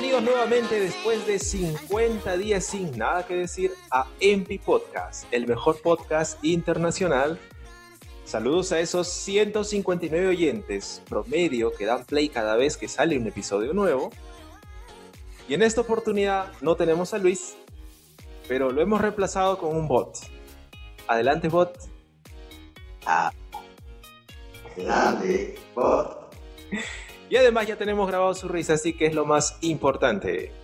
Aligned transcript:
Bienvenidos 0.00 0.32
nuevamente 0.32 0.80
después 0.80 1.26
de 1.26 1.38
50 1.38 2.38
días 2.38 2.64
sin 2.64 2.96
nada 2.96 3.26
que 3.26 3.34
decir 3.34 3.72
a 3.90 4.06
MP 4.18 4.58
Podcast, 4.58 5.26
el 5.30 5.46
mejor 5.46 5.82
podcast 5.82 6.42
internacional. 6.42 7.38
Saludos 8.24 8.72
a 8.72 8.80
esos 8.80 9.08
159 9.08 10.26
oyentes 10.26 11.02
promedio 11.06 11.74
que 11.74 11.84
dan 11.84 12.06
play 12.06 12.30
cada 12.30 12.56
vez 12.56 12.78
que 12.78 12.88
sale 12.88 13.18
un 13.18 13.26
episodio 13.26 13.74
nuevo. 13.74 14.10
Y 15.46 15.52
en 15.52 15.60
esta 15.60 15.82
oportunidad 15.82 16.50
no 16.62 16.76
tenemos 16.76 17.12
a 17.12 17.18
Luis, 17.18 17.56
pero 18.48 18.70
lo 18.70 18.80
hemos 18.80 19.02
reemplazado 19.02 19.58
con 19.58 19.76
un 19.76 19.86
bot. 19.86 20.16
Adelante, 21.08 21.48
bot. 21.48 21.76
Ah. 23.04 23.32
Adelante, 24.72 25.58
bot. 25.74 26.34
Y 27.30 27.36
además 27.36 27.68
ya 27.68 27.76
tenemos 27.76 28.08
grabado 28.08 28.34
su 28.34 28.48
risa, 28.48 28.74
así 28.74 28.92
que 28.92 29.06
es 29.06 29.14
lo 29.14 29.24
más 29.24 29.56
importante. 29.62 30.52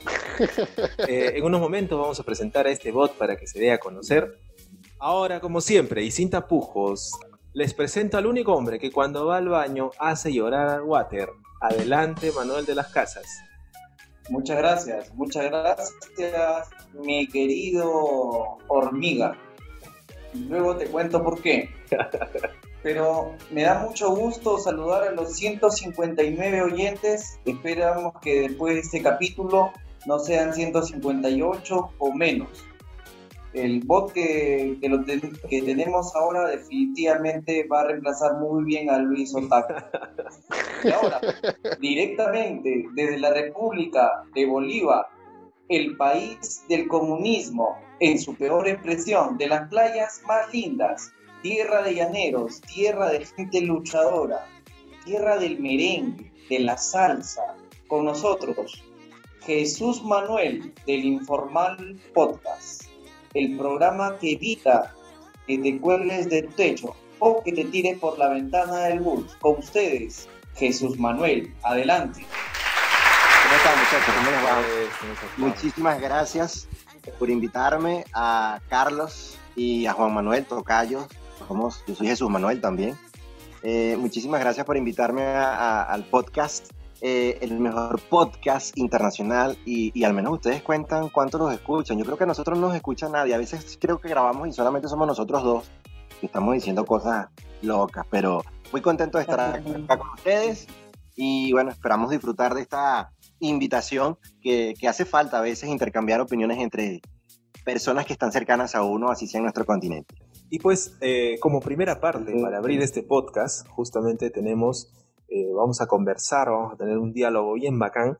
Eh, 1.08 1.32
en 1.36 1.44
unos 1.44 1.62
momentos 1.62 1.98
vamos 1.98 2.20
a 2.20 2.22
presentar 2.22 2.66
a 2.66 2.70
este 2.70 2.92
bot 2.92 3.16
para 3.16 3.36
que 3.36 3.46
se 3.46 3.58
dé 3.58 3.72
a 3.72 3.78
conocer. 3.78 4.38
Ahora, 4.98 5.40
como 5.40 5.62
siempre, 5.62 6.02
y 6.02 6.10
sin 6.10 6.28
tapujos, 6.28 7.12
les 7.54 7.72
presento 7.72 8.18
al 8.18 8.26
único 8.26 8.52
hombre 8.52 8.78
que 8.78 8.90
cuando 8.90 9.24
va 9.24 9.38
al 9.38 9.48
baño 9.48 9.92
hace 9.98 10.34
llorar 10.34 10.68
al 10.68 10.82
water. 10.82 11.30
Adelante, 11.62 12.32
Manuel 12.32 12.66
de 12.66 12.74
las 12.74 12.88
Casas. 12.88 13.24
Muchas 14.28 14.58
gracias, 14.58 15.14
muchas 15.14 15.44
gracias, 15.44 16.68
mi 16.92 17.26
querido 17.28 18.58
hormiga. 18.68 19.38
Luego 20.34 20.76
te 20.76 20.86
cuento 20.86 21.22
por 21.22 21.40
qué. 21.40 21.70
Pero 22.86 23.34
me 23.50 23.64
da 23.64 23.80
mucho 23.80 24.14
gusto 24.14 24.58
saludar 24.58 25.08
a 25.08 25.10
los 25.10 25.34
159 25.34 26.62
oyentes. 26.62 27.40
Esperamos 27.44 28.12
que 28.22 28.42
después 28.42 28.74
de 28.74 28.80
este 28.82 29.02
capítulo 29.02 29.72
no 30.06 30.20
sean 30.20 30.54
158 30.54 31.90
o 31.98 32.12
menos. 32.12 32.48
El 33.52 33.80
bot 33.80 34.12
que, 34.12 34.78
que, 35.50 35.62
tenemos 35.62 36.14
ahora 36.14 36.46
definitivamente 36.46 37.66
va 37.66 37.80
a 37.80 37.86
reemplazar 37.88 38.34
muy 38.38 38.62
bien 38.62 38.88
a 38.88 38.98
Luis 38.98 39.34
Otaku. 39.34 39.74
Y 40.84 40.90
ahora, 40.92 41.20
directamente 41.80 42.84
desde 42.94 43.18
la 43.18 43.34
República 43.34 44.22
de 44.32 44.46
Bolívar, 44.46 45.08
el 45.68 45.96
país 45.96 46.62
del 46.68 46.86
comunismo 46.86 47.78
en 47.98 48.20
su 48.20 48.36
peor 48.36 48.68
expresión, 48.68 49.38
de 49.38 49.48
las 49.48 49.68
playas 49.70 50.22
más 50.28 50.52
lindas, 50.52 51.10
tierra 51.42 51.82
de 51.82 51.94
llaneros, 51.94 52.60
tierra 52.62 53.10
de 53.10 53.24
gente 53.24 53.60
luchadora, 53.60 54.46
tierra 55.04 55.38
del 55.38 55.58
merengue, 55.60 56.32
de 56.48 56.60
la 56.60 56.76
salsa, 56.76 57.56
con 57.88 58.04
nosotros, 58.04 58.82
Jesús 59.44 60.02
Manuel 60.02 60.74
del 60.86 61.04
Informal 61.04 62.00
Podcast, 62.12 62.82
el 63.34 63.56
programa 63.56 64.18
que 64.18 64.32
evita 64.32 64.92
que 65.46 65.58
te 65.58 65.78
cuelgues 65.78 66.28
del 66.28 66.48
techo 66.54 66.96
o 67.20 67.42
que 67.42 67.52
te 67.52 67.64
tires 67.64 67.98
por 67.98 68.18
la 68.18 68.28
ventana 68.28 68.86
del 68.86 69.00
bus. 69.00 69.36
Con 69.40 69.58
ustedes, 69.58 70.28
Jesús 70.56 70.98
Manuel, 70.98 71.54
adelante. 71.62 72.26
¿Cómo 73.42 73.56
están 73.56 73.78
muchachos? 73.78 74.14
¿Cómo 74.16 74.30
les 74.30 74.44
va? 74.44 75.26
Muchísimas 75.36 76.00
gracias 76.00 76.68
por 77.18 77.30
invitarme 77.30 78.04
a 78.12 78.60
Carlos 78.68 79.38
y 79.54 79.86
a 79.86 79.92
Juan 79.92 80.12
Manuel 80.12 80.44
Tocayo 80.44 81.06
yo 81.86 81.94
soy 81.94 82.06
Jesús 82.06 82.28
Manuel 82.30 82.60
también. 82.60 82.96
Eh, 83.62 83.96
muchísimas 83.98 84.40
gracias 84.40 84.64
por 84.64 84.76
invitarme 84.76 85.24
al 85.24 86.04
podcast, 86.04 86.70
eh, 87.00 87.38
el 87.40 87.58
mejor 87.58 88.00
podcast 88.08 88.76
internacional 88.78 89.58
y, 89.64 90.04
al 90.04 90.14
menos 90.14 90.34
ustedes 90.34 90.62
cuentan 90.62 91.08
cuántos 91.08 91.40
nos 91.40 91.52
escuchan. 91.52 91.98
Yo 91.98 92.04
creo 92.04 92.16
que 92.16 92.24
a 92.24 92.26
nosotros 92.26 92.58
no 92.58 92.68
nos 92.68 92.76
escucha 92.76 93.08
nadie. 93.08 93.34
A 93.34 93.38
veces 93.38 93.78
creo 93.80 93.98
que 93.98 94.08
grabamos 94.08 94.48
y 94.48 94.52
solamente 94.52 94.88
somos 94.88 95.06
nosotros 95.06 95.42
dos 95.42 95.64
que 96.20 96.26
estamos 96.26 96.54
diciendo 96.54 96.84
cosas 96.84 97.28
locas, 97.62 98.06
pero 98.10 98.42
muy 98.72 98.80
contento 98.80 99.18
de 99.18 99.22
estar 99.22 99.40
acá 99.40 99.98
con 99.98 100.10
ustedes 100.10 100.66
y 101.14 101.52
bueno, 101.52 101.70
esperamos 101.70 102.10
disfrutar 102.10 102.54
de 102.54 102.62
esta 102.62 103.12
invitación 103.40 104.18
que, 104.40 104.74
que 104.78 104.88
hace 104.88 105.04
falta 105.04 105.38
a 105.38 105.42
veces 105.42 105.68
intercambiar 105.68 106.20
opiniones 106.20 106.58
entre 106.58 107.00
personas 107.64 108.06
que 108.06 108.12
están 108.12 108.32
cercanas 108.32 108.74
a 108.74 108.82
uno, 108.82 109.10
así 109.10 109.26
sea 109.26 109.38
en 109.38 109.44
nuestro 109.44 109.66
continente. 109.66 110.14
Y 110.48 110.60
pues, 110.60 110.96
eh, 111.00 111.38
como 111.40 111.60
primera 111.60 112.00
parte, 112.00 112.32
para 112.40 112.58
abrir 112.58 112.80
este 112.80 113.02
podcast, 113.02 113.66
justamente 113.68 114.30
tenemos, 114.30 114.92
eh, 115.28 115.50
vamos 115.52 115.80
a 115.80 115.88
conversar, 115.88 116.48
vamos 116.50 116.74
a 116.74 116.76
tener 116.76 116.98
un 116.98 117.12
diálogo 117.12 117.54
bien 117.54 117.78
bacán 117.78 118.16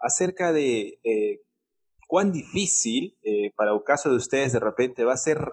acerca 0.00 0.52
de 0.52 0.98
eh, 1.04 1.42
cuán 2.08 2.32
difícil, 2.32 3.16
para 3.54 3.72
el 3.72 3.82
caso 3.84 4.10
de 4.10 4.16
ustedes, 4.16 4.52
de 4.52 4.60
repente 4.60 5.04
va 5.04 5.12
a 5.12 5.18
ser 5.18 5.52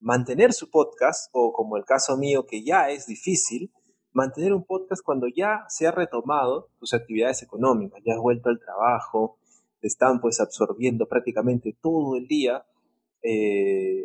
mantener 0.00 0.52
su 0.52 0.70
podcast, 0.70 1.28
o 1.32 1.52
como 1.52 1.76
el 1.76 1.84
caso 1.84 2.16
mío, 2.16 2.46
que 2.46 2.64
ya 2.64 2.90
es 2.90 3.06
difícil, 3.06 3.70
mantener 4.12 4.54
un 4.54 4.64
podcast 4.64 5.02
cuando 5.04 5.28
ya 5.28 5.64
se 5.68 5.86
ha 5.86 5.92
retomado 5.92 6.70
tus 6.80 6.94
actividades 6.94 7.42
económicas, 7.42 8.00
ya 8.04 8.14
has 8.14 8.20
vuelto 8.20 8.48
al 8.48 8.58
trabajo, 8.58 9.38
te 9.80 9.86
están 9.86 10.20
pues 10.20 10.40
absorbiendo 10.40 11.06
prácticamente 11.06 11.76
todo 11.80 12.16
el 12.16 12.26
día 12.26 12.64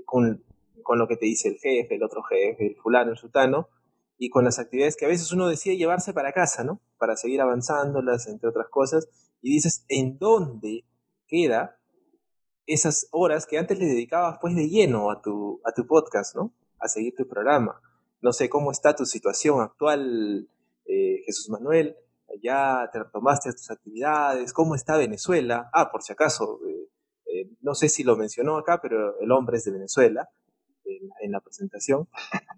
con 0.05 0.43
con 0.85 0.99
lo 0.99 1.07
que 1.07 1.17
te 1.17 1.25
dice 1.25 1.49
el 1.49 1.57
jefe, 1.57 1.95
el 1.95 2.03
otro 2.03 2.21
jefe, 2.21 2.67
el 2.67 2.75
fulano, 2.77 3.11
el 3.11 3.17
sultano, 3.17 3.69
y 4.17 4.29
con 4.29 4.45
las 4.45 4.59
actividades 4.59 4.95
que 4.95 5.05
a 5.05 5.09
veces 5.09 5.31
uno 5.33 5.47
decide 5.47 5.77
llevarse 5.77 6.13
para 6.13 6.31
casa, 6.31 6.63
¿no? 6.63 6.79
Para 6.99 7.17
seguir 7.17 7.41
avanzándolas, 7.41 8.27
entre 8.27 8.47
otras 8.47 8.69
cosas, 8.69 9.09
y 9.41 9.51
dices, 9.51 9.83
¿en 9.89 10.19
dónde 10.19 10.85
queda 11.27 11.79
esas 12.67 13.07
horas 13.11 13.47
que 13.47 13.57
antes 13.57 13.79
le 13.79 13.87
dedicabas 13.87 14.37
pues 14.39 14.55
de 14.55 14.69
lleno 14.69 15.09
a 15.09 15.21
tu, 15.23 15.59
a 15.65 15.71
tu 15.71 15.87
podcast, 15.87 16.35
¿no? 16.35 16.53
A 16.79 16.87
seguir 16.87 17.15
tu 17.15 17.27
programa. 17.27 17.81
No 18.21 18.31
sé 18.31 18.47
cómo 18.47 18.71
está 18.71 18.95
tu 18.95 19.05
situación 19.07 19.61
actual, 19.61 20.47
eh, 20.85 21.23
Jesús 21.25 21.49
Manuel. 21.49 21.97
Ya 22.43 22.87
te 22.93 22.99
retomaste 22.99 23.51
tus 23.53 23.71
actividades. 23.71 24.53
¿Cómo 24.53 24.75
está 24.75 24.97
Venezuela? 24.97 25.67
Ah, 25.73 25.91
por 25.91 26.03
si 26.03 26.13
acaso, 26.13 26.59
eh, 26.67 26.89
eh, 27.25 27.49
no 27.61 27.73
sé 27.73 27.89
si 27.89 28.03
lo 28.03 28.15
mencionó 28.15 28.57
acá, 28.57 28.79
pero 28.81 29.19
el 29.19 29.31
hombre 29.31 29.57
es 29.57 29.63
de 29.65 29.71
Venezuela 29.71 30.29
en, 30.85 31.31
la 31.31 31.39
presentación. 31.39 32.07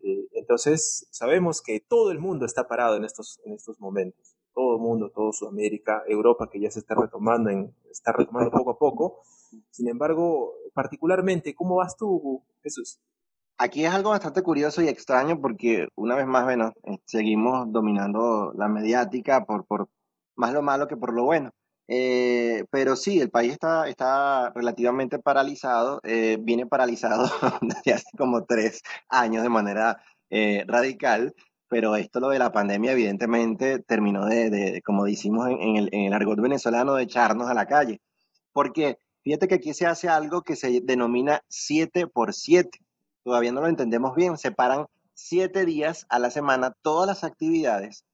Eh, 0.03 0.27
entonces, 0.33 1.07
sabemos 1.11 1.61
que 1.61 1.79
todo 1.79 2.11
el 2.11 2.19
mundo 2.19 2.45
está 2.45 2.67
parado 2.67 2.95
en 2.95 3.03
estos, 3.03 3.39
en 3.45 3.53
estos 3.53 3.79
momentos. 3.79 4.35
Todo 4.53 4.75
el 4.75 4.81
mundo, 4.81 5.11
todo 5.13 5.33
Sudamérica, 5.33 6.03
Europa, 6.07 6.49
que 6.51 6.59
ya 6.59 6.71
se 6.71 6.79
está 6.79 6.95
retomando, 6.95 7.49
en, 7.49 7.73
está 7.91 8.11
retomando 8.13 8.51
poco 8.51 8.71
a 8.71 8.77
poco. 8.77 9.21
Sin 9.71 9.89
embargo, 9.89 10.53
particularmente, 10.73 11.55
¿cómo 11.55 11.77
vas 11.77 11.97
tú, 11.97 12.43
Jesús? 12.63 12.99
Aquí 13.57 13.85
es 13.85 13.91
algo 13.91 14.11
bastante 14.11 14.44
curioso 14.44 14.81
y 14.83 14.88
extraño 14.88 15.41
porque, 15.41 15.88
una 15.95 16.15
vez 16.15 16.27
más, 16.27 16.44
bueno, 16.44 16.73
eh, 16.83 16.99
seguimos 17.05 17.71
dominando 17.71 18.53
la 18.55 18.67
mediática 18.67 19.45
por, 19.45 19.65
por 19.65 19.89
más 20.35 20.53
lo 20.53 20.61
malo 20.61 20.88
que 20.88 20.95
por 20.95 21.13
lo 21.13 21.23
bueno. 21.23 21.51
Eh, 21.87 22.65
pero 22.69 22.95
sí, 22.95 23.19
el 23.21 23.29
país 23.29 23.53
está, 23.53 23.87
está 23.87 24.51
relativamente 24.53 25.19
paralizado, 25.19 26.01
eh, 26.03 26.37
viene 26.41 26.65
paralizado 26.65 27.29
desde 27.61 27.93
hace 27.93 28.17
como 28.17 28.45
tres 28.45 28.81
años 29.09 29.43
de 29.43 29.49
manera 29.49 30.01
eh, 30.29 30.65
radical, 30.67 31.33
pero 31.69 31.95
esto 31.95 32.19
lo 32.19 32.29
de 32.29 32.39
la 32.39 32.51
pandemia 32.51 32.91
evidentemente 32.91 33.79
terminó 33.79 34.25
de, 34.25 34.81
como 34.85 35.05
decimos 35.05 35.49
en, 35.49 35.77
el, 35.77 35.89
en 35.93 36.01
el 36.05 36.13
argot 36.13 36.39
venezolano, 36.39 36.95
de 36.95 37.03
echarnos 37.03 37.49
a 37.49 37.53
la 37.53 37.67
calle. 37.67 38.01
Porque 38.53 39.00
fíjate 39.23 39.47
que 39.47 39.56
aquí 39.56 39.73
se 39.73 39.85
hace 39.85 40.09
algo 40.09 40.41
que 40.41 40.56
se 40.56 40.81
denomina 40.81 41.41
7 41.50 42.07
por 42.07 42.33
7. 42.33 42.79
Todavía 43.23 43.51
no 43.51 43.62
lo 43.62 43.67
entendemos 43.67 44.15
bien, 44.15 44.38
separan 44.38 44.88
siete 45.13 45.65
días 45.65 46.06
a 46.09 46.19
la 46.19 46.29
semana 46.31 46.73
todas 46.81 47.07
las 47.07 47.23
actividades 47.23 48.06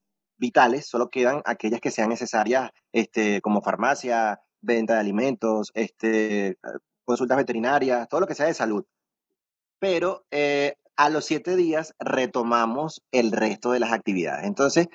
vitales, 0.43 0.87
solo 0.87 1.09
quedan 1.09 1.41
aquellas 1.45 1.79
que 1.79 1.89
sean 1.89 2.09
necesarias, 2.09 2.69
este, 2.91 3.39
como 3.39 3.61
farmacia, 3.61 4.41
venta 4.61 4.95
de 4.95 4.99
alimentos, 4.99 5.71
este, 5.73 6.57
consultas 7.05 7.37
veterinarias, 7.37 8.09
todo 8.09 8.19
lo 8.19 8.27
que 8.27 8.35
sea 8.35 8.47
de 8.47 8.53
salud. 8.53 8.83
Pero 9.79 10.25
eh, 10.31 10.75
a 10.97 11.09
los 11.09 11.23
siete 11.25 11.55
días 11.55 11.93
retomamos 11.97 13.01
el 13.11 13.31
resto 13.31 13.71
de 13.71 13.79
las 13.79 13.93
actividades. 13.93 14.45
Entonces, 14.45 14.87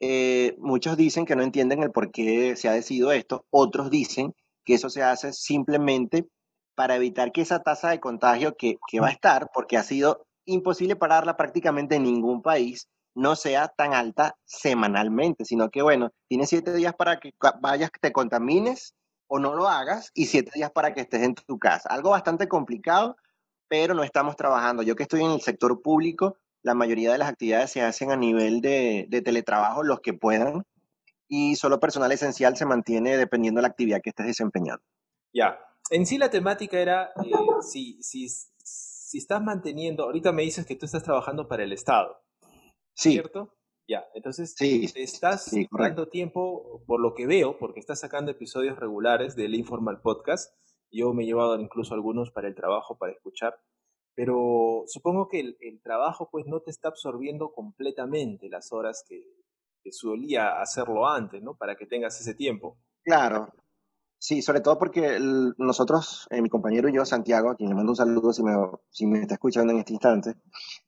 eh, 0.00 0.56
muchos 0.58 0.96
dicen 0.96 1.24
que 1.24 1.36
no 1.36 1.42
entienden 1.44 1.82
el 1.84 1.92
por 1.92 2.10
qué 2.10 2.56
se 2.56 2.68
ha 2.68 2.72
decidido 2.72 3.12
esto, 3.12 3.46
otros 3.50 3.90
dicen 3.90 4.34
que 4.64 4.74
eso 4.74 4.90
se 4.90 5.04
hace 5.04 5.32
simplemente 5.32 6.26
para 6.74 6.96
evitar 6.96 7.30
que 7.30 7.42
esa 7.42 7.60
tasa 7.60 7.90
de 7.90 8.00
contagio 8.00 8.56
que, 8.56 8.76
que 8.88 9.00
va 9.00 9.06
a 9.08 9.12
estar, 9.12 9.50
porque 9.54 9.76
ha 9.76 9.84
sido 9.84 10.26
imposible 10.46 10.96
pararla 10.96 11.36
prácticamente 11.36 11.94
en 11.94 12.02
ningún 12.02 12.42
país, 12.42 12.88
no 13.16 13.34
sea 13.34 13.68
tan 13.68 13.94
alta 13.94 14.36
semanalmente, 14.44 15.46
sino 15.46 15.70
que, 15.70 15.80
bueno, 15.80 16.12
tienes 16.28 16.50
siete 16.50 16.72
días 16.74 16.94
para 16.94 17.18
que 17.18 17.32
vayas, 17.60 17.90
te 18.00 18.12
contamines 18.12 18.94
o 19.26 19.38
no 19.38 19.56
lo 19.56 19.68
hagas 19.68 20.10
y 20.14 20.26
siete 20.26 20.52
días 20.54 20.70
para 20.70 20.92
que 20.92 21.00
estés 21.00 21.22
en 21.22 21.34
tu 21.34 21.58
casa. 21.58 21.88
Algo 21.88 22.10
bastante 22.10 22.46
complicado, 22.46 23.16
pero 23.68 23.94
no 23.94 24.04
estamos 24.04 24.36
trabajando. 24.36 24.82
Yo 24.82 24.96
que 24.96 25.04
estoy 25.04 25.22
en 25.24 25.30
el 25.30 25.40
sector 25.40 25.80
público, 25.80 26.36
la 26.62 26.74
mayoría 26.74 27.10
de 27.10 27.18
las 27.18 27.30
actividades 27.30 27.70
se 27.70 27.80
hacen 27.80 28.10
a 28.10 28.16
nivel 28.16 28.60
de, 28.60 29.08
teletrabajo, 29.24 29.82
los 29.82 30.00
que 30.00 30.12
puedan. 30.12 30.64
y 31.26 31.56
solo 31.56 31.80
personal 31.80 32.12
esencial 32.12 32.56
se 32.56 32.66
mantiene 32.66 33.16
dependiendo 33.16 33.58
de 33.58 33.62
la 33.62 33.68
actividad 33.68 34.00
que 34.02 34.10
estés 34.10 34.26
desempeñando. 34.26 34.84
Ya, 35.32 35.58
en 35.90 36.04
sí 36.04 36.18
la 36.18 36.30
temática 36.30 36.78
era 36.78 37.12
eh, 37.24 37.32
si, 37.62 38.00
si, 38.02 38.28
si 38.28 39.18
estás 39.18 39.42
manteniendo, 39.42 40.04
ahorita 40.04 40.32
me 40.32 40.42
dices 40.42 40.66
que 40.66 40.76
tú 40.76 40.84
estás 40.84 41.02
trabajando 41.02 41.48
para 41.48 41.64
el 41.64 41.72
Estado, 41.72 42.22
sí. 42.96 43.12
¿cierto? 43.12 43.52
Ya, 43.88 44.04
entonces 44.14 44.54
sí, 44.56 44.90
estás 44.96 45.44
sí, 45.44 45.68
dando 45.70 46.08
tiempo, 46.08 46.82
por 46.86 47.00
lo 47.00 47.14
que 47.14 47.26
veo, 47.26 47.56
porque 47.56 47.78
estás 47.78 48.00
sacando 48.00 48.32
episodios 48.32 48.76
regulares 48.78 49.36
del 49.36 49.54
Informal 49.54 50.00
Podcast. 50.00 50.52
Yo 50.90 51.14
me 51.14 51.22
he 51.22 51.26
llevado 51.26 51.60
incluso 51.60 51.94
algunos 51.94 52.32
para 52.32 52.48
el 52.48 52.56
trabajo, 52.56 52.98
para 52.98 53.12
escuchar. 53.12 53.54
Pero 54.16 54.82
supongo 54.86 55.28
que 55.28 55.38
el, 55.38 55.56
el 55.60 55.80
trabajo 55.82 56.28
pues 56.32 56.46
no 56.46 56.62
te 56.62 56.72
está 56.72 56.88
absorbiendo 56.88 57.52
completamente 57.52 58.48
las 58.48 58.72
horas 58.72 59.04
que, 59.06 59.22
que 59.84 59.92
solía 59.92 60.60
hacerlo 60.60 61.06
antes, 61.06 61.40
¿no? 61.42 61.54
Para 61.56 61.76
que 61.76 61.86
tengas 61.86 62.20
ese 62.20 62.34
tiempo. 62.34 62.78
Claro, 63.04 63.52
Sí, 64.18 64.42
sobre 64.42 64.60
todo 64.60 64.78
porque 64.78 65.18
nosotros, 65.58 66.26
eh, 66.30 66.40
mi 66.40 66.48
compañero 66.48 66.88
y 66.88 66.94
yo, 66.94 67.04
Santiago, 67.04 67.50
a 67.50 67.54
quien 67.54 67.68
le 67.68 67.74
mando 67.74 67.92
un 67.92 67.96
saludo 67.96 68.32
si 68.32 68.42
me, 68.42 68.52
si 68.90 69.06
me 69.06 69.20
está 69.20 69.34
escuchando 69.34 69.72
en 69.72 69.80
este 69.80 69.92
instante, 69.92 70.34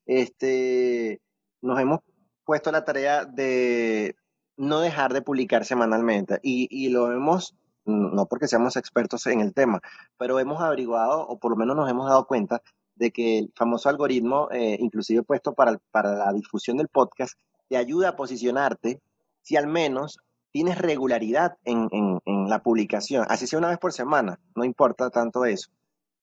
este, 0.06 1.20
nos 1.60 1.78
hemos 1.80 2.00
puesto 2.44 2.72
la 2.72 2.84
tarea 2.84 3.24
de 3.24 4.16
no 4.56 4.80
dejar 4.80 5.12
de 5.12 5.22
publicar 5.22 5.64
semanalmente 5.64 6.40
y, 6.42 6.68
y 6.70 6.88
lo 6.88 7.12
hemos, 7.12 7.54
no 7.84 8.26
porque 8.26 8.48
seamos 8.48 8.76
expertos 8.76 9.26
en 9.26 9.40
el 9.40 9.54
tema, 9.54 9.80
pero 10.18 10.38
hemos 10.40 10.60
averiguado 10.60 11.26
o 11.26 11.38
por 11.38 11.52
lo 11.52 11.56
menos 11.56 11.76
nos 11.76 11.88
hemos 11.90 12.08
dado 12.08 12.26
cuenta 12.26 12.62
de 12.96 13.12
que 13.12 13.38
el 13.38 13.52
famoso 13.54 13.88
algoritmo, 13.88 14.48
eh, 14.50 14.76
inclusive 14.80 15.22
puesto 15.22 15.54
para, 15.54 15.78
para 15.90 16.14
la 16.14 16.32
difusión 16.32 16.76
del 16.76 16.88
podcast, 16.88 17.38
te 17.68 17.76
ayuda 17.76 18.10
a 18.10 18.16
posicionarte 18.16 19.00
si 19.42 19.56
al 19.56 19.68
menos 19.68 20.18
tienes 20.50 20.78
regularidad 20.78 21.56
en, 21.64 21.88
en, 21.92 22.18
en, 22.24 22.48
la 22.48 22.62
publicación, 22.62 23.24
así 23.28 23.46
sea 23.46 23.58
una 23.58 23.68
vez 23.68 23.78
por 23.78 23.92
semana, 23.92 24.40
no 24.56 24.64
importa 24.64 25.10
tanto 25.10 25.44
eso. 25.44 25.70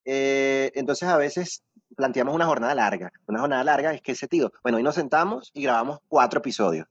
Eh, 0.04 0.72
entonces 0.76 1.08
a 1.08 1.18
veces 1.18 1.64
planteamos 1.96 2.34
una 2.34 2.46
jornada 2.46 2.76
larga. 2.76 3.12
Una 3.28 3.40
jornada 3.40 3.64
larga 3.64 3.94
es 3.94 4.02
que 4.02 4.14
ese 4.14 4.28
bueno, 4.64 4.78
hoy 4.78 4.84
nos 4.84 4.96
sentamos 4.96 5.52
y 5.54 5.64
grabamos 5.64 6.00
cuatro 6.08 6.40
episodios. 6.40 6.88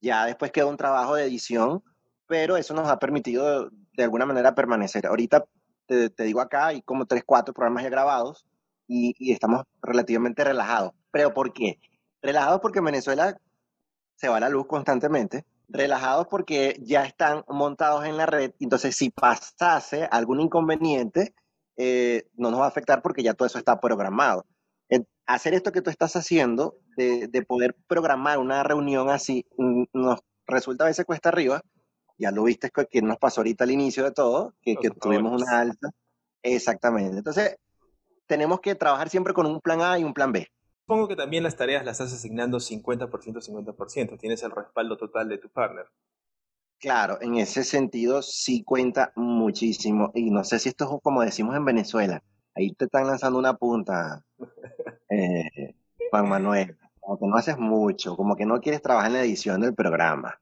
Ya 0.00 0.24
después 0.26 0.52
queda 0.52 0.66
un 0.66 0.76
trabajo 0.76 1.14
de 1.14 1.24
edición, 1.24 1.82
pero 2.26 2.56
eso 2.56 2.74
nos 2.74 2.88
ha 2.88 2.98
permitido 2.98 3.70
de 3.96 4.04
alguna 4.04 4.26
manera 4.26 4.54
permanecer. 4.54 5.06
Ahorita 5.06 5.44
te, 5.86 6.10
te 6.10 6.24
digo 6.24 6.40
acá, 6.40 6.66
hay 6.66 6.82
como 6.82 7.06
tres, 7.06 7.22
cuatro 7.24 7.54
programas 7.54 7.82
ya 7.84 7.90
grabados 7.90 8.46
y, 8.86 9.14
y 9.18 9.32
estamos 9.32 9.64
relativamente 9.82 10.44
relajados. 10.44 10.92
¿Pero 11.10 11.32
por 11.32 11.52
qué? 11.52 11.78
Relajados 12.22 12.60
porque 12.60 12.80
en 12.80 12.86
Venezuela 12.86 13.38
se 14.16 14.28
va 14.28 14.40
la 14.40 14.48
luz 14.48 14.66
constantemente 14.66 15.44
relajados 15.68 16.26
porque 16.28 16.80
ya 16.82 17.04
están 17.04 17.44
montados 17.48 18.04
en 18.04 18.16
la 18.16 18.26
red, 18.26 18.52
entonces 18.60 18.96
si 18.96 19.10
pasase 19.10 20.08
algún 20.10 20.40
inconveniente, 20.40 21.34
eh, 21.76 22.28
no 22.36 22.50
nos 22.50 22.60
va 22.60 22.64
a 22.64 22.68
afectar 22.68 23.02
porque 23.02 23.22
ya 23.22 23.34
todo 23.34 23.46
eso 23.46 23.58
está 23.58 23.80
programado. 23.80 24.46
hacer 25.26 25.54
esto 25.54 25.72
que 25.72 25.82
tú 25.82 25.90
estás 25.90 26.14
haciendo, 26.16 26.76
de, 26.96 27.26
de, 27.26 27.42
poder 27.42 27.74
programar 27.88 28.38
una 28.38 28.62
reunión 28.62 29.10
así, 29.10 29.44
nos 29.92 30.20
resulta 30.46 30.84
a 30.84 30.86
veces 30.86 31.04
cuesta 31.04 31.30
arriba, 31.30 31.62
ya 32.18 32.30
lo 32.30 32.44
viste 32.44 32.70
que 32.90 33.02
nos 33.02 33.18
pasó 33.18 33.40
ahorita 33.40 33.64
al 33.64 33.72
inicio 33.72 34.04
de 34.04 34.12
todo, 34.12 34.54
que, 34.62 34.76
que 34.76 34.90
tuvimos 34.90 35.42
una 35.42 35.60
alta. 35.60 35.90
Exactamente. 36.42 37.18
Entonces, 37.18 37.56
tenemos 38.26 38.60
que 38.60 38.74
trabajar 38.74 39.08
siempre 39.08 39.34
con 39.34 39.46
un 39.46 39.60
plan 39.60 39.80
A 39.82 39.98
y 39.98 40.04
un 40.04 40.14
plan 40.14 40.32
B. 40.32 40.48
Supongo 40.86 41.08
que 41.08 41.16
también 41.16 41.42
las 41.42 41.56
tareas 41.56 41.84
las 41.84 42.00
estás 42.00 42.16
asignando 42.16 42.58
50%, 42.58 43.10
50%. 43.10 44.18
Tienes 44.18 44.42
el 44.42 44.52
respaldo 44.52 44.96
total 44.96 45.28
de 45.28 45.38
tu 45.38 45.48
partner. 45.48 45.86
Claro, 46.78 47.18
en 47.22 47.36
ese 47.36 47.64
sentido 47.64 48.22
sí 48.22 48.62
cuenta 48.62 49.12
muchísimo. 49.16 50.10
Y 50.14 50.30
no 50.30 50.44
sé 50.44 50.58
si 50.58 50.68
esto 50.68 50.84
es 50.84 51.02
como 51.02 51.22
decimos 51.22 51.56
en 51.56 51.64
Venezuela. 51.64 52.22
Ahí 52.54 52.72
te 52.74 52.84
están 52.86 53.06
lanzando 53.06 53.38
una 53.38 53.54
punta, 53.56 54.24
eh, 55.10 55.74
Juan 56.10 56.28
Manuel. 56.28 56.76
Como 57.00 57.18
que 57.18 57.26
no 57.26 57.36
haces 57.36 57.58
mucho, 57.58 58.16
como 58.16 58.36
que 58.36 58.46
no 58.46 58.60
quieres 58.60 58.82
trabajar 58.82 59.08
en 59.10 59.14
la 59.18 59.24
edición 59.24 59.60
del 59.60 59.74
programa. 59.74 60.40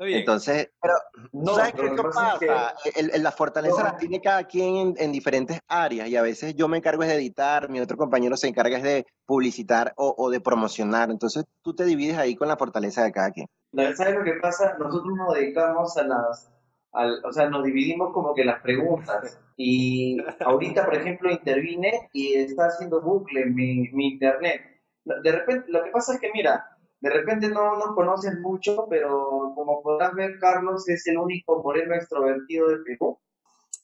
Entonces, 0.00 0.70
pero, 0.80 0.94
no, 1.32 1.54
¿sabes 1.54 1.74
qué 1.74 2.02
pasa? 2.02 2.38
Que... 2.38 2.98
El, 2.98 3.10
el, 3.14 3.22
la 3.22 3.32
fortaleza 3.32 3.82
no. 3.82 3.84
la 3.84 3.96
tiene 3.98 4.20
cada 4.20 4.44
quien 4.44 4.76
en, 4.76 4.94
en, 4.96 5.12
diferentes 5.12 5.60
áreas 5.68 6.08
y 6.08 6.16
a 6.16 6.22
veces 6.22 6.54
yo 6.54 6.68
me 6.68 6.78
encargo 6.78 7.02
de 7.02 7.14
editar, 7.14 7.68
mi 7.68 7.80
otro 7.80 7.98
compañero 7.98 8.36
se 8.36 8.48
encarga 8.48 8.78
de 8.78 9.06
publicitar 9.26 9.92
o, 9.96 10.14
o, 10.16 10.30
de 10.30 10.40
promocionar. 10.40 11.10
Entonces 11.10 11.44
tú 11.62 11.74
te 11.74 11.84
divides 11.84 12.16
ahí 12.16 12.34
con 12.34 12.48
la 12.48 12.56
fortaleza 12.56 13.04
de 13.04 13.12
cada 13.12 13.30
quien. 13.30 13.46
¿Sabes 13.94 14.14
lo 14.14 14.24
que 14.24 14.34
pasa? 14.40 14.76
Nosotros 14.78 15.14
nos 15.14 15.34
dedicamos 15.34 15.96
a 15.98 16.04
las, 16.04 16.50
al, 16.92 17.22
o 17.24 17.32
sea, 17.32 17.50
nos 17.50 17.62
dividimos 17.62 18.12
como 18.14 18.34
que 18.34 18.44
las 18.44 18.62
preguntas. 18.62 19.38
Y 19.56 20.16
ahorita, 20.40 20.86
por 20.86 20.94
ejemplo, 20.94 21.30
intervine 21.30 22.08
y 22.14 22.34
está 22.34 22.66
haciendo 22.66 23.02
bucle 23.02 23.44
mi, 23.46 23.90
mi 23.92 24.12
internet. 24.12 24.62
De 25.04 25.32
repente, 25.32 25.70
lo 25.70 25.84
que 25.84 25.90
pasa 25.90 26.14
es 26.14 26.20
que, 26.20 26.30
mira, 26.32 26.78
de 27.00 27.10
repente 27.10 27.48
no 27.48 27.76
nos 27.78 27.94
conocen 27.94 28.42
mucho, 28.42 28.86
pero 28.88 29.52
como 29.54 29.82
podrás 29.82 30.14
ver, 30.14 30.38
Carlos 30.38 30.86
es 30.88 31.06
el 31.06 31.16
único 31.16 31.62
moreno 31.62 31.94
extrovertido 31.94 32.68
de 32.68 32.76
Perú. 32.84 33.18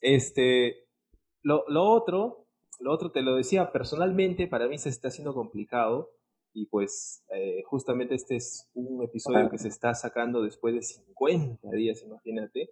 Este, 0.02 0.86
lo, 1.42 1.64
lo, 1.68 1.84
otro, 1.84 2.46
lo 2.78 2.92
otro 2.92 3.10
te 3.10 3.22
lo 3.22 3.34
decía 3.34 3.72
personalmente, 3.72 4.46
para 4.46 4.68
mí 4.68 4.78
se 4.78 4.90
está 4.90 5.08
haciendo 5.08 5.34
complicado 5.34 6.10
y 6.52 6.66
pues 6.66 7.24
eh, 7.30 7.62
justamente 7.64 8.14
este 8.14 8.36
es 8.36 8.68
un 8.74 9.02
episodio 9.02 9.50
que 9.50 9.58
se 9.58 9.68
está 9.68 9.94
sacando 9.94 10.42
después 10.42 10.74
de 10.74 10.82
50 10.82 11.70
días, 11.70 12.02
imagínate. 12.02 12.70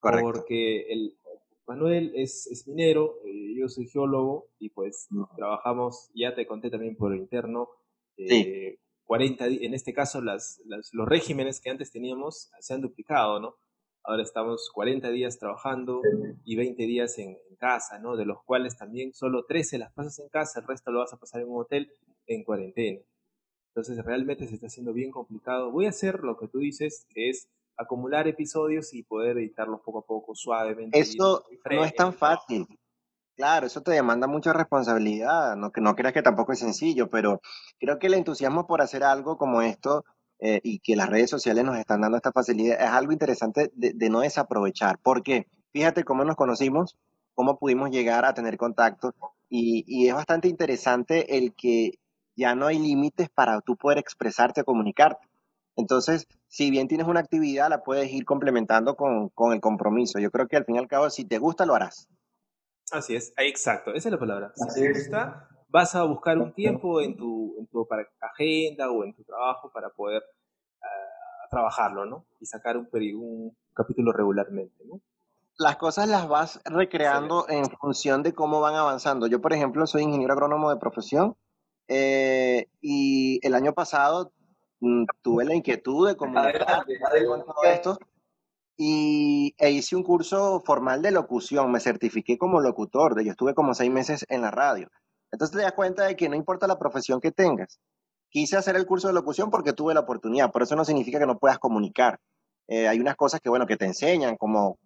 Correcto. 0.00 0.26
Porque 0.26 0.86
el, 0.90 1.18
Manuel 1.66 2.12
es, 2.14 2.46
es 2.46 2.66
minero, 2.66 3.16
eh, 3.26 3.54
yo 3.58 3.68
soy 3.68 3.88
geólogo 3.88 4.48
y 4.58 4.70
pues 4.70 5.08
no. 5.10 5.28
trabajamos, 5.36 6.10
ya 6.14 6.34
te 6.34 6.46
conté 6.46 6.70
también 6.70 6.96
por 6.96 7.14
interno, 7.14 7.68
eh, 8.16 8.28
sí 8.28 8.78
40 9.06 9.46
en 9.46 9.74
este 9.74 9.92
caso 9.92 10.20
las, 10.20 10.60
las, 10.66 10.90
los 10.92 11.08
regímenes 11.08 11.60
que 11.60 11.70
antes 11.70 11.90
teníamos 11.90 12.50
se 12.60 12.74
han 12.74 12.80
duplicado, 12.80 13.40
¿no? 13.40 13.56
Ahora 14.04 14.22
estamos 14.22 14.70
40 14.72 15.10
días 15.10 15.38
trabajando 15.38 16.00
y 16.44 16.54
20 16.54 16.80
días 16.84 17.18
en, 17.18 17.30
en, 17.30 17.56
casa, 17.56 17.98
¿no? 17.98 18.16
De 18.16 18.24
los 18.24 18.42
cuales 18.44 18.76
también 18.76 19.12
solo 19.12 19.44
13 19.46 19.78
las 19.78 19.92
pasas 19.92 20.18
en 20.20 20.28
casa, 20.28 20.60
el 20.60 20.66
resto 20.66 20.92
lo 20.92 21.00
vas 21.00 21.12
a 21.12 21.18
pasar 21.18 21.40
en 21.40 21.48
un 21.48 21.60
hotel 21.60 21.90
en 22.26 22.44
cuarentena. 22.44 23.00
Entonces 23.74 24.04
realmente 24.04 24.46
se 24.46 24.54
está 24.54 24.68
haciendo 24.68 24.92
bien 24.92 25.10
complicado. 25.10 25.70
Voy 25.70 25.86
a 25.86 25.90
hacer 25.90 26.20
lo 26.20 26.36
que 26.36 26.48
tú 26.48 26.58
dices, 26.58 27.06
que 27.10 27.30
es 27.30 27.48
acumular 27.76 28.26
episodios 28.26 28.94
y 28.94 29.02
poder 29.02 29.38
editarlos 29.38 29.80
poco 29.82 29.98
a 29.98 30.06
poco, 30.06 30.34
suavemente. 30.34 30.98
Eso 30.98 31.44
no 31.70 31.84
es 31.84 31.94
tan 31.94 32.14
fácil. 32.14 32.66
Claro, 33.36 33.66
eso 33.66 33.82
te 33.82 33.90
demanda 33.92 34.26
mucha 34.26 34.52
responsabilidad, 34.54 35.56
no 35.56 35.70
que 35.70 35.82
no 35.82 35.94
creas 35.94 36.14
que 36.14 36.22
tampoco 36.22 36.52
es 36.52 36.58
sencillo, 36.58 37.10
pero 37.10 37.42
creo 37.78 37.98
que 37.98 38.06
el 38.06 38.14
entusiasmo 38.14 38.66
por 38.66 38.80
hacer 38.80 39.04
algo 39.04 39.36
como 39.36 39.60
esto 39.60 40.06
eh, 40.38 40.60
y 40.64 40.78
que 40.78 40.96
las 40.96 41.10
redes 41.10 41.28
sociales 41.28 41.62
nos 41.64 41.76
están 41.76 42.00
dando 42.00 42.16
esta 42.16 42.32
facilidad 42.32 42.80
es 42.80 42.88
algo 42.88 43.12
interesante 43.12 43.70
de, 43.74 44.08
no 44.08 44.20
desaprovechar, 44.20 44.98
porque 45.02 45.46
fíjate 45.72 46.02
cómo 46.04 46.24
nos 46.24 46.36
conocimos, 46.36 46.96
cómo 47.34 47.58
pudimos 47.58 47.90
llegar 47.90 48.24
a 48.24 48.32
tener 48.32 48.56
contacto 48.56 49.14
y, 49.50 49.84
y 49.86 50.08
es 50.08 50.14
bastante 50.14 50.48
interesante 50.48 51.36
el 51.36 51.54
que 51.54 51.98
ya 52.36 52.54
no 52.54 52.66
hay 52.66 52.78
límites 52.78 53.28
para 53.28 53.60
tú 53.60 53.76
poder 53.76 53.98
expresarte 53.98 54.62
o 54.62 54.64
comunicarte. 54.64 55.28
Entonces, 55.76 56.26
si 56.48 56.70
bien 56.70 56.88
tienes 56.88 57.06
una 57.06 57.20
actividad, 57.20 57.68
la 57.68 57.82
puedes 57.82 58.10
ir 58.12 58.24
complementando 58.24 58.96
con, 58.96 59.28
con 59.30 59.52
el 59.52 59.60
compromiso. 59.60 60.18
Yo 60.20 60.30
creo 60.30 60.48
que 60.48 60.56
al 60.56 60.64
fin 60.64 60.76
y 60.76 60.78
al 60.78 60.88
cabo, 60.88 61.10
si 61.10 61.24
te 61.26 61.38
gusta, 61.38 61.66
lo 61.66 61.74
harás. 61.74 62.08
Así 62.92 63.16
es, 63.16 63.32
exacto, 63.36 63.92
esa 63.92 64.08
es 64.08 64.12
la 64.12 64.18
palabra. 64.18 64.52
Si 64.54 64.80
te 64.80 64.92
gusta, 64.92 65.48
vas 65.68 65.94
a 65.94 66.04
buscar 66.04 66.38
un 66.38 66.52
tiempo 66.52 67.00
en 67.00 67.16
tu, 67.16 67.56
en 67.58 67.66
tu 67.66 67.86
agenda 68.20 68.90
o 68.90 69.04
en 69.04 69.14
tu 69.14 69.24
trabajo 69.24 69.70
para 69.72 69.90
poder 69.90 70.22
uh, 70.22 71.48
trabajarlo, 71.50 72.06
¿no? 72.06 72.26
Y 72.40 72.46
sacar 72.46 72.76
un, 72.76 72.88
un 72.92 73.56
capítulo 73.74 74.12
regularmente, 74.12 74.84
¿no? 74.84 75.00
Las 75.58 75.76
cosas 75.76 76.08
las 76.08 76.28
vas 76.28 76.60
recreando 76.64 77.46
en 77.48 77.64
función 77.64 78.22
de 78.22 78.34
cómo 78.34 78.60
van 78.60 78.74
avanzando. 78.74 79.26
Yo, 79.26 79.40
por 79.40 79.54
ejemplo, 79.54 79.86
soy 79.86 80.02
ingeniero 80.02 80.34
agrónomo 80.34 80.70
de 80.70 80.76
profesión 80.76 81.34
eh, 81.88 82.68
y 82.82 83.40
el 83.46 83.54
año 83.54 83.72
pasado 83.72 84.32
mm, 84.80 85.04
tuve 85.22 85.46
la 85.46 85.54
inquietud 85.54 86.08
de 86.08 86.16
comunicar 86.16 86.84
con 87.26 87.44
todo 87.44 87.64
esto 87.64 87.98
y 88.76 89.54
e 89.58 89.70
hice 89.70 89.96
un 89.96 90.02
curso 90.02 90.62
formal 90.64 91.00
de 91.02 91.10
locución, 91.10 91.70
me 91.70 91.80
certifiqué 91.80 92.36
como 92.36 92.60
locutor, 92.60 93.14
de 93.14 93.24
yo 93.24 93.30
estuve 93.30 93.54
como 93.54 93.74
seis 93.74 93.90
meses 93.90 94.26
en 94.28 94.42
la 94.42 94.50
radio. 94.50 94.90
Entonces 95.32 95.56
te 95.56 95.62
das 95.62 95.72
cuenta 95.72 96.04
de 96.04 96.16
que 96.16 96.28
no 96.28 96.36
importa 96.36 96.66
la 96.66 96.78
profesión 96.78 97.20
que 97.20 97.32
tengas. 97.32 97.80
Quise 98.28 98.56
hacer 98.56 98.76
el 98.76 98.86
curso 98.86 99.08
de 99.08 99.14
locución 99.14 99.50
porque 99.50 99.72
tuve 99.72 99.94
la 99.94 100.00
oportunidad, 100.00 100.50
pero 100.52 100.64
eso 100.64 100.76
no 100.76 100.84
significa 100.84 101.18
que 101.18 101.26
no 101.26 101.38
puedas 101.38 101.58
comunicar. 101.58 102.20
Eh, 102.68 102.86
hay 102.88 103.00
unas 103.00 103.16
cosas 103.16 103.40
que, 103.40 103.48
bueno, 103.48 103.66
que 103.66 103.76
te 103.76 103.86
enseñan, 103.86 104.36
como 104.36 104.78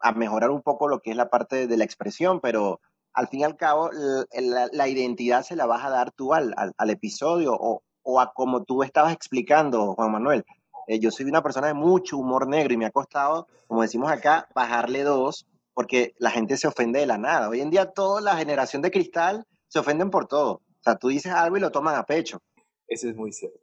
a 0.00 0.12
mejorar 0.12 0.50
un 0.50 0.62
poco 0.62 0.88
lo 0.88 1.00
que 1.00 1.10
es 1.10 1.16
la 1.16 1.30
parte 1.30 1.66
de 1.66 1.76
la 1.76 1.84
expresión, 1.84 2.40
pero 2.40 2.80
al 3.12 3.28
fin 3.28 3.40
y 3.40 3.44
al 3.44 3.56
cabo 3.56 3.90
la, 4.32 4.68
la 4.72 4.88
identidad 4.88 5.42
se 5.42 5.56
la 5.56 5.66
vas 5.66 5.84
a 5.84 5.90
dar 5.90 6.10
tú 6.10 6.34
al, 6.34 6.54
al, 6.56 6.90
episodio 6.90 7.54
o, 7.54 7.82
o, 8.02 8.20
a 8.20 8.32
como 8.32 8.64
tú 8.64 8.82
estabas 8.82 9.12
explicando, 9.12 9.94
Juan 9.94 10.10
Manuel 10.10 10.44
Eh, 10.86 10.98
yo 10.98 11.10
soy 11.10 11.26
una 11.26 11.42
persona 11.42 11.68
de 11.68 11.74
mucho 11.74 12.18
humor 12.18 12.48
negro 12.48 12.74
y 12.74 12.76
me 12.76 12.86
ha 12.86 12.90
costado, 12.90 13.46
como 13.66 13.82
decimos 13.82 14.10
acá, 14.10 14.48
bajarle 14.54 15.02
dos, 15.02 15.46
porque 15.72 16.14
la 16.18 16.30
gente 16.30 16.56
se 16.56 16.68
ofende 16.68 17.00
de 17.00 17.06
la 17.06 17.18
nada. 17.18 17.48
Hoy 17.48 17.60
en 17.60 17.70
día 17.70 17.90
toda 17.90 18.20
la 18.20 18.36
generación 18.36 18.82
de 18.82 18.90
cristal 18.90 19.44
se 19.68 19.78
ofenden 19.78 20.10
por 20.10 20.26
todo. 20.26 20.52
O 20.54 20.82
sea, 20.82 20.96
tú 20.96 21.08
dices 21.08 21.32
algo 21.32 21.56
y 21.56 21.60
lo 21.60 21.70
toman 21.72 21.96
a 21.96 22.04
pecho. 22.04 22.38
Eso 22.86 23.08
es 23.08 23.16
muy 23.16 23.32
cierto. 23.32 23.58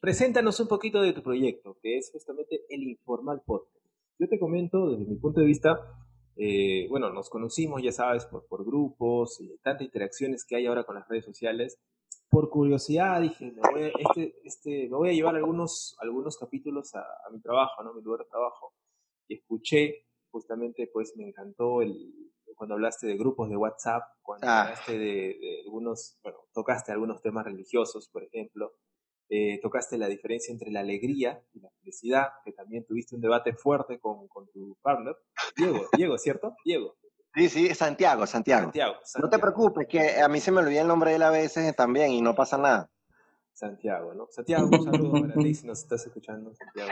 Preséntanos 0.00 0.58
un 0.60 0.68
poquito 0.68 1.02
de 1.02 1.12
tu 1.12 1.22
proyecto, 1.22 1.76
que 1.82 1.98
es 1.98 2.10
justamente 2.10 2.62
el 2.70 2.84
Informal 2.84 3.42
Podcast. 3.44 3.84
Yo 4.18 4.28
te 4.28 4.38
comento 4.38 4.90
desde 4.90 5.04
mi 5.04 5.16
punto 5.16 5.40
de 5.40 5.46
vista, 5.46 5.78
eh, 6.36 6.86
bueno, 6.88 7.10
nos 7.10 7.28
conocimos, 7.28 7.82
ya 7.82 7.92
sabes, 7.92 8.24
por, 8.24 8.46
por 8.46 8.64
grupos 8.64 9.40
y 9.40 9.58
tantas 9.62 9.82
interacciones 9.82 10.44
que 10.46 10.56
hay 10.56 10.66
ahora 10.66 10.84
con 10.84 10.94
las 10.94 11.08
redes 11.08 11.24
sociales. 11.24 11.78
Por 12.30 12.48
curiosidad 12.48 13.20
dije, 13.20 13.50
me 13.52 13.60
voy 13.72 13.82
a, 13.82 13.88
este, 13.88 14.36
este, 14.44 14.88
me 14.88 14.96
voy 14.96 15.08
a 15.10 15.12
llevar 15.12 15.34
algunos, 15.36 15.96
algunos 16.00 16.38
capítulos 16.38 16.94
a, 16.94 17.00
a 17.00 17.30
mi 17.32 17.40
trabajo, 17.40 17.82
¿no? 17.82 17.92
Mi 17.92 18.02
lugar 18.02 18.20
de 18.20 18.30
trabajo. 18.30 18.72
Y 19.28 19.34
escuché, 19.34 20.06
justamente, 20.30 20.88
pues 20.92 21.12
me 21.16 21.24
encantó 21.26 21.82
el, 21.82 21.92
cuando 22.54 22.74
hablaste 22.74 23.06
de 23.08 23.16
grupos 23.16 23.48
de 23.50 23.56
WhatsApp, 23.56 24.02
cuando 24.22 24.46
Ah. 24.46 24.62
hablaste 24.62 24.92
de, 24.92 25.38
de 25.40 25.60
algunos, 25.64 26.18
bueno, 26.22 26.38
tocaste 26.54 26.92
algunos 26.92 27.20
temas 27.20 27.44
religiosos, 27.44 28.08
por 28.08 28.22
ejemplo, 28.22 28.74
eh, 29.28 29.58
tocaste 29.60 29.96
la 29.98 30.08
diferencia 30.08 30.52
entre 30.52 30.70
la 30.70 30.80
alegría 30.80 31.42
y 31.52 31.60
la 31.60 31.70
felicidad, 31.80 32.28
que 32.44 32.52
también 32.52 32.84
tuviste 32.84 33.14
un 33.14 33.20
debate 33.22 33.54
fuerte 33.54 33.98
con, 33.98 34.28
con 34.28 34.48
tu 34.50 34.76
partner, 34.82 35.16
Diego, 35.56 35.80
Diego, 35.96 36.18
¿cierto? 36.18 36.54
Diego, 36.64 36.96
Sí, 37.34 37.48
sí, 37.48 37.74
Santiago, 37.74 38.26
Santiago. 38.26 38.64
Santiago, 38.64 38.94
No 39.18 39.30
te 39.30 39.38
preocupes, 39.38 39.86
que 39.86 40.20
a 40.20 40.28
mí 40.28 40.40
se 40.40 40.50
me 40.50 40.60
olvida 40.60 40.80
el 40.82 40.88
nombre 40.88 41.10
de 41.10 41.16
él 41.16 41.22
a 41.22 41.30
veces 41.30 41.74
también 41.76 42.10
y 42.12 42.20
no 42.20 42.34
pasa 42.34 42.58
nada. 42.58 42.90
Santiago, 43.52 44.14
¿no? 44.14 44.26
Santiago, 44.30 44.66
un 44.68 44.82
saludo 44.82 45.20
para 45.20 45.34
ti 45.34 45.54
si 45.54 45.66
nos 45.66 45.80
estás 45.80 46.04
escuchando, 46.06 46.52
Santiago. 46.54 46.90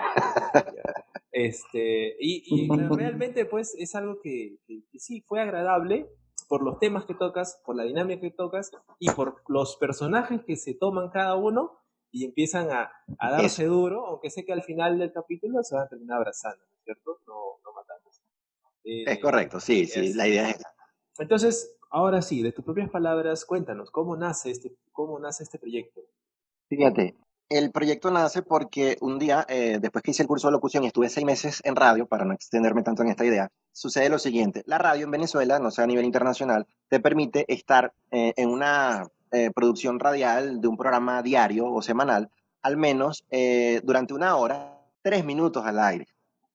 Este, 1.33 2.17
y, 2.21 2.43
y 2.47 2.69
realmente, 2.97 3.47
pues, 3.47 3.75
es 3.79 3.95
algo 3.95 4.21
que, 4.23 4.59
que- 4.67 4.83
que 4.91 4.99
sí 4.99 5.23
fue 5.23 5.41
agradable 5.41 6.11
por 6.49 6.63
los 6.63 6.79
temas 6.79 7.05
que 7.05 7.15
tocas, 7.15 7.61
por 7.65 7.77
la 7.77 7.85
dinámica 7.85 8.21
que 8.21 8.31
tocas 8.31 8.71
y 8.99 9.11
por 9.11 9.43
los 9.49 9.77
personajes 9.77 10.43
que 10.47 10.57
se 10.57 10.75
toman 10.75 11.11
cada 11.11 11.37
uno 11.37 11.79
y 12.11 12.25
empiezan 12.25 12.71
a, 12.71 12.91
a 13.19 13.31
darse 13.31 13.65
duro, 13.65 14.07
aunque 14.07 14.31
sé 14.31 14.45
que 14.45 14.53
al 14.53 14.63
final 14.63 14.99
del 14.99 15.13
capítulo 15.13 15.63
se 15.63 15.75
van 15.75 15.85
a 15.85 15.89
terminar 15.89 16.19
abrazando, 16.19 16.65
¿no 16.65 16.77
es 16.79 16.85
cierto? 16.85 17.21
No, 17.27 17.35
no. 17.65 17.78
Eh, 18.85 19.05
Es 19.07 19.19
correcto, 19.19 19.61
sí, 19.61 19.87
sí, 19.87 20.15
la 20.15 20.27
idea 20.29 20.51
es 20.51 20.57
esa. 20.57 20.75
Entonces, 21.19 21.77
ahora 21.91 22.23
sí, 22.23 22.43
de 22.43 22.53
tus 22.53 22.65
propias 22.65 22.91
palabras, 22.91 23.45
cuéntanos, 23.45 23.91
¿cómo 23.91 24.17
nace 24.17 24.51
este, 24.51 24.73
cómo 24.93 25.19
nace 25.19 25.43
este 25.43 25.59
proyecto? 25.59 26.01
Fíjate, 26.69 27.17
el 27.49 27.71
proyecto 27.73 28.11
nace 28.11 28.43
porque 28.43 28.99
un 29.01 29.19
día, 29.19 29.47
eh, 29.49 29.79
después 29.81 30.03
que 30.03 30.11
hice 30.11 30.23
el 30.23 30.29
curso 30.29 30.49
de 30.49 30.53
locución 30.53 30.85
y 30.85 30.89
estuve 30.89 31.09
seis 31.09 31.25
meses 31.25 31.61
en 31.65 31.77
radio, 31.77 32.07
para 32.07 32.25
no 32.25 32.35
extenderme 32.35 32.83
tanto 32.83 33.03
en 33.03 33.09
esta 33.09 33.25
idea, 33.25 33.51
sucede 33.73 34.09
lo 34.11 34.19
siguiente. 34.19 34.63
La 34.67 34.79
radio 34.79 35.05
en 35.05 35.11
Venezuela, 35.11 35.59
no 35.59 35.71
sé 35.71 35.83
a 35.83 35.87
nivel 35.87 36.05
internacional, 36.05 36.67
te 36.89 37.01
permite 37.01 37.45
estar 37.53 37.93
eh, 38.11 38.35
en 38.37 38.51
una 38.51 39.09
eh, 39.33 39.51
producción 39.55 39.99
radial 39.99 40.61
de 40.61 40.69
un 40.69 40.77
programa 40.77 41.23
diario 41.23 41.67
o 41.73 41.81
semanal, 41.83 42.31
al 42.63 42.77
menos 42.77 43.25
durante 43.83 44.13
una 44.13 44.37
hora, 44.37 44.79
tres 45.01 45.25
minutos 45.25 45.65
al 45.65 45.79
aire. 45.79 46.07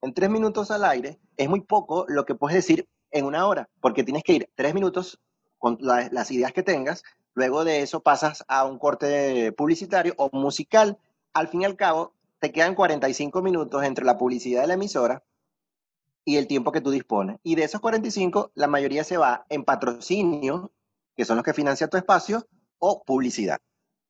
En 0.02 0.14
tres 0.14 0.30
minutos 0.30 0.70
al 0.70 0.84
aire 0.84 1.18
es 1.38 1.50
muy 1.50 1.62
poco 1.62 2.06
lo 2.08 2.26
que 2.26 2.36
puedes 2.36 2.56
decir 2.56 2.88
en 3.12 3.26
una 3.26 3.48
hora, 3.48 3.70
porque 3.82 4.04
tienes 4.04 4.24
que 4.24 4.34
ir 4.34 4.50
tres 4.56 4.74
minutos 4.74 5.20
con 5.58 5.78
la- 5.80 6.10
las 6.12 6.32
ideas 6.32 6.52
que 6.52 6.64
tengas, 6.64 7.04
luego 7.34 7.64
de 7.64 7.82
eso 7.82 8.02
pasas 8.02 8.44
a 8.48 8.66
un 8.66 8.78
corte 8.80 9.52
publicitario 9.54 10.14
o 10.18 10.30
musical. 10.32 10.98
Al 11.34 11.48
fin 11.48 11.62
y 11.62 11.66
al 11.66 11.76
cabo, 11.76 12.14
te 12.40 12.52
quedan 12.52 12.76
45 12.76 13.42
minutos 13.42 13.84
entre 13.84 14.06
la 14.06 14.18
publicidad 14.18 14.62
de 14.62 14.68
la 14.68 14.74
emisora 14.74 15.24
y 16.26 16.38
el 16.38 16.48
tiempo 16.48 16.72
que 16.72 16.82
tú 16.82 16.92
dispones. 16.92 17.38
Y 17.44 17.56
de 17.56 17.64
esos 17.64 17.82
45, 17.82 18.52
la 18.56 18.68
mayoría 18.68 19.04
se 19.04 19.18
va 19.18 19.46
en 19.50 19.64
patrocinio, 19.64 20.72
que 21.16 21.26
son 21.26 21.38
los 21.38 21.46
que 21.46 21.54
financian 21.54 21.90
tu 21.90 21.98
espacio, 21.98 22.46
o 22.80 23.04
publicidad. 23.04 23.60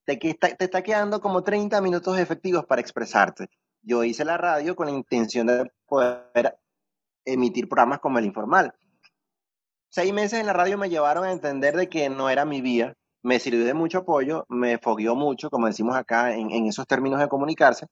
Te, 0.05 0.17
que- 0.19 0.33
te 0.33 0.63
está 0.63 0.81
quedando 0.81 1.21
como 1.21 1.43
30 1.43 1.79
minutos 1.81 2.17
efectivos 2.17 2.65
para 2.65 2.81
expresarte. 2.81 3.47
Yo 3.81 4.03
hice 4.03 4.25
la 4.25 4.37
radio 4.37 4.75
con 4.75 4.87
la 4.87 4.93
intención 4.93 5.47
de 5.47 5.71
poder 5.85 6.57
emitir 7.25 7.67
programas 7.69 7.99
como 7.99 8.19
el 8.19 8.25
informal. 8.25 8.73
Seis 9.89 10.11
meses 10.13 10.39
en 10.39 10.47
la 10.47 10.53
radio 10.53 10.77
me 10.77 10.89
llevaron 10.89 11.23
a 11.25 11.31
entender 11.31 11.75
de 11.75 11.87
que 11.87 12.09
no 12.09 12.29
era 12.29 12.45
mi 12.45 12.61
vía, 12.61 12.93
me 13.21 13.39
sirvió 13.39 13.63
de 13.65 13.73
mucho 13.73 13.99
apoyo, 13.99 14.45
me 14.49 14.77
fogueó 14.79 15.15
mucho, 15.15 15.49
como 15.49 15.67
decimos 15.67 15.95
acá 15.95 16.33
en, 16.35 16.51
en 16.51 16.65
esos 16.65 16.87
términos 16.87 17.19
de 17.19 17.27
comunicarse, 17.27 17.85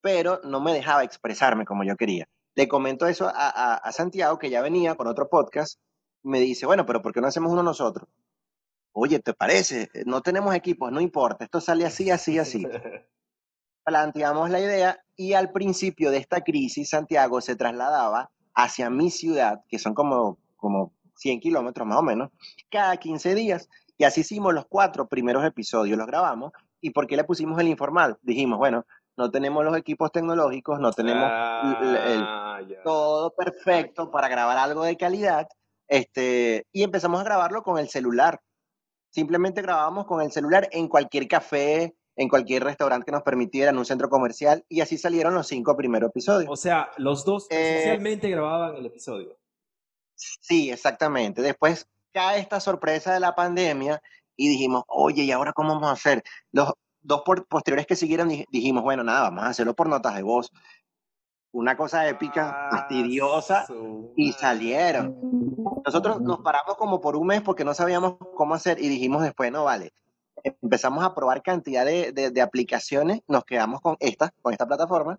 pero 0.00 0.40
no 0.44 0.60
me 0.60 0.72
dejaba 0.72 1.04
expresarme 1.04 1.64
como 1.66 1.84
yo 1.84 1.96
quería. 1.96 2.26
Le 2.54 2.68
comento 2.68 3.06
eso 3.06 3.28
a, 3.28 3.32
a- 3.34 3.74
a 3.76 3.92
Santiago, 3.92 4.38
que 4.38 4.50
ya 4.50 4.62
venía 4.62 4.94
con 4.94 5.06
otro 5.06 5.28
podcast, 5.28 5.78
me 6.24 6.40
dice, 6.40 6.66
bueno, 6.66 6.86
pero 6.86 7.02
¿por 7.02 7.12
qué 7.12 7.20
no 7.20 7.26
hacemos 7.28 7.52
uno 7.52 7.62
nosotros? 7.62 8.08
Oye, 8.94 9.20
¿te 9.20 9.32
parece? 9.34 9.88
No 10.06 10.20
tenemos 10.22 10.54
equipos, 10.54 10.90
no 10.92 11.00
importa, 11.00 11.44
esto 11.44 11.60
sale 11.60 11.84
así, 11.86 12.10
así, 12.10 12.38
así 12.38 12.66
planteamos 13.84 14.50
la 14.50 14.60
idea 14.60 15.04
y 15.16 15.32
al 15.34 15.50
principio 15.50 16.10
de 16.10 16.18
esta 16.18 16.42
crisis 16.42 16.90
Santiago 16.90 17.40
se 17.40 17.56
trasladaba 17.56 18.30
hacia 18.54 18.90
mi 18.90 19.10
ciudad, 19.10 19.62
que 19.68 19.78
son 19.78 19.94
como, 19.94 20.38
como 20.56 20.92
100 21.16 21.40
kilómetros 21.40 21.86
más 21.86 21.98
o 21.98 22.02
menos, 22.02 22.30
cada 22.70 22.96
15 22.96 23.34
días. 23.34 23.68
Y 23.98 24.04
así 24.04 24.22
hicimos 24.22 24.52
los 24.54 24.66
cuatro 24.66 25.08
primeros 25.08 25.44
episodios, 25.44 25.96
los 25.98 26.06
grabamos. 26.06 26.52
¿Y 26.80 26.90
por 26.90 27.06
qué 27.06 27.16
le 27.16 27.24
pusimos 27.24 27.58
el 27.60 27.68
informal? 27.68 28.18
Dijimos, 28.22 28.58
bueno, 28.58 28.84
no 29.16 29.30
tenemos 29.30 29.64
los 29.64 29.76
equipos 29.76 30.10
tecnológicos, 30.10 30.80
no 30.80 30.92
tenemos 30.92 31.24
el- 31.24 32.22
Ah, 32.24 32.60
todo 32.84 33.34
perfecto 33.34 34.10
para 34.10 34.28
grabar 34.28 34.58
algo 34.58 34.82
de 34.84 34.96
calidad. 34.96 35.46
Este, 35.86 36.66
y 36.72 36.82
empezamos 36.82 37.20
a 37.20 37.24
grabarlo 37.24 37.62
con 37.62 37.78
el 37.78 37.88
celular. 37.88 38.40
Simplemente 39.10 39.60
grabábamos 39.62 40.06
con 40.06 40.22
el 40.22 40.32
celular 40.32 40.68
en 40.72 40.88
cualquier 40.88 41.28
café, 41.28 41.94
en 42.16 42.28
cualquier 42.28 42.64
restaurante 42.64 43.06
que 43.06 43.12
nos 43.12 43.22
permitiera, 43.22 43.70
en 43.70 43.78
un 43.78 43.84
centro 43.84 44.08
comercial, 44.10 44.64
y 44.68 44.80
así 44.80 44.98
salieron 44.98 45.34
los 45.34 45.46
cinco 45.46 45.76
primeros 45.76 46.10
episodios. 46.10 46.50
O 46.50 46.56
sea, 46.56 46.90
los 46.98 47.24
dos 47.24 47.44
Eh, 47.50 47.56
presencialmente 47.56 48.28
grababan 48.30 48.76
el 48.76 48.86
episodio. 48.86 49.38
Sí, 50.14 50.70
exactamente. 50.70 51.42
Después 51.42 51.88
cae 52.12 52.38
esta 52.40 52.60
sorpresa 52.60 53.14
de 53.14 53.20
la 53.20 53.34
pandemia 53.34 54.02
y 54.36 54.48
dijimos, 54.48 54.84
oye, 54.88 55.22
¿y 55.24 55.32
ahora 55.32 55.52
cómo 55.52 55.74
vamos 55.74 55.88
a 55.88 55.92
hacer? 55.92 56.22
Los 56.52 56.72
dos 57.00 57.22
posteriores 57.48 57.86
que 57.86 57.96
siguieron 57.96 58.28
dij- 58.28 58.46
dijimos, 58.50 58.82
bueno, 58.84 59.02
nada, 59.02 59.22
vamos 59.22 59.44
a 59.44 59.48
hacerlo 59.48 59.74
por 59.74 59.88
notas 59.88 60.14
de 60.14 60.22
voz. 60.22 60.50
Una 61.54 61.76
cosa 61.76 62.08
épica, 62.08 62.68
fastidiosa, 62.70 63.60
Ah, 63.60 63.66
su 63.66 64.12
y 64.16 64.32
salieron. 64.32 65.16
Nosotros 65.84 66.20
nos 66.20 66.40
paramos 66.40 66.76
como 66.76 67.00
por 67.00 67.16
un 67.16 67.26
mes 67.26 67.42
porque 67.42 67.64
no 67.64 67.74
sabíamos 67.74 68.16
cómo 68.34 68.54
hacer 68.54 68.78
y 68.78 68.88
dijimos 68.88 69.22
después, 69.22 69.50
no 69.52 69.64
vale. 69.64 69.92
Empezamos 70.44 71.04
a 71.04 71.14
probar 71.14 71.42
cantidad 71.42 71.84
de, 71.86 72.12
de- 72.12 72.40
aplicaciones, 72.42 73.20
nos 73.28 73.44
quedamos 73.44 73.80
con 73.80 73.96
esta, 74.00 74.30
con 74.42 74.52
esta 74.52 74.66
plataforma 74.66 75.18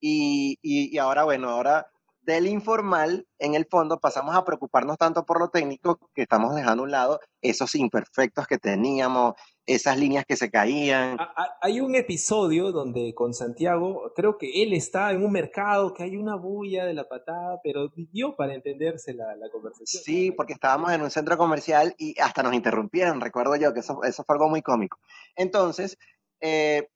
y, 0.00 0.58
y- 0.62 0.94
y 0.94 0.98
ahora, 0.98 1.24
bueno, 1.24 1.50
ahora 1.50 1.86
del 2.22 2.46
informal, 2.46 3.26
en 3.38 3.54
el 3.54 3.66
fondo, 3.66 3.98
pasamos 3.98 4.36
a 4.36 4.44
preocuparnos 4.44 4.98
tanto 4.98 5.24
por 5.24 5.40
lo 5.40 5.48
técnico 5.48 5.98
que 6.14 6.22
estamos 6.22 6.54
dejando 6.54 6.82
a 6.82 6.84
un 6.84 6.90
lado 6.90 7.20
esos 7.40 7.74
imperfectos 7.74 8.46
que 8.46 8.58
teníamos, 8.58 9.34
esas 9.74 9.98
líneas 9.98 10.24
que 10.26 10.36
se 10.36 10.50
caían. 10.50 11.16
Hay 11.60 11.80
un 11.80 11.94
episodio 11.94 12.72
donde 12.72 13.14
con 13.14 13.34
Santiago, 13.34 14.12
creo 14.16 14.36
que 14.38 14.62
él 14.62 14.72
está 14.72 15.10
en 15.12 15.24
un 15.24 15.32
mercado, 15.32 15.94
que 15.94 16.02
hay 16.02 16.16
una 16.16 16.36
bulla 16.36 16.84
de 16.84 16.94
la 16.94 17.08
patada, 17.08 17.60
pero 17.62 17.88
dio 18.12 18.34
para 18.36 18.54
entenderse 18.54 19.14
la, 19.14 19.36
la 19.36 19.48
conversación. 19.50 20.02
Sí, 20.02 20.32
porque 20.32 20.52
estábamos 20.52 20.92
en 20.92 21.02
un 21.02 21.10
centro 21.10 21.36
comercial 21.38 21.94
y 21.98 22.18
hasta 22.20 22.42
nos 22.42 22.54
interrumpieron, 22.54 23.20
recuerdo 23.20 23.56
yo, 23.56 23.72
que 23.72 23.80
eso, 23.80 24.02
eso 24.02 24.24
fue 24.24 24.34
algo 24.34 24.48
muy 24.48 24.62
cómico. 24.62 24.98
Entonces, 25.36 25.98
eh, 26.40 26.88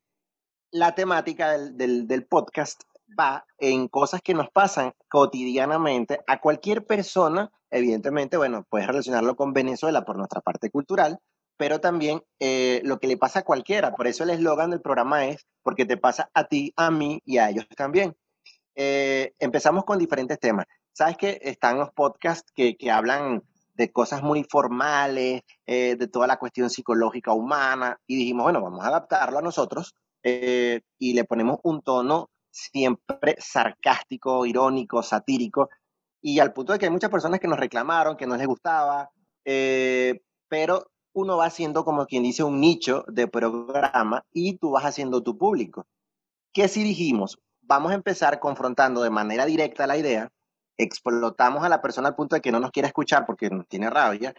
la 0.71 0.95
temática 0.95 1.52
del, 1.52 1.76
del- 1.76 2.07
del 2.09 2.26
podcast 2.26 2.83
va 3.19 3.47
en 3.59 3.87
cosas 3.87 4.23
que 4.23 4.35
nos 4.35 4.49
pasan 4.50 4.93
cotidianamente 5.09 6.21
a 6.26 6.40
cualquier 6.40 6.85
persona, 6.85 7.52
evidentemente, 7.71 8.37
bueno, 8.37 8.66
puedes 8.69 8.87
relacionarlo 8.88 9.37
con 9.37 9.52
Venezuela 9.52 10.04
por 10.04 10.16
nuestra 10.16 10.40
parte 10.40 10.71
cultural, 10.71 11.21
pero 11.56 11.80
también 11.80 12.23
eh, 12.40 12.80
lo 12.84 12.99
que 12.99 13.06
le 13.06 13.16
pasa 13.16 13.40
a 13.40 13.44
cualquiera. 13.44 13.94
Por 13.94 14.06
eso 14.06 14.25
el 14.25 14.30
eslogan 14.30 14.70
del 14.70 14.80
programa 14.80 15.26
es, 15.26 15.46
porque 15.62 15.84
te 15.84 15.96
pasa 15.96 16.30
a 16.34 16.44
ti, 16.44 16.73
a 16.76 16.90
mí 16.90 17.20
y 17.25 17.38
a 17.38 17.50
ellos 17.50 17.66
también. 17.76 18.16
Eh, 18.76 19.32
empezamos 19.38 19.84
con 19.84 19.99
diferentes 19.99 20.38
temas. 20.38 20.66
Sabes 20.92 21.16
que 21.16 21.38
están 21.42 21.78
los 21.78 21.90
podcasts 21.92 22.50
que, 22.54 22.76
que 22.76 22.90
hablan 22.90 23.42
de 23.75 23.92
cosas 23.92 24.23
muy 24.23 24.44
formales, 24.44 25.42
eh, 25.66 25.96
de 25.96 26.08
toda 26.08 26.26
la 26.26 26.38
cuestión 26.38 26.70
psicológica 26.70 27.32
humana, 27.32 27.99
y 28.06 28.16
dijimos, 28.16 28.44
bueno, 28.44 28.62
vamos 28.62 28.84
a 28.84 28.88
adaptarlo 28.88 29.38
a 29.38 29.42
nosotros 29.42 29.94
eh, 30.23 30.80
y 30.99 31.14
le 31.14 31.25
ponemos 31.25 31.58
un 31.64 31.82
tono 31.82 32.30
siempre 32.50 33.37
sarcástico, 33.38 34.46
irónico, 34.46 35.02
satírico, 35.02 35.68
y 36.23 36.38
al 36.38 36.52
punto 36.52 36.73
de 36.73 36.78
que 36.78 36.87
hay 36.87 36.92
muchas 36.92 37.11
personas 37.11 37.40
que 37.40 37.49
nos 37.49 37.58
reclamaron, 37.58 38.16
que 38.16 38.26
no 38.26 38.37
les 38.37 38.46
gustaba, 38.46 39.11
eh, 39.44 40.20
pero 40.49 40.87
uno 41.14 41.38
va 41.38 41.47
haciendo 41.47 41.85
como 41.85 42.06
quien 42.06 42.23
dice 42.23 42.44
un 42.44 42.61
nicho 42.61 43.04
de 43.09 43.26
programa 43.28 44.26
y 44.33 44.59
tú 44.59 44.73
vas 44.73 44.85
haciendo 44.85 45.23
tu 45.23 45.38
público. 45.38 45.87
¿Qué 46.52 46.68
sí 46.68 46.85
dijimos? 46.85 47.38
vamos 47.66 47.92
a 47.92 47.94
empezar 47.94 48.40
confrontando 48.40 49.02
de 49.02 49.11
manera 49.11 49.47
directa 49.47 49.87
la 49.87 49.97
idea, 49.97 50.30
explotamos 50.76 51.64
a 51.64 51.68
la 51.68 51.80
persona 51.80 52.09
al 52.09 52.14
punto 52.14 52.37
de 52.37 52.42
que 52.42 52.52
no 52.52 52.61
nos 52.61 52.71
quiere 52.71 52.88
escuchar 52.88 53.26
porque 53.26 53.50
nos 53.50 53.66
tiene 53.68 53.90
rabia, 53.90 54.35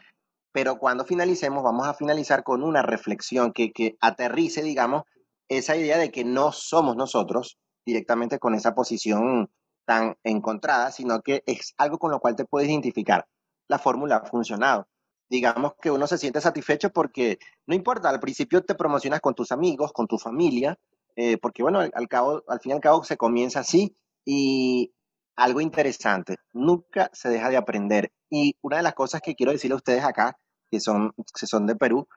pero 0.51 0.77
cuando 0.77 1.05
finalicemos 1.05 1.63
vamos 1.63 1.87
a 1.87 1.93
finalizar 1.93 2.43
con 2.43 2.63
una 2.63 2.81
reflexión 2.81 3.51
que, 3.51 3.71
que 3.71 3.97
aterrice, 3.99 4.61
digamos, 4.63 5.03
esa 5.49 5.75
idea 5.75 5.97
de 5.97 6.11
que 6.11 6.23
no 6.23 6.51
somos 6.51 6.95
nosotros 6.95 7.57
directamente 7.85 8.39
con 8.39 8.55
esa 8.55 8.73
posición 8.73 9.49
tan 9.85 10.15
encontrada, 10.23 10.91
sino 10.91 11.21
que 11.21 11.43
es 11.45 11.73
algo 11.77 11.99
con 11.99 12.11
lo 12.11 12.19
cual 12.19 12.35
te 12.35 12.45
puedes 12.45 12.69
identificar. 12.69 13.27
La 13.67 13.77
fórmula 13.77 14.17
ha 14.17 14.25
funcionado. 14.25 14.87
Digamos 15.29 15.73
que 15.81 15.91
uno 15.91 16.07
se 16.07 16.17
siente 16.17 16.41
satisfecho 16.41 16.91
porque 16.91 17.39
no 17.65 17.75
importa, 17.75 18.09
al 18.09 18.19
principio 18.19 18.63
te 18.63 18.75
promocionas 18.75 19.21
con 19.21 19.33
tus 19.33 19.51
amigos, 19.51 19.91
con 19.91 20.07
tu 20.07 20.17
familia, 20.17 20.77
eh, 21.15 21.37
porque 21.37 21.63
bueno, 21.63 21.79
al, 21.79 22.07
cabo, 22.07 22.43
al 22.47 22.59
fin 22.59 22.71
y 22.71 22.73
al 22.73 22.81
cabo 22.81 23.03
se 23.03 23.17
comienza 23.17 23.61
así 23.61 23.95
y 24.25 24.93
algo 25.35 25.61
interesante, 25.61 26.37
nunca 26.53 27.09
se 27.13 27.29
deja 27.29 27.49
de 27.49 27.57
aprender. 27.57 28.11
Y 28.29 28.55
una 28.61 28.77
de 28.77 28.83
las 28.83 28.93
cosas 28.93 29.21
que 29.21 29.35
quiero 29.35 29.51
decirle 29.51 29.73
a 29.73 29.77
ustedes 29.77 30.03
acá, 30.03 30.37
que 30.69 30.79
son, 30.79 31.13
que 31.39 31.47
son 31.47 31.65
de 31.67 31.75
Perú, 31.75 32.07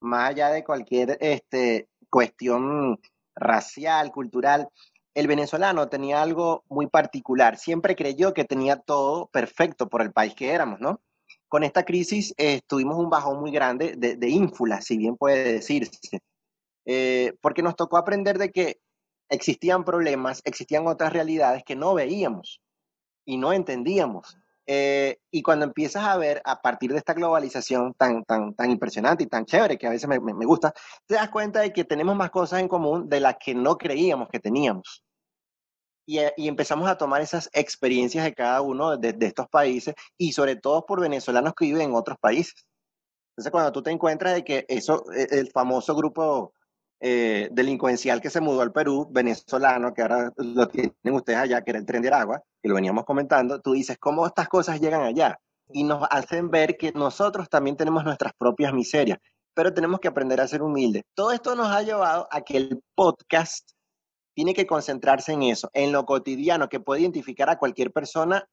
más 0.00 0.30
allá 0.30 0.50
de 0.50 0.64
cualquier 0.64 1.18
este, 1.20 1.88
cuestión 2.10 3.00
racial, 3.34 4.12
cultural, 4.12 4.68
el 5.14 5.26
venezolano 5.26 5.88
tenía 5.88 6.22
algo 6.22 6.64
muy 6.68 6.88
particular. 6.88 7.56
Siempre 7.56 7.96
creyó 7.96 8.34
que 8.34 8.44
tenía 8.44 8.76
todo 8.76 9.28
perfecto 9.28 9.88
por 9.88 10.02
el 10.02 10.12
país 10.12 10.34
que 10.34 10.52
éramos, 10.52 10.80
¿no? 10.80 11.00
Con 11.54 11.62
esta 11.62 11.84
crisis 11.84 12.34
eh, 12.36 12.62
tuvimos 12.66 12.98
un 12.98 13.08
bajón 13.08 13.38
muy 13.38 13.52
grande 13.52 13.94
de, 13.96 14.16
de 14.16 14.28
ínfula, 14.28 14.80
si 14.80 14.98
bien 14.98 15.16
puede 15.16 15.52
decirse. 15.52 16.18
Eh, 16.84 17.34
porque 17.40 17.62
nos 17.62 17.76
tocó 17.76 17.96
aprender 17.96 18.38
de 18.38 18.50
que 18.50 18.80
existían 19.28 19.84
problemas, 19.84 20.42
existían 20.44 20.88
otras 20.88 21.12
realidades 21.12 21.62
que 21.62 21.76
no 21.76 21.94
veíamos 21.94 22.60
y 23.24 23.36
no 23.36 23.52
entendíamos. 23.52 24.36
Eh, 24.66 25.20
y 25.30 25.42
cuando 25.42 25.64
empiezas 25.64 26.02
a 26.02 26.16
ver 26.16 26.42
a 26.44 26.60
partir 26.60 26.90
de 26.90 26.98
esta 26.98 27.14
globalización 27.14 27.94
tan, 27.94 28.24
tan, 28.24 28.54
tan 28.54 28.72
impresionante 28.72 29.22
y 29.22 29.28
tan 29.28 29.44
chévere, 29.44 29.78
que 29.78 29.86
a 29.86 29.90
veces 29.90 30.08
me, 30.08 30.18
me, 30.18 30.46
gusta, 30.46 30.74
te 31.06 31.14
das 31.14 31.30
cuenta 31.30 31.60
de 31.60 31.72
que 31.72 31.84
tenemos 31.84 32.16
más 32.16 32.32
cosas 32.32 32.62
en 32.62 32.66
común 32.66 33.08
de 33.08 33.20
las 33.20 33.36
que 33.38 33.54
no 33.54 33.78
creíamos 33.78 34.28
que 34.28 34.40
teníamos. 34.40 35.03
Y, 36.06 36.18
eh, 36.18 36.32
y 36.36 36.48
empezamos 36.48 36.88
a 36.88 36.98
tomar 36.98 37.22
esas 37.22 37.48
experiencias 37.52 38.24
de 38.24 38.34
cada 38.34 38.60
uno 38.60 38.96
de, 38.96 39.12
de, 39.12 39.26
estos 39.26 39.48
países 39.48 39.94
y 40.18 40.32
sobre 40.32 40.56
todo 40.56 40.84
por 40.84 41.00
venezolanos 41.00 41.54
que 41.54 41.64
viven 41.66 41.90
en 41.90 41.94
otros 41.94 42.18
países. 42.18 42.66
Entonces, 43.32 43.50
cuando 43.50 43.72
tú 43.72 43.82
te 43.82 43.90
encuentras 43.90 44.34
de 44.34 44.44
que 44.44 44.64
eso, 44.68 45.04
e, 45.12 45.26
el 45.30 45.50
famoso 45.50 45.94
grupo 45.94 46.52
eh, 47.00 47.50
delincuencial 47.52 48.20
que 48.22 48.30
se 48.30 48.40
mudó 48.40 48.62
al 48.62 48.72
Perú, 48.72 49.06
venezolano, 49.10 49.92
que 49.92 50.00
ahora 50.00 50.32
lo 50.36 50.68
tienen 50.68 50.92
ustedes 51.12 51.38
allá, 51.38 51.62
que 51.62 51.72
era 51.72 51.78
el 51.78 51.84
tren 51.84 52.00
de 52.00 52.08
Aragua, 52.08 52.42
que 52.62 52.68
lo 52.68 52.76
veníamos 52.76 53.04
comentando, 53.04 53.60
tú 53.60 53.72
dices, 53.72 53.98
¿cómo 53.98 54.26
estas 54.26 54.48
cosas 54.48 54.80
llegan 54.80 55.02
allá? 55.02 55.38
Y 55.68 55.84
nos 55.84 56.06
hacen 56.10 56.50
ver 56.50 56.78
que 56.78 56.92
nosotros 56.92 57.50
también 57.50 57.76
tenemos 57.76 58.04
nuestras 58.04 58.32
propias 58.38 58.72
miserias, 58.72 59.18
pero 59.52 59.74
tenemos 59.74 60.00
que 60.00 60.08
aprender 60.08 60.40
a 60.40 60.48
ser 60.48 60.62
humildes. 60.62 61.02
Todo 61.14 61.32
esto 61.32 61.54
nos 61.54 61.68
ha 61.68 61.82
llevado 61.82 62.26
a 62.30 62.40
que 62.40 62.56
el 62.56 62.82
podcast 62.94 63.73
tiene 64.34 64.54
que 64.54 64.66
concentrarse 64.66 65.32
en 65.32 65.44
eso, 65.44 65.70
en 65.72 65.92
lo 65.92 66.04
cotidiano 66.04 66.68
que 66.68 66.80
puede 66.80 67.02
identificar 67.02 67.48
a 67.50 67.58
cualquier 67.58 67.92
persona 67.92 68.48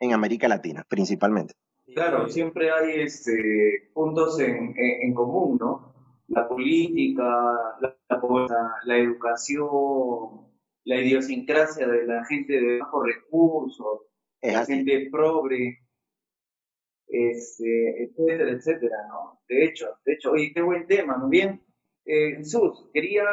en 0.00 0.12
América 0.12 0.48
Latina, 0.48 0.84
principalmente. 0.88 1.54
Claro, 1.94 2.28
siempre 2.28 2.70
hay 2.70 3.02
este, 3.02 3.90
puntos 3.92 4.40
en, 4.40 4.74
en, 4.76 5.02
en 5.02 5.14
común, 5.14 5.58
¿no? 5.60 5.92
la 6.32 6.48
política, 6.48 7.22
la, 7.80 7.96
la, 8.08 8.80
la, 8.84 8.96
educación, 8.96 9.68
la 10.84 10.96
idiosincrasia 10.96 11.86
de 11.86 12.06
la 12.06 12.24
gente 12.24 12.54
de 12.54 12.78
bajos 12.78 13.06
recursos, 13.06 14.00
la 14.40 14.64
gente 14.64 15.08
pobre, 15.10 15.78
este, 17.06 18.04
etcétera, 18.04 18.50
etcétera, 18.50 18.96
¿no? 19.08 19.40
De 19.46 19.64
hecho, 19.64 19.88
de 20.06 20.14
hecho, 20.14 20.32
oye, 20.32 20.52
qué 20.54 20.62
buen 20.62 20.86
tema, 20.86 21.18
¿no 21.18 21.28
bien? 21.28 21.62
Eh, 22.06 22.36
Jesús, 22.36 22.88
quería, 22.94 23.24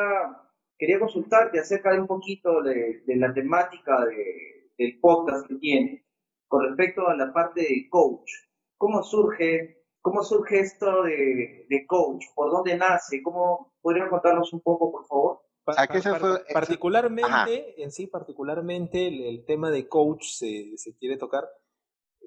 quería 0.79 0.99
consultarte 0.99 1.59
acerca 1.59 1.91
de 1.93 1.99
un 1.99 2.07
poquito 2.07 2.63
de, 2.63 3.03
de 3.05 3.15
la 3.17 3.31
temática 3.33 4.05
de, 4.05 4.71
del 4.77 4.99
podcast 4.99 5.47
que 5.47 5.55
tiene 5.55 6.05
con 6.47 6.65
respecto 6.65 7.07
a 7.07 7.15
la 7.15 7.31
parte 7.31 7.61
de 7.61 7.87
coach. 7.89 8.31
¿Cómo 8.77 9.03
surge 9.03 9.79
¿Cómo 10.01 10.23
surge 10.23 10.59
esto 10.61 11.03
de, 11.03 11.65
de, 11.69 11.85
coach? 11.85 12.23
¿Por 12.33 12.51
dónde 12.51 12.77
nace? 12.77 13.21
¿Cómo 13.21 13.73
podrían 13.81 14.09
contarnos 14.09 14.53
un 14.53 14.61
poco, 14.61 14.91
por 14.91 15.05
favor? 15.05 15.41
Pa 15.65 15.73
pa 15.73 16.19
fue, 16.19 16.45
particularmente, 16.53 17.29
Ajá. 17.29 17.47
en 17.49 17.91
sí, 17.91 18.07
particularmente 18.07 19.07
el, 19.07 19.21
el, 19.23 19.45
tema 19.45 19.69
de 19.71 19.87
coach 19.87 20.23
se, 20.23 20.77
se, 20.77 20.95
quiere 20.95 21.17
tocar. 21.17 21.43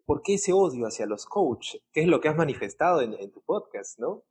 ¿Por 0.04 0.22
qué 0.22 0.34
ese 0.34 0.52
odio 0.52 0.86
hacia 0.86 1.06
los 1.06 1.24
coach? 1.24 1.76
¿Qué 1.92 2.02
es 2.02 2.06
lo 2.06 2.20
que 2.20 2.28
has 2.28 2.36
manifestado 2.36 3.00
en, 3.00 3.14
en 3.14 3.32
tu 3.32 3.42
podcast, 3.42 3.98
no? 3.98 4.22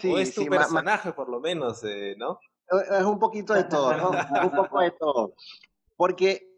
Sí, 0.00 0.12
¿O 0.12 0.18
es 0.18 0.34
tu 0.34 0.42
sí, 0.42 0.50
personaje, 0.50 1.12
por 1.12 1.28
lo 1.28 1.40
menos, 1.40 1.84
eh, 1.84 2.16
no? 2.18 2.40
Es 2.70 3.04
un 3.04 3.18
poquito 3.18 3.54
de 3.54 3.64
todo, 3.64 3.96
¿no? 3.96 4.10
un 4.10 4.50
poco 4.50 4.80
de 4.80 4.90
todo. 4.90 5.34
Porque 5.96 6.48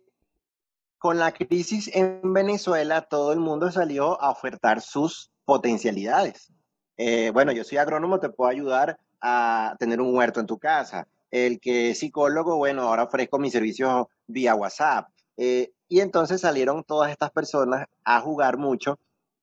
con 0.99 1.19
la 1.19 1.33
crisis 1.33 1.91
en 1.95 2.21
Venezuela, 2.35 3.03
todo 3.03 3.33
el 3.33 3.41
mundo 3.41 3.71
salió 3.73 4.21
a 4.21 4.31
ofertar 4.31 4.83
sus 4.83 5.31
potencialidades. 5.47 6.53
Eh, 6.97 7.31
bueno, 7.33 7.53
yo 7.53 7.65
soy 7.65 7.79
agrónomo, 7.79 8.21
te 8.21 8.29
puedo 8.29 8.51
ayudar 8.51 8.99
a 9.21 9.77
tener 9.79 10.01
un 10.01 10.15
huerto 10.15 10.41
en 10.41 10.47
tu 10.47 10.59
casa. 10.59 11.09
El 11.31 11.59
que 11.59 11.91
es 11.91 12.01
psicólogo, 12.01 12.57
bueno, 12.57 12.83
ahora 12.83 13.05
ofrezco 13.05 13.39
mi 13.39 13.51
servicio 13.51 14.11
vía 14.27 14.55
WhatsApp. 14.55 15.09
Eh, 15.39 15.73
y 15.89 16.01
entonces 16.01 16.43
salieron 16.43 16.85
todas 16.85 17.11
estas 17.11 17.31
personas 17.31 17.87
a 18.05 18.21
jugar 18.21 18.59
mucho 18.59 18.99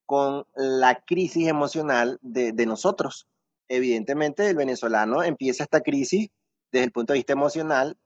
con 0.05 0.45
la 0.55 1.03
crisis 1.05 1.47
emocional 1.47 2.19
de, 2.21 2.51
de 2.51 2.65
nosotros. 2.67 3.27
Evidentemente, 3.67 4.47
el 4.47 4.55
venezolano 4.55 5.23
empieza 5.23 5.63
esta 5.63 5.81
crisis 5.81 6.29
desde 6.71 6.85
el 6.85 6.91
punto 6.91 7.13
de 7.13 7.19
vista 7.19 7.33
emocional 7.33 7.97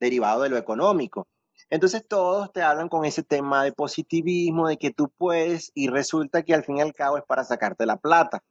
derivado 0.00 0.42
de 0.42 0.50
lo 0.50 0.56
económico. 0.56 1.26
Entonces 1.70 2.06
todos 2.06 2.52
te 2.52 2.62
hablan 2.62 2.88
con 2.88 3.04
ese 3.04 3.22
tema 3.22 3.64
de 3.64 3.72
positivismo, 3.72 4.68
de 4.68 4.76
que 4.76 4.92
tú 4.92 5.10
puedes, 5.16 5.72
y 5.74 5.88
resulta 5.88 6.42
que 6.42 6.54
al 6.54 6.64
fin 6.64 6.78
y 6.78 6.80
al 6.82 6.94
cabo 6.94 7.18
es 7.18 7.24
para 7.24 7.44
sacarte 7.44 7.86
la 7.86 7.96
plata. 7.96 8.42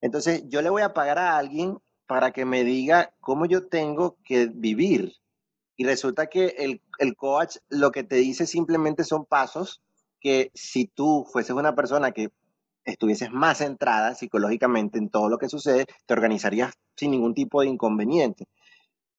Entonces 0.00 0.44
yo 0.48 0.60
le 0.60 0.70
voy 0.70 0.82
a 0.82 0.92
pagar 0.92 1.18
a 1.18 1.36
alguien 1.36 1.78
para 2.06 2.32
que 2.32 2.44
me 2.44 2.64
diga 2.64 3.14
cómo 3.20 3.46
yo 3.46 3.68
tengo 3.68 4.18
que 4.24 4.50
vivir. 4.52 5.14
Y 5.76 5.84
resulta 5.84 6.26
que 6.26 6.54
el, 6.58 6.82
el 6.98 7.16
coach 7.16 7.56
lo 7.68 7.90
que 7.90 8.04
te 8.04 8.16
dice 8.16 8.46
simplemente 8.46 9.04
son 9.04 9.24
pasos 9.24 9.80
que 10.20 10.50
si 10.54 10.86
tú 10.86 11.26
fueses 11.32 11.56
una 11.56 11.74
persona 11.74 12.12
que 12.12 12.30
estuvieses 12.84 13.30
más 13.30 13.58
centrada 13.58 14.14
psicológicamente 14.14 14.98
en 14.98 15.08
todo 15.08 15.28
lo 15.28 15.38
que 15.38 15.48
sucede, 15.48 15.86
te 16.06 16.14
organizarías 16.14 16.74
sin 16.96 17.10
ningún 17.10 17.34
tipo 17.34 17.62
de 17.62 17.68
inconveniente. 17.68 18.46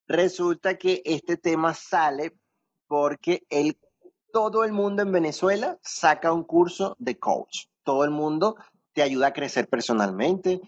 Resulta 0.08 0.78
que 0.78 1.02
este 1.06 1.38
tema 1.38 1.74
sale 1.74 2.38
porque 2.88 3.44
el, 3.50 3.78
todo 4.32 4.64
el 4.64 4.72
mundo 4.72 5.02
en 5.02 5.12
Venezuela 5.12 5.80
saca 5.82 6.32
un 6.32 6.44
curso 6.44 6.96
de 7.00 7.18
coach. 7.18 7.66
Todo 7.84 8.04
el 8.04 8.12
mundo 8.12 8.56
te 8.94 9.02
ayuda 9.02 9.28
a 9.28 9.34
crecer 9.34 9.68
personalmente. 9.68 10.62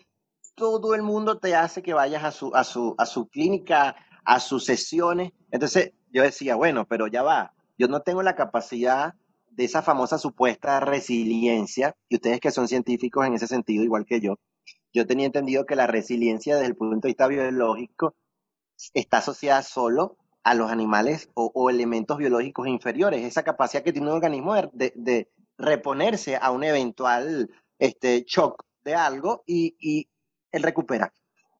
Todo 0.55 0.95
el 0.95 1.03
mundo 1.03 1.37
te 1.37 1.55
hace 1.55 1.83
que 1.83 1.93
vayas 1.93 2.23
a 2.23 2.31
su, 2.31 2.55
a 2.55 2.63
su, 2.63 2.95
a 2.97 3.05
su 3.05 3.27
clínica, 3.27 3.95
a 4.25 4.39
sus 4.39 4.65
sesiones. 4.65 5.31
Entonces 5.51 5.93
yo 6.11 6.23
decía, 6.23 6.55
bueno, 6.55 6.87
pero 6.87 7.07
ya 7.07 7.21
va, 7.21 7.53
yo 7.77 7.87
no 7.87 8.01
tengo 8.01 8.23
la 8.23 8.35
capacidad 8.35 9.13
de 9.51 9.65
esa 9.65 9.81
famosa 9.81 10.17
supuesta 10.17 10.79
resiliencia, 10.79 11.95
y 12.09 12.15
ustedes 12.15 12.39
que 12.39 12.51
son 12.51 12.67
científicos 12.67 13.25
en 13.25 13.33
ese 13.33 13.47
sentido, 13.47 13.83
igual 13.83 14.05
que 14.05 14.21
yo, 14.21 14.35
yo 14.93 15.07
tenía 15.07 15.25
entendido 15.25 15.65
que 15.65 15.75
la 15.75 15.87
resiliencia 15.87 16.55
desde 16.55 16.67
el 16.67 16.75
punto 16.75 17.07
de 17.07 17.09
vista 17.09 17.27
biológico 17.27 18.15
está 18.93 19.17
asociada 19.17 19.63
solo 19.63 20.17
a 20.43 20.53
los 20.53 20.71
animales 20.71 21.29
o, 21.33 21.51
o, 21.53 21.69
elementos 21.69 22.17
biológicos 22.17 22.67
inferiores, 22.67 23.23
esa 23.23 23.43
capacidad 23.43 23.83
que 23.83 23.91
tiene 23.91 24.07
un 24.07 24.13
organismo 24.15 24.55
de, 24.55 24.93
de 24.95 25.29
reponerse 25.57 26.37
a 26.37 26.51
un 26.51 26.63
eventual 26.63 27.49
este, 27.79 28.23
shock 28.25 28.63
de 28.83 28.95
algo 28.95 29.43
y, 29.45 29.75
y 29.79 30.07
él 30.51 30.63
recupera. 30.63 31.13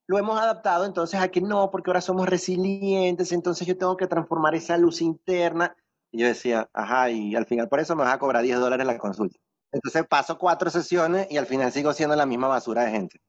Lo 0.07 0.17
hemos 0.17 0.39
adaptado 0.39 0.85
entonces 0.85 1.19
a 1.19 1.27
que 1.27 1.41
no, 1.41 1.69
porque 1.69 1.89
ahora 1.89 1.99
somos 1.99 2.29
resilientes, 2.29 3.33
entonces 3.33 3.67
yo 3.67 3.77
tengo 3.77 3.97
que 3.97 4.07
transformar 4.07 4.55
esa 4.55 4.77
luz 4.77 5.01
interna. 5.01 5.75
Y 6.11 6.19
yo 6.19 6.27
decía, 6.27 6.69
ajá, 6.71 7.09
y 7.09 7.35
al 7.35 7.45
final 7.45 7.67
por 7.67 7.81
eso 7.81 7.95
me 7.95 8.03
vas 8.03 8.13
a 8.13 8.19
cobrar 8.19 8.43
10 8.43 8.59
dólares 8.59 8.87
la 8.87 8.97
consulta. 8.97 9.37
Entonces 9.73 10.05
paso 10.07 10.37
cuatro 10.37 10.69
sesiones 10.69 11.27
y 11.29 11.37
al 11.37 11.45
final 11.45 11.71
sigo 11.73 11.91
siendo 11.91 12.15
la 12.15 12.25
misma 12.25 12.47
basura 12.47 12.85
de 12.85 12.91
gente. 12.91 13.21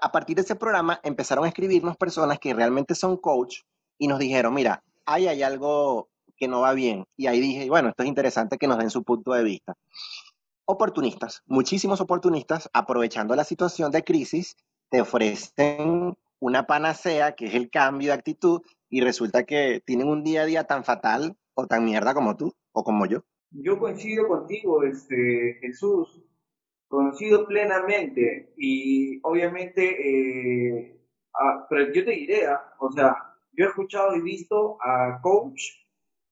A, 0.00 0.12
partir 0.12 0.36
de 0.36 0.42
ese 0.42 0.56
programa 0.56 1.00
empezaron 1.02 1.44
a 1.44 1.48
escribirnos 1.48 1.96
personas 1.96 2.38
que 2.38 2.52
realmente 2.52 2.94
son 2.94 3.16
coach 3.16 3.60
y 3.98 4.06
nos 4.06 4.18
dijeron, 4.18 4.52
mira, 4.52 4.82
ahí 5.06 5.28
hay 5.28 5.42
algo 5.42 6.08
que 6.36 6.48
no 6.48 6.60
va 6.60 6.74
bien. 6.74 7.06
Y 7.16 7.26
ahí 7.26 7.40
dije, 7.40 7.68
bueno, 7.68 7.88
esto 7.88 8.02
es 8.02 8.08
interesante 8.08 8.58
que 8.58 8.66
nos 8.66 8.78
den 8.78 8.90
su 8.90 9.02
punto 9.02 9.32
de 9.32 9.44
vista. 9.44 9.74
Oportunistas, 10.64 11.42
muchísimos 11.46 12.00
oportunistas, 12.00 12.68
aprovechando 12.72 13.34
la 13.34 13.44
situación 13.44 13.90
de 13.90 14.04
crisis, 14.04 14.56
te 14.90 15.00
ofrecen 15.00 16.16
una 16.38 16.66
panacea, 16.66 17.32
que 17.32 17.46
es 17.46 17.54
el 17.54 17.70
cambio 17.70 18.08
de 18.08 18.14
actitud, 18.14 18.62
y 18.90 19.00
resulta 19.00 19.44
que 19.44 19.80
tienen 19.86 20.08
un 20.08 20.22
día 20.22 20.42
a 20.42 20.46
día 20.46 20.64
tan 20.64 20.84
fatal 20.84 21.36
o 21.54 21.66
tan 21.66 21.84
mierda 21.84 22.14
como 22.14 22.36
tú 22.36 22.52
o 22.72 22.84
como 22.84 23.06
yo. 23.06 23.24
Yo 23.52 23.78
coincido 23.78 24.26
contigo, 24.28 24.82
este, 24.82 25.58
Jesús, 25.60 26.22
coincido 26.92 27.46
plenamente 27.46 28.52
y 28.58 29.18
obviamente, 29.22 29.80
eh, 29.96 31.00
ah, 31.32 31.66
pero 31.70 31.90
yo 31.90 32.04
te 32.04 32.10
diré, 32.10 32.46
ah, 32.46 32.74
o 32.80 32.92
sea, 32.92 33.16
yo 33.52 33.64
he 33.64 33.68
escuchado 33.68 34.14
y 34.14 34.20
visto 34.20 34.76
a 34.82 35.18
coach 35.22 35.62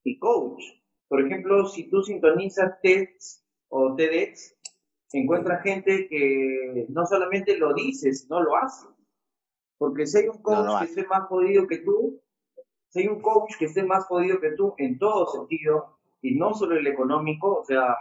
y 0.04 0.18
coach. 0.18 0.62
Por 1.08 1.24
ejemplo, 1.24 1.64
si 1.64 1.88
tú 1.88 2.02
sintonizas 2.02 2.78
TEDx 2.82 3.42
o 3.70 3.94
TEDx, 3.96 4.54
encuentras 5.14 5.62
gente 5.62 6.06
que 6.10 6.84
no 6.90 7.06
solamente 7.06 7.56
lo 7.56 7.72
dice, 7.72 8.12
sino 8.12 8.42
lo 8.42 8.54
hace. 8.56 8.86
Porque 9.78 10.06
si 10.06 10.18
hay 10.18 10.28
un 10.28 10.42
coach 10.42 10.78
que 10.80 10.84
esté 10.84 11.06
más 11.06 11.22
jodido 11.22 11.66
que 11.66 11.78
tú, 11.78 12.20
si 12.90 13.00
hay 13.00 13.08
un 13.08 13.22
coach 13.22 13.54
que 13.58 13.64
esté 13.64 13.82
más 13.82 14.04
jodido 14.04 14.38
que 14.38 14.50
tú 14.50 14.74
en 14.76 14.98
todo 14.98 15.26
sentido, 15.26 15.96
y 16.20 16.34
no 16.34 16.52
solo 16.52 16.76
el 16.76 16.86
económico, 16.86 17.60
o 17.60 17.64
sea, 17.64 17.96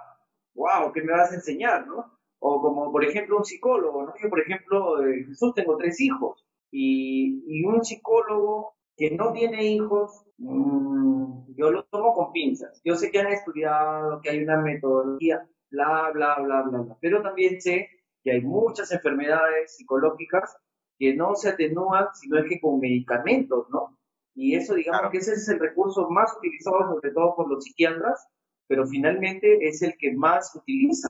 wow, 0.56 0.92
¿qué 0.92 1.02
me 1.04 1.14
vas 1.14 1.32
a 1.32 1.36
enseñar, 1.36 1.88
no? 1.88 2.19
O 2.40 2.62
como, 2.62 2.92
por 2.92 3.04
ejemplo, 3.04 3.38
un 3.38 3.46
psicólogo, 3.46 4.04
¿no? 4.04 4.14
Yo, 4.22 4.30
por 4.30 4.40
ejemplo, 4.40 5.06
eh, 5.06 5.26
Jesús, 5.28 5.54
tengo 5.54 5.78
tres 5.78 6.00
hijos, 6.00 6.46
y, 6.72 7.44
y 7.48 7.66
un 7.66 7.84
psicólogo 7.84 8.76
que 8.96 9.12
no 9.12 9.32
tiene 9.34 9.66
hijos, 9.66 10.24
mmm, 10.38 11.54
yo 11.56 11.72
lo 11.72 11.84
tomo 11.86 12.14
con 12.14 12.32
pinzas. 12.32 12.82
Yo 12.84 12.96
sé 12.96 13.12
que 13.12 13.20
han 13.20 13.28
estudiado, 13.28 14.22
que 14.22 14.30
hay 14.30 14.44
una 14.44 14.62
metodología, 14.62 15.48
bla, 15.72 16.12
bla, 16.14 16.36
bla, 16.40 16.62
bla, 16.64 16.82
bla. 16.82 16.98
Pero 17.02 17.22
también 17.22 17.62
sé 17.62 17.90
que 18.24 18.32
hay 18.32 18.42
muchas 18.42 18.92
enfermedades 18.92 19.76
psicológicas 19.76 20.58
que 20.98 21.16
no 21.16 21.36
se 21.36 21.50
atenúan, 21.50 22.08
sino 22.14 22.40
es 22.40 22.46
que 22.50 22.60
con 22.60 22.80
medicamentos, 22.80 23.70
¿no? 23.70 23.98
Y 24.36 24.56
eso, 24.56 24.76
digamos 24.76 25.12
que 25.12 25.18
ese 25.18 25.34
es 25.34 25.50
el 25.50 25.60
recurso 25.60 26.10
más 26.10 26.36
utilizado, 26.38 26.94
sobre 26.94 27.12
todo 27.12 27.36
por 27.36 27.50
los 27.50 27.64
psiquiatras, 27.64 28.28
pero 28.68 28.86
finalmente 28.86 29.68
es 29.68 29.82
el 29.82 29.98
que 29.98 30.14
más 30.14 30.56
utiliza. 30.56 31.08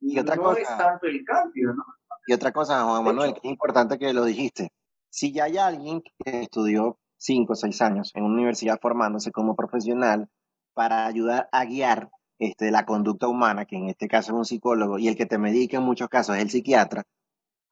Y, 0.00 0.18
otra 0.18 0.36
no 0.36 0.42
cosa, 0.42 0.60
es 0.60 0.68
tanto 0.68 1.06
el 1.06 1.24
cambio, 1.24 1.74
¿no? 1.74 1.84
Y 2.26 2.32
otra 2.32 2.52
cosa, 2.52 2.84
Juan 2.84 3.04
Manuel, 3.04 3.32
que 3.34 3.40
es 3.40 3.50
importante 3.50 3.98
que 3.98 4.12
lo 4.12 4.24
dijiste. 4.24 4.72
Si 5.10 5.32
ya 5.32 5.44
hay 5.44 5.58
alguien 5.58 6.02
que 6.02 6.42
estudió 6.42 6.98
cinco 7.16 7.52
o 7.52 7.56
seis 7.56 7.82
años 7.82 8.12
en 8.14 8.24
una 8.24 8.34
universidad 8.34 8.78
formándose 8.80 9.32
como 9.32 9.56
profesional 9.56 10.28
para 10.72 11.06
ayudar 11.06 11.48
a 11.52 11.64
guiar 11.64 12.10
este, 12.38 12.70
la 12.70 12.86
conducta 12.86 13.28
humana, 13.28 13.66
que 13.66 13.76
en 13.76 13.88
este 13.88 14.08
caso 14.08 14.32
es 14.32 14.38
un 14.38 14.44
psicólogo, 14.44 14.98
y 14.98 15.08
el 15.08 15.16
que 15.16 15.26
te 15.26 15.38
medica 15.38 15.76
en 15.76 15.82
muchos 15.82 16.08
casos 16.08 16.36
es 16.36 16.42
el 16.42 16.50
psiquiatra, 16.50 17.04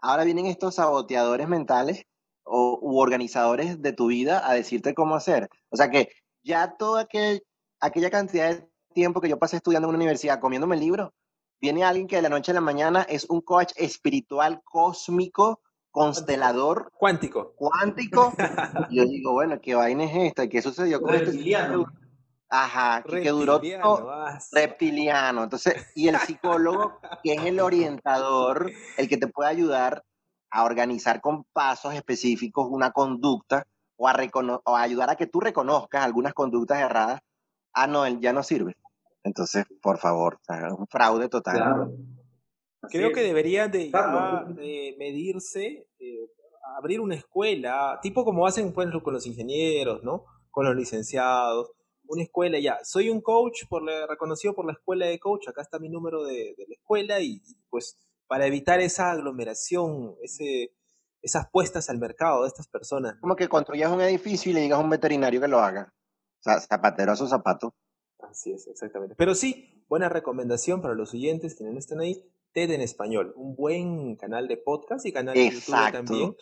ahora 0.00 0.24
vienen 0.24 0.46
estos 0.46 0.74
saboteadores 0.76 1.48
mentales 1.48 2.04
o, 2.44 2.78
u 2.82 2.98
organizadores 2.98 3.80
de 3.80 3.92
tu 3.92 4.08
vida 4.08 4.48
a 4.48 4.54
decirte 4.54 4.94
cómo 4.94 5.14
hacer. 5.14 5.48
O 5.70 5.76
sea 5.76 5.90
que 5.90 6.10
ya 6.42 6.76
toda 6.76 7.02
aquel, 7.02 7.42
aquella 7.80 8.10
cantidad 8.10 8.50
de 8.50 8.68
tiempo 8.92 9.20
que 9.20 9.28
yo 9.28 9.38
pasé 9.38 9.56
estudiando 9.56 9.86
en 9.86 9.90
una 9.90 9.98
universidad 9.98 10.40
comiéndome 10.40 10.74
el 10.74 10.82
libro, 10.82 11.14
viene 11.60 11.84
alguien 11.84 12.06
que 12.06 12.16
de 12.16 12.22
la 12.22 12.28
noche 12.28 12.52
a 12.52 12.54
la 12.54 12.60
mañana 12.60 13.02
es 13.08 13.26
un 13.28 13.40
coach 13.40 13.72
espiritual 13.76 14.62
cósmico 14.64 15.60
constelador 15.90 16.92
cuántico. 16.96 17.54
Cuántico. 17.56 18.32
yo 18.90 19.04
digo, 19.04 19.32
bueno, 19.32 19.60
¿qué 19.60 19.74
vaina 19.74 20.04
es 20.04 20.14
esta? 20.14 20.48
¿Qué 20.48 20.62
sucedió 20.62 21.00
con 21.00 21.14
este 21.14 21.32
Ajá, 22.50 23.02
que 23.02 23.28
duró 23.28 23.60
reptiliano. 24.52 25.44
Entonces, 25.44 25.86
y 25.94 26.08
el 26.08 26.16
psicólogo, 26.16 26.98
que 27.22 27.34
es 27.34 27.44
el 27.44 27.60
orientador, 27.60 28.70
el 28.96 29.08
que 29.08 29.18
te 29.18 29.26
puede 29.26 29.50
ayudar 29.50 30.02
a 30.50 30.64
organizar 30.64 31.20
con 31.20 31.44
pasos 31.52 31.92
específicos 31.94 32.66
una 32.70 32.90
conducta 32.92 33.66
o 33.96 34.08
a, 34.08 34.16
o 34.64 34.76
ayudar 34.76 35.10
a 35.10 35.16
que 35.16 35.26
tú 35.26 35.40
reconozcas 35.40 36.02
algunas 36.02 36.32
conductas 36.32 36.78
erradas. 36.80 37.20
Ah, 37.74 37.86
no, 37.86 38.06
él 38.06 38.18
ya 38.20 38.32
no 38.32 38.42
sirve. 38.42 38.76
Entonces, 39.28 39.66
por 39.82 39.98
favor, 39.98 40.40
es 40.48 40.72
un 40.72 40.86
fraude 40.86 41.28
total. 41.28 41.92
Creo 42.90 43.12
que 43.12 43.20
debería 43.20 43.68
de, 43.68 43.90
medirse, 44.98 45.86
eh, 45.98 46.30
abrir 46.78 47.00
una 47.00 47.14
escuela, 47.14 47.98
tipo 48.00 48.24
como 48.24 48.46
hacen 48.46 48.72
pues, 48.72 48.88
con 49.02 49.12
los 49.12 49.26
ingenieros, 49.26 50.02
¿no? 50.02 50.24
Con 50.50 50.64
los 50.64 50.74
licenciados, 50.74 51.70
una 52.08 52.22
escuela 52.22 52.58
ya. 52.58 52.78
Soy 52.84 53.10
un 53.10 53.20
coach 53.20 53.64
por 53.68 53.82
reconocido 53.84 54.54
por 54.54 54.64
la 54.64 54.72
escuela 54.72 55.06
de 55.06 55.18
coach, 55.18 55.48
acá 55.48 55.60
está 55.60 55.78
mi 55.78 55.90
número 55.90 56.24
de, 56.24 56.54
la 56.56 56.74
escuela 56.74 57.20
y, 57.20 57.42
pues 57.68 57.98
para 58.26 58.46
evitar 58.46 58.80
esa 58.80 59.10
aglomeración, 59.10 60.14
ese, 60.22 60.72
esas 61.20 61.50
puestas 61.50 61.90
al 61.90 61.98
mercado 61.98 62.42
de 62.42 62.48
estas 62.48 62.68
personas. 62.68 63.16
Como 63.20 63.36
que 63.36 63.48
construyas 63.48 63.92
un 63.92 64.00
edificio 64.00 64.50
y 64.50 64.54
le 64.54 64.60
digas 64.62 64.78
a 64.78 64.82
un 64.82 64.90
veterinario 64.90 65.40
que 65.40 65.48
lo 65.48 65.58
haga. 65.58 65.92
O 66.40 66.42
sea, 66.42 66.60
zapatero 66.60 67.12
a 67.12 67.16
su 67.16 67.26
zapato. 67.26 67.74
Así 68.20 68.52
es, 68.52 68.66
exactamente. 68.66 69.14
Pero 69.16 69.34
sí, 69.34 69.84
buena 69.88 70.08
recomendación 70.08 70.82
para 70.82 70.94
los 70.94 71.14
oyentes 71.14 71.54
que 71.54 71.64
no 71.64 71.78
estén 71.78 72.00
ahí. 72.00 72.24
TED 72.52 72.70
en 72.70 72.80
español, 72.80 73.34
un 73.36 73.54
buen 73.54 74.16
canal 74.16 74.48
de 74.48 74.56
podcast 74.56 75.04
y 75.06 75.12
canal 75.12 75.34
de 75.34 75.50
YouTube 75.50 75.92
también 75.92 76.34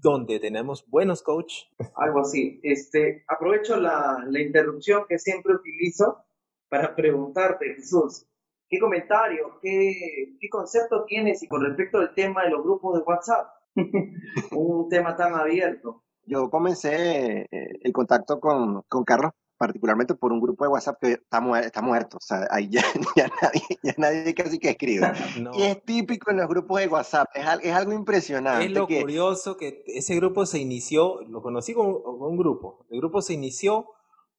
donde 0.00 0.40
tenemos 0.40 0.88
buenos 0.88 1.22
coach. 1.22 1.64
Algo 1.94 2.20
así. 2.20 2.60
Este, 2.62 3.24
aprovecho 3.28 3.76
la, 3.76 4.24
la 4.26 4.40
interrupción 4.40 5.04
que 5.08 5.18
siempre 5.18 5.54
utilizo 5.54 6.24
para 6.68 6.94
preguntarte, 6.94 7.74
Jesús, 7.74 8.26
¿qué 8.68 8.78
comentario, 8.78 9.58
qué, 9.60 10.36
qué 10.40 10.48
concepto 10.48 11.04
tienes 11.04 11.42
y 11.42 11.48
con 11.48 11.62
respecto 11.64 11.98
al 11.98 12.14
tema 12.14 12.44
de 12.44 12.50
los 12.50 12.62
grupos 12.62 12.98
de 12.98 13.04
WhatsApp? 13.04 13.48
Un 14.52 14.88
tema 14.88 15.16
tan 15.16 15.34
abierto. 15.34 16.02
Yo 16.24 16.48
comencé 16.48 17.42
eh, 17.50 17.78
el 17.82 17.92
contacto 17.92 18.40
con, 18.40 18.82
con 18.82 19.04
Carlos 19.04 19.32
particularmente 19.60 20.14
por 20.14 20.32
un 20.32 20.40
grupo 20.40 20.64
de 20.64 20.70
WhatsApp 20.70 20.96
que 20.98 21.12
está, 21.12 21.60
está 21.60 21.82
muerto, 21.82 22.16
o 22.16 22.20
sea, 22.20 22.48
ahí 22.50 22.70
ya, 23.14 23.28
nadie, 23.42 23.62
ya 23.82 23.94
nadie 23.98 24.34
casi 24.34 24.58
que 24.58 24.70
escribe. 24.70 25.12
Y 25.54 25.62
es 25.64 25.84
típico 25.84 26.30
en 26.30 26.38
los 26.38 26.48
grupos 26.48 26.80
de 26.80 26.88
WhatsApp, 26.88 27.28
es, 27.34 27.44
es 27.62 27.74
algo 27.74 27.92
impresionante. 27.92 28.64
Es 28.64 28.72
lo 28.72 28.86
curioso 28.86 29.58
que 29.58 29.82
ese 29.86 30.16
grupo 30.16 30.46
se 30.46 30.60
inició, 30.60 31.20
lo 31.28 31.42
conocí 31.42 31.74
con, 31.74 31.88
un 31.88 32.38
grupo, 32.38 32.86
el 32.88 33.00
grupo 33.00 33.20
se 33.20 33.34
inició, 33.34 33.84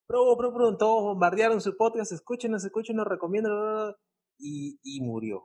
pro, 0.07 0.35
pro, 0.35 0.51
pro, 0.55 0.75
todos 0.75 1.03
bombardearon 1.03 1.61
su 1.61 1.77
podcast, 1.77 2.11
escúchenos, 2.11 2.65
escúchenos, 2.65 3.05
recomiendan, 3.05 3.93
y, 4.39 4.79
y 4.81 5.01
murió. 5.01 5.43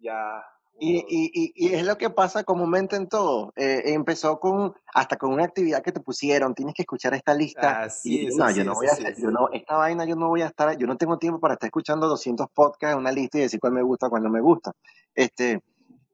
Ya 0.00 0.42
y, 0.80 0.98
y, 1.08 1.52
y, 1.54 1.74
es 1.74 1.84
lo 1.84 1.98
que 1.98 2.10
pasa 2.10 2.44
comúnmente 2.44 2.96
en 2.96 3.08
todo. 3.08 3.52
Eh, 3.56 3.82
empezó 3.86 4.38
con 4.38 4.74
hasta 4.94 5.16
con 5.16 5.32
una 5.32 5.44
actividad 5.44 5.82
que 5.82 5.92
te 5.92 6.00
pusieron, 6.00 6.54
tienes 6.54 6.74
que 6.74 6.82
escuchar 6.82 7.14
esta 7.14 7.34
lista. 7.34 7.82
Así 7.82 8.28
no, 8.36 8.50
yo 8.50 8.64
no 8.64 8.74
voy 8.74 8.86
a 8.86 8.92
hacer, 8.92 9.16
yo 9.16 9.30
no, 9.30 9.48
esta 9.52 9.76
vaina 9.76 10.04
yo 10.04 10.14
no 10.14 10.28
voy 10.28 10.42
a 10.42 10.46
estar, 10.46 10.76
yo 10.78 10.86
no 10.86 10.96
tengo 10.96 11.18
tiempo 11.18 11.40
para 11.40 11.54
estar 11.54 11.66
escuchando 11.66 12.06
200 12.06 12.46
podcasts 12.54 12.92
en 12.92 12.98
una 12.98 13.10
lista 13.10 13.38
y 13.38 13.42
decir 13.42 13.58
cuál 13.58 13.72
me 13.72 13.82
gusta, 13.82 14.08
cuál 14.08 14.22
no 14.22 14.30
me 14.30 14.40
gusta. 14.40 14.72
Este, 15.14 15.62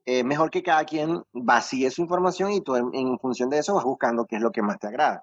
eh, 0.05 0.23
mejor 0.23 0.49
que 0.49 0.63
cada 0.63 0.83
quien 0.83 1.21
vacíe 1.31 1.91
su 1.91 2.01
información 2.01 2.51
y 2.51 2.61
tú 2.61 2.75
en, 2.75 2.89
en, 2.93 3.19
función 3.19 3.49
de 3.49 3.59
eso 3.59 3.75
vas 3.75 3.83
buscando 3.83 4.25
qué 4.25 4.37
es 4.37 4.41
lo 4.41 4.51
que 4.51 4.63
más 4.63 4.79
te 4.79 4.87
agrada. 4.87 5.21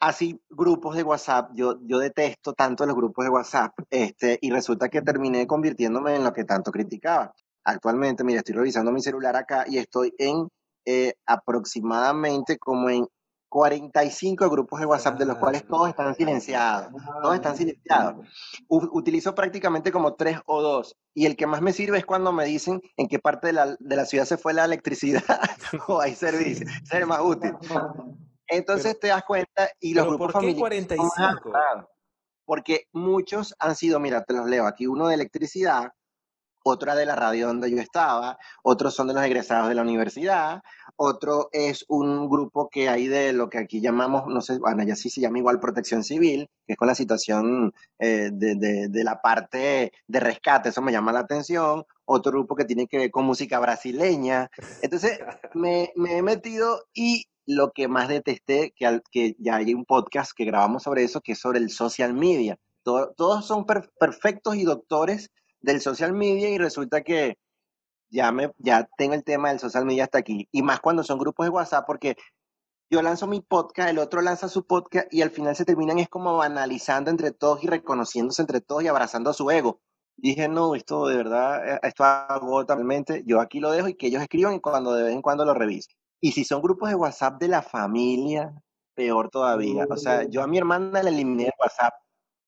Así, 0.00 0.38
grupos 0.50 0.96
de 0.96 1.02
WhatsApp, 1.02 1.50
yo, 1.54 1.78
yo 1.82 1.98
detesto 1.98 2.52
tanto 2.52 2.84
los 2.84 2.94
grupos 2.94 3.24
de 3.24 3.30
WhatsApp, 3.30 3.72
este, 3.88 4.38
y 4.42 4.50
resulta 4.50 4.90
que 4.90 5.00
terminé 5.00 5.46
convirtiéndome 5.46 6.16
en 6.16 6.24
lo 6.24 6.34
que 6.34 6.44
tanto 6.44 6.70
criticaba 6.70 7.32
actualmente, 7.66 8.24
mira, 8.24 8.38
estoy 8.38 8.54
revisando 8.54 8.92
mi 8.92 9.02
celular 9.02 9.36
acá 9.36 9.64
y 9.68 9.78
estoy 9.78 10.14
en 10.18 10.48
eh, 10.86 11.14
aproximadamente 11.26 12.58
como 12.58 12.88
en 12.88 13.06
45 13.48 14.50
grupos 14.50 14.80
de 14.80 14.86
WhatsApp, 14.86 15.18
de 15.18 15.26
los 15.26 15.38
cuales 15.38 15.66
todos 15.66 15.88
están 15.88 16.14
silenciados. 16.14 16.92
Todos 17.22 17.34
están 17.34 17.56
silenciados. 17.56 18.26
utilizo 18.68 19.34
prácticamente 19.34 19.92
como 19.92 20.14
tres 20.14 20.38
o 20.46 20.62
dos. 20.62 20.96
Y 21.14 21.26
el 21.26 21.36
que 21.36 21.46
más 21.46 21.62
me 21.62 21.72
sirve 21.72 21.98
es 21.98 22.04
cuando 22.04 22.32
me 22.32 22.44
dicen 22.44 22.82
en 22.96 23.08
qué 23.08 23.18
parte 23.18 23.48
de 23.48 23.52
la, 23.52 23.76
de 23.78 23.96
la 23.96 24.04
ciudad 24.04 24.24
se 24.24 24.36
fue 24.36 24.52
la 24.52 24.64
electricidad 24.64 25.22
o 25.88 26.00
hay 26.00 26.14
servicio. 26.14 26.66
Ser 26.84 27.06
más 27.06 27.20
útil. 27.20 27.54
Entonces 28.48 28.98
te 29.00 29.08
das 29.08 29.24
cuenta 29.24 29.70
y 29.80 29.94
los 29.94 30.06
grupos 30.06 30.32
¿por 30.32 30.42
qué 30.42 30.54
45? 30.54 31.52
Porque 32.44 32.86
muchos 32.92 33.56
han 33.58 33.74
sido, 33.74 33.98
mira, 33.98 34.22
te 34.24 34.34
los 34.34 34.46
leo 34.46 34.66
aquí, 34.66 34.86
uno 34.86 35.08
de 35.08 35.14
electricidad, 35.14 35.92
otra 36.68 36.96
de 36.96 37.06
la 37.06 37.14
radio 37.14 37.46
donde 37.46 37.70
yo 37.70 37.78
estaba, 37.78 38.38
otros 38.64 38.92
son 38.92 39.06
de 39.06 39.14
los 39.14 39.22
egresados 39.22 39.68
de 39.68 39.76
la 39.76 39.82
universidad, 39.82 40.62
otro 40.96 41.48
es 41.52 41.84
un 41.88 42.28
grupo 42.28 42.68
que 42.68 42.88
hay 42.88 43.06
de 43.06 43.32
lo 43.32 43.48
que 43.48 43.58
aquí 43.58 43.80
llamamos, 43.80 44.24
no 44.26 44.40
sé, 44.40 44.58
bueno, 44.58 44.82
ya 44.82 44.96
sí 44.96 45.08
se 45.08 45.20
llama 45.20 45.38
igual 45.38 45.60
protección 45.60 46.02
civil, 46.02 46.50
que 46.66 46.72
es 46.72 46.76
con 46.76 46.88
la 46.88 46.96
situación 46.96 47.72
eh, 48.00 48.30
de, 48.32 48.56
de, 48.88 49.04
la 49.04 49.20
parte 49.20 49.92
de 50.08 50.20
rescate, 50.20 50.70
eso 50.70 50.82
me 50.82 50.90
llama 50.90 51.12
la 51.12 51.20
atención, 51.20 51.84
otro 52.04 52.32
grupo 52.32 52.56
que 52.56 52.64
tiene 52.64 52.88
que 52.88 52.98
ver 52.98 53.10
con 53.12 53.24
música 53.24 53.60
brasileña. 53.60 54.50
Entonces, 54.82 55.18
me, 55.54 55.92
me 55.94 56.18
he 56.18 56.22
metido 56.22 56.82
y 56.92 57.26
lo 57.46 57.70
que 57.70 57.86
más 57.86 58.08
detesté, 58.08 58.72
que, 58.74 59.00
que 59.12 59.36
ya 59.38 59.56
hay 59.56 59.72
un 59.72 59.84
podcast 59.84 60.32
que 60.36 60.44
grabamos 60.44 60.82
sobre 60.82 61.04
eso, 61.04 61.20
que 61.20 61.32
es 61.32 61.38
sobre 61.38 61.60
el 61.60 61.70
social 61.70 62.12
media. 62.12 62.58
todos 62.82 63.46
son 63.46 63.66
perfectos 63.66 64.56
y 64.56 64.64
doctores 64.64 65.30
del 65.60 65.80
social 65.80 66.12
media 66.12 66.48
y 66.50 66.58
resulta 66.58 67.02
que 67.02 67.38
ya, 68.10 68.32
me, 68.32 68.52
ya 68.58 68.88
tengo 68.96 69.14
el 69.14 69.24
tema 69.24 69.50
del 69.50 69.58
social 69.58 69.84
media 69.84 70.04
hasta 70.04 70.18
aquí. 70.18 70.48
Y 70.52 70.62
más 70.62 70.80
cuando 70.80 71.02
son 71.02 71.18
grupos 71.18 71.46
de 71.46 71.50
WhatsApp, 71.50 71.86
porque 71.86 72.16
yo 72.90 73.02
lanzo 73.02 73.26
mi 73.26 73.40
podcast, 73.40 73.90
el 73.90 73.98
otro 73.98 74.22
lanza 74.22 74.48
su 74.48 74.66
podcast 74.66 75.12
y 75.12 75.22
al 75.22 75.30
final 75.30 75.56
se 75.56 75.64
terminan 75.64 75.98
es 75.98 76.08
como 76.08 76.36
banalizando 76.36 77.10
entre 77.10 77.32
todos 77.32 77.62
y 77.64 77.66
reconociéndose 77.66 78.42
entre 78.42 78.60
todos 78.60 78.84
y 78.84 78.88
abrazando 78.88 79.30
a 79.30 79.34
su 79.34 79.50
ego. 79.50 79.80
Dije, 80.16 80.48
no, 80.48 80.74
esto 80.74 81.06
de 81.08 81.16
verdad, 81.16 81.74
eh, 81.74 81.80
esto 81.82 82.04
agota 82.04 82.74
realmente, 82.74 83.22
yo 83.26 83.40
aquí 83.40 83.60
lo 83.60 83.70
dejo 83.70 83.88
y 83.88 83.94
que 83.96 84.06
ellos 84.06 84.22
escriban 84.22 84.54
y 84.54 84.60
cuando 84.60 84.94
de 84.94 85.02
vez 85.02 85.12
en 85.12 85.22
cuando 85.22 85.44
lo 85.44 85.52
revisen. 85.52 85.96
Y 86.20 86.32
si 86.32 86.44
son 86.44 86.62
grupos 86.62 86.88
de 86.88 86.94
WhatsApp 86.94 87.40
de 87.40 87.48
la 87.48 87.62
familia, 87.62 88.54
peor 88.94 89.30
todavía. 89.30 89.86
O 89.90 89.96
sea, 89.96 90.24
yo 90.24 90.42
a 90.42 90.46
mi 90.46 90.58
hermana 90.58 91.02
la 91.02 91.10
eliminé 91.10 91.44
de 91.44 91.52
WhatsApp. 91.58 91.94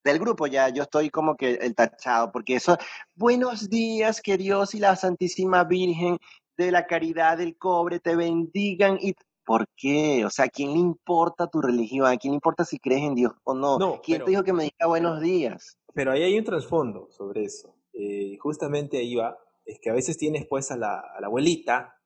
Del 0.09 0.21
grupo 0.21 0.47
ya, 0.47 0.71
yo 0.71 0.85
estoy 0.85 1.11
como 1.11 1.37
que 1.37 1.57
el 1.57 1.75
tachado, 1.75 2.33
porque 2.33 2.55
eso, 2.55 2.79
buenos 3.15 3.69
días, 3.69 4.23
que 4.23 4.39
Dios 4.39 4.75
y 4.75 4.79
la 4.79 4.97
Santísima 4.97 5.65
Virgen 5.65 6.17
de 6.57 6.73
la 6.73 6.87
Caridad 6.87 7.37
del 7.37 7.59
Cobre 7.59 8.01
te 8.01 8.17
bendigan 8.17 8.97
y 9.03 9.13
¿Por 9.45 9.67
qué? 9.77 10.25
O 10.25 10.31
sea, 10.31 10.47
¿a 10.47 10.49
quién 10.49 10.73
le 10.73 10.79
importa 10.79 11.47
tu 11.47 11.61
religión? 11.61 12.07
¿A 12.07 12.17
quién 12.17 12.33
le 12.33 12.37
importa 12.37 12.65
si 12.65 12.79
crees 12.79 13.03
en 13.03 13.15
Dios 13.15 13.33
o 13.45 13.53
no? 13.53 13.79
no 13.79 14.01
¿Quién 14.03 14.25
te 14.25 14.31
dijo 14.31 14.43
que 14.43 14.55
me 14.55 14.65
diga 14.65 14.87
buenos 14.87 15.21
días? 15.21 15.77
Pero 15.93 16.13
ahí 16.13 16.23
hay 16.23 16.39
un 16.39 16.45
trasfondo 16.45 17.11
sobre 17.11 17.45
eso. 17.45 17.75
Eh, 17.93 18.39
justamente 18.41 18.97
ahí 18.97 19.15
va, 19.15 19.39
es 19.67 19.79
que 19.79 19.91
a 19.91 19.95
veces 19.95 20.17
tienes 20.17 20.47
pues 20.47 20.71
a 20.71 20.77
la, 20.79 21.03
abuelita, 21.23 21.99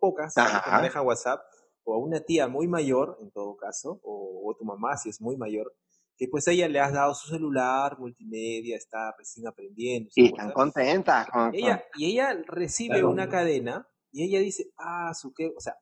pocas, 0.00 0.34
que 0.34 0.70
maneja 0.70 1.02
WhatsApp, 1.02 1.40
o 1.82 1.94
a 1.94 1.98
una 1.98 2.20
tía 2.20 2.46
muy 2.46 2.68
mayor, 2.68 3.18
en 3.20 3.30
todo 3.32 3.56
caso, 3.56 4.00
o, 4.04 4.54
tu 4.56 4.64
mamá 4.64 4.96
si 4.96 5.08
es 5.08 5.20
muy 5.20 5.36
mayor, 5.36 5.74
que 6.18 6.26
pues 6.28 6.48
ella 6.48 6.68
le 6.68 6.80
has 6.80 6.92
dado 6.92 7.14
su 7.14 7.28
celular, 7.28 7.96
multimedia, 7.98 8.76
está 8.76 9.14
recién 9.16 9.46
aprendiendo. 9.46 10.10
Y 10.16 10.26
están 10.26 10.50
contentas. 10.50 11.28
ella, 11.52 11.84
y 11.96 12.06
ella 12.10 12.36
recibe 12.46 13.04
una 13.04 13.28
cadena 13.28 13.88
y 14.10 14.24
ella 14.24 14.40
dice, 14.40 14.70
ah, 14.76 15.14
su 15.14 15.32
qué, 15.32 15.52
o 15.56 15.60
sea, 15.60 15.76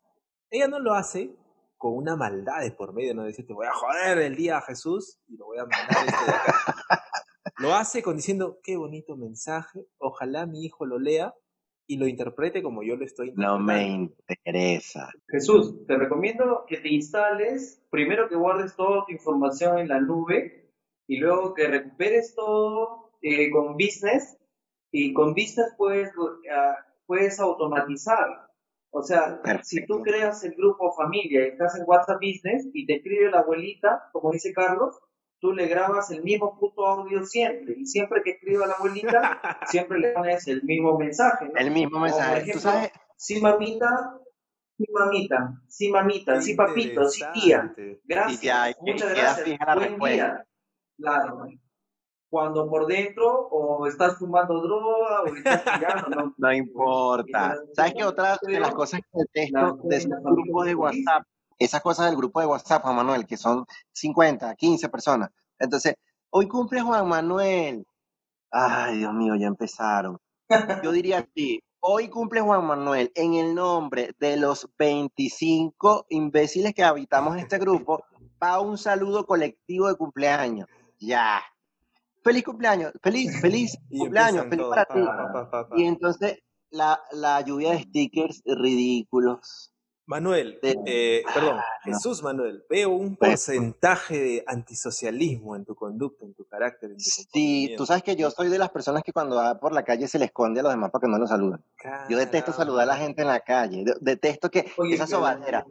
ella 0.50 0.68
no 0.68 0.78
lo 0.78 0.92
hace 0.92 1.34
con 1.78 1.96
una 1.96 2.16
maldad 2.16 2.60
de 2.60 2.70
por 2.70 2.92
medio, 2.92 3.14
no 3.14 3.24
decir, 3.24 3.46
te 3.46 3.54
voy 3.54 3.66
a 3.66 3.72
joder 3.72 4.18
el 4.18 4.36
día 4.36 4.58
a 4.58 4.62
Jesús 4.62 5.18
y 5.26 5.36
lo 5.36 5.46
voy 5.46 5.58
a 5.58 5.62
mandar 5.62 6.06
este 6.06 6.24
de 6.24 6.30
acá. 6.30 6.74
lo 7.58 7.74
hace 7.74 8.02
con 8.02 8.16
diciendo, 8.16 8.58
qué 8.62 8.76
bonito 8.76 9.16
mensaje, 9.16 9.86
ojalá 9.98 10.46
mi 10.46 10.64
hijo 10.64 10.84
lo 10.84 10.98
lea 10.98 11.34
y 11.86 11.96
lo 11.98 12.06
interprete 12.06 12.62
como 12.62 12.82
yo 12.82 12.96
lo 12.96 13.04
estoy 13.04 13.28
interpretando. 13.28 13.58
No 13.58 13.64
me 13.64 14.10
interesa. 14.28 15.10
Jesús, 15.28 15.86
te 15.86 15.96
recomiendo 15.96 16.64
que 16.66 16.78
te 16.78 16.88
instales, 16.88 17.82
primero 17.90 18.28
que 18.28 18.36
guardes 18.36 18.74
toda 18.76 19.04
tu 19.06 19.12
información 19.12 19.78
en 19.78 19.88
la 19.88 20.00
nube 20.00 20.70
y 21.06 21.18
luego 21.18 21.54
que 21.54 21.68
recuperes 21.68 22.34
todo 22.34 23.12
eh, 23.22 23.50
con 23.50 23.74
Business 23.74 24.36
y 24.90 25.12
con 25.12 25.30
Business 25.30 25.74
puedes, 25.76 26.10
ah, 26.52 26.76
puedes 27.06 27.38
automatizar 27.40 28.46
o 28.98 29.02
sea, 29.02 29.42
si 29.62 29.84
tú 29.84 30.00
creas 30.00 30.42
el 30.44 30.54
grupo 30.54 30.90
familia 30.94 31.44
y 31.44 31.48
estás 31.50 31.78
en 31.78 31.84
WhatsApp 31.86 32.16
Business 32.18 32.66
y 32.72 32.86
te 32.86 32.96
escribe 32.96 33.30
la 33.30 33.40
abuelita, 33.40 34.08
como 34.10 34.32
dice 34.32 34.54
Carlos, 34.54 34.98
tú 35.40 35.52
le 35.52 35.66
grabas 35.66 36.10
el 36.10 36.22
mismo 36.22 36.58
puto 36.58 36.86
audio 36.86 37.24
siempre. 37.24 37.74
Y 37.78 37.86
siempre 37.86 38.22
que 38.22 38.32
escriba 38.32 38.66
la 38.66 38.74
abuelita, 38.74 39.40
siempre 39.66 39.98
le 39.98 40.12
pones 40.12 40.46
el 40.48 40.62
mismo 40.62 40.98
mensaje. 40.98 41.50
El 41.56 41.70
mismo 41.70 42.00
mensaje. 42.00 42.40
por 42.40 42.48
ejemplo, 42.48 42.70
sí 43.16 43.40
mamita, 43.40 44.20
sí 44.76 44.86
mamita, 44.92 45.62
sí 45.68 45.90
mamita, 45.90 46.40
sí 46.42 46.54
papito, 46.54 47.08
sí 47.08 47.24
tía. 47.32 47.74
Gracias. 48.04 48.76
Muchas 48.80 49.14
gracias. 49.14 49.58
Buen 49.98 49.98
día. 49.98 50.46
Claro 50.98 51.48
cuando 52.28 52.68
por 52.68 52.86
dentro 52.86 53.48
o 53.50 53.86
estás 53.86 54.18
fumando 54.18 54.60
droga 54.60 55.22
o 55.22 55.26
estás 55.26 55.64
tirando, 55.64 56.08
no, 56.08 56.34
no 56.36 56.52
importa. 56.52 57.56
¿Sabes 57.74 57.94
qué 57.94 58.04
otra 58.04 58.38
de 58.42 58.60
las 58.60 58.74
cosas 58.74 59.00
que 59.00 59.20
detesto 59.20 59.78
de 59.84 59.96
ese 59.96 60.08
grupo 60.22 60.64
de 60.64 60.74
WhatsApp? 60.74 61.22
Esas 61.58 61.80
cosas 61.80 62.06
del 62.06 62.16
grupo 62.16 62.40
de 62.40 62.46
WhatsApp, 62.46 62.82
Juan 62.82 62.96
Manuel, 62.96 63.26
que 63.26 63.36
son 63.36 63.66
50, 63.92 64.54
15 64.54 64.88
personas. 64.88 65.30
Entonces, 65.58 65.94
hoy 66.30 66.48
cumple 66.48 66.82
Juan 66.82 67.08
Manuel. 67.08 67.86
Ay, 68.50 68.98
Dios 68.98 69.14
mío, 69.14 69.34
ya 69.36 69.46
empezaron. 69.46 70.18
Yo 70.82 70.92
diría 70.92 71.18
así, 71.18 71.62
hoy 71.80 72.08
cumple 72.08 72.40
Juan 72.40 72.64
Manuel 72.64 73.10
en 73.14 73.34
el 73.34 73.54
nombre 73.54 74.14
de 74.18 74.36
los 74.36 74.68
25 74.78 76.06
imbéciles 76.10 76.74
que 76.74 76.84
habitamos 76.84 77.36
este 77.36 77.58
grupo, 77.58 78.04
va 78.42 78.60
un 78.60 78.78
saludo 78.78 79.26
colectivo 79.26 79.88
de 79.88 79.96
cumpleaños. 79.96 80.68
Ya, 80.98 81.42
feliz 82.22 82.44
cumpleaños, 82.44 82.92
feliz, 83.02 83.40
feliz 83.40 83.78
cumpleaños, 83.90 84.46
feliz 84.46 84.66
para 84.68 84.84
ti. 84.86 85.00
y 85.76 85.84
entonces 85.84 86.38
la, 86.70 87.00
la, 87.12 87.40
lluvia 87.40 87.70
de 87.72 87.82
stickers 87.82 88.42
ridículos. 88.44 89.72
Manuel, 90.06 90.58
eh, 90.62 91.22
perdón, 91.34 91.58
Jesús 91.82 92.22
Manuel, 92.22 92.64
veo 92.70 92.90
un 92.90 93.16
porcentaje 93.16 94.18
de 94.18 94.44
antisocialismo 94.46 95.56
en 95.56 95.64
tu 95.64 95.74
conducta, 95.74 96.24
en 96.24 96.34
tu 96.34 96.44
carácter. 96.46 96.92
En 96.92 96.96
tu 96.96 97.02
sí, 97.02 97.74
tú 97.76 97.86
sabes 97.86 98.04
que 98.04 98.14
yo 98.14 98.30
soy 98.30 98.48
de 98.48 98.58
las 98.58 98.70
personas 98.70 99.02
que 99.02 99.12
cuando 99.12 99.36
va 99.36 99.58
por 99.58 99.72
la 99.72 99.82
calle 99.82 100.06
se 100.06 100.18
le 100.18 100.26
esconde 100.26 100.60
a 100.60 100.62
los 100.62 100.72
demás 100.72 100.90
para 100.90 101.02
que 101.02 101.08
no 101.08 101.18
lo 101.18 101.26
saluden. 101.26 101.60
Yo 102.08 102.18
detesto 102.18 102.52
saludar 102.52 102.84
a 102.84 102.94
la 102.94 102.96
gente 102.96 103.22
en 103.22 103.28
la 103.28 103.40
calle, 103.40 103.84
detesto 104.00 104.50
que 104.50 104.72
esa 104.90 105.06
sobadera 105.06 105.66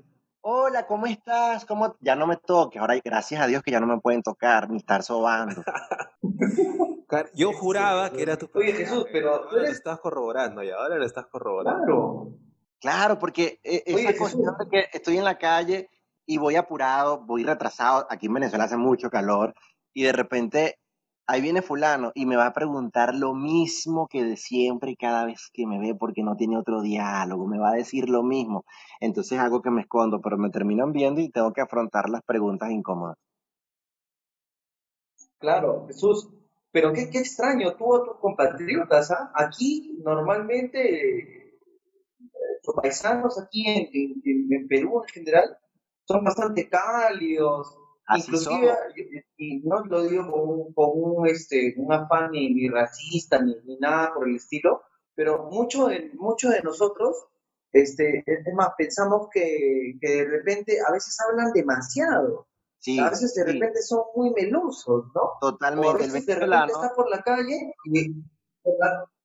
hola, 0.48 0.86
¿cómo 0.86 1.08
estás? 1.08 1.66
¿Cómo? 1.66 1.96
Ya 2.02 2.16
no 2.16 2.28
me 2.28 2.38
toques. 2.38 2.80
Ahora, 2.80 2.96
gracias 3.04 3.42
a 3.42 3.48
Dios 3.48 3.64
que 3.64 3.72
ya 3.72 3.80
no 3.80 3.88
me 3.88 4.00
pueden 4.00 4.22
tocar 4.22 4.70
ni 4.70 4.78
estar 4.78 5.02
sobando. 5.02 5.64
Yo 7.34 7.52
juraba 7.54 8.12
que 8.12 8.22
era 8.22 8.38
tu 8.38 8.48
Oye, 8.54 8.74
Jesús, 8.74 9.06
pero 9.12 9.34
ahora 9.34 9.52
lo 9.52 9.64
estás 9.64 10.00
corroborando 10.00 10.62
y 10.62 10.70
ahora 10.70 10.98
lo 10.98 11.06
estás 11.06 11.26
corroborando. 11.28 11.86
Claro. 11.86 12.45
Claro, 12.80 13.18
porque 13.18 13.60
eh, 13.64 13.84
esa 13.86 14.18
cuestión 14.18 14.56
de 14.60 14.70
que 14.70 14.86
estoy 14.94 15.18
en 15.18 15.24
la 15.24 15.38
calle 15.38 15.90
y 16.26 16.38
voy 16.38 16.56
apurado, 16.56 17.26
voy 17.26 17.44
retrasado, 17.44 18.06
aquí 18.10 18.28
en 18.28 18.34
Venezuela 18.34 18.66
hace 18.66 18.78
mucho 18.78 19.10
calor, 19.10 19.54
y 19.94 20.04
de 20.04 20.12
repente 20.12 20.80
ahí 21.28 21.42
viene 21.42 21.62
fulano 21.62 22.12
y 22.14 22.26
me 22.26 22.36
va 22.36 22.48
a 22.48 22.54
preguntar 22.54 23.16
lo 23.16 23.34
mismo 23.34 24.08
que 24.08 24.24
de 24.24 24.38
siempre 24.38 24.96
cada 24.96 25.26
vez 25.26 25.50
que 25.52 25.66
me 25.66 25.80
ve 25.80 25.96
porque 25.96 26.24
no 26.24 26.36
tiene 26.36 26.58
otro 26.58 26.82
diálogo, 26.82 27.48
me 27.48 27.58
va 27.58 27.70
a 27.70 27.76
decir 27.76 28.10
lo 28.10 28.24
mismo. 28.24 28.66
Entonces 29.00 29.40
hago 29.40 29.62
que 29.62 29.72
me 29.72 29.82
escondo, 29.82 30.22
pero 30.22 30.38
me 30.38 30.50
terminan 30.50 30.92
viendo 30.92 31.22
y 31.22 31.30
tengo 31.30 31.54
que 31.54 31.62
afrontar 31.62 32.10
las 32.10 32.22
preguntas 32.24 32.70
incómodas. 32.72 33.18
Claro, 35.40 35.86
Jesús, 35.88 36.30
pero 36.72 36.94
qué, 36.94 37.10
qué 37.10 37.20
extraño, 37.20 37.76
tú 37.76 37.96
a 37.96 38.04
tus 38.04 38.18
compatriotas, 38.18 39.12
¿ah? 39.12 39.32
aquí 39.34 40.00
normalmente 40.04 41.45
los 42.66 42.76
paisanos 42.76 43.40
aquí 43.40 43.68
en, 43.68 43.90
en 44.52 44.68
Perú 44.68 45.02
en 45.04 45.10
general 45.10 45.58
son 46.06 46.24
bastante 46.24 46.70
cálidos, 46.70 47.76
Inclusive, 48.14 48.72
y 49.38 49.62
no 49.62 49.84
lo 49.86 50.04
digo 50.04 50.72
con 50.76 50.90
un, 50.94 51.28
este, 51.28 51.74
un 51.78 51.92
afán 51.92 52.32
ni, 52.32 52.70
racista 52.70 53.42
ni, 53.42 53.56
nada 53.80 54.14
por 54.14 54.28
el 54.28 54.36
estilo, 54.36 54.84
pero 55.16 55.50
muchos 55.50 55.90
de, 55.90 56.12
mucho 56.14 56.50
de 56.50 56.62
nosotros, 56.62 57.16
este, 57.72 58.24
es 58.26 58.54
más, 58.54 58.70
pensamos 58.78 59.28
que, 59.34 59.98
que, 60.00 60.08
de 60.08 60.26
repente 60.26 60.78
a 60.88 60.92
veces 60.92 61.18
hablan 61.20 61.52
demasiado. 61.52 62.48
Sí, 62.78 63.00
a 63.00 63.10
veces 63.10 63.34
de 63.34 63.46
repente 63.46 63.82
son 63.82 64.04
muy 64.16 64.30
melosos, 64.30 65.06
¿no? 65.16 65.32
Totalmente. 65.42 65.88
O 65.88 65.92
a 65.92 65.98
veces 65.98 66.26
de 66.28 66.36
repente 66.36 66.74
está 66.74 66.94
por 66.94 67.10
la 67.10 67.24
calle 67.24 67.74
y, 67.86 68.24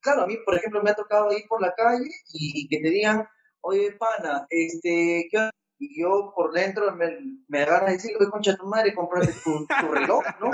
claro, 0.00 0.22
a 0.22 0.26
mí, 0.26 0.36
por 0.44 0.54
ejemplo, 0.54 0.82
me 0.82 0.90
ha 0.90 0.94
tocado 0.94 1.32
ir 1.32 1.46
por 1.48 1.60
la 1.60 1.74
calle 1.74 2.08
y, 2.32 2.68
que 2.68 2.80
te 2.80 2.90
digan, 2.90 3.26
oye, 3.60 3.92
pana, 3.92 4.46
este, 4.50 5.28
¿qué 5.30 5.50
y 5.80 5.98
yo 5.98 6.32
por 6.36 6.52
dentro 6.52 6.94
me, 6.94 7.06
me 7.48 7.64
van 7.64 7.84
a 7.84 7.92
decir, 7.92 8.12
concha 8.30 8.54
tu 8.54 8.66
madre, 8.66 8.94
comprate 8.94 9.32
tu, 9.42 9.66
reloj, 9.90 10.22
¿no? 10.38 10.50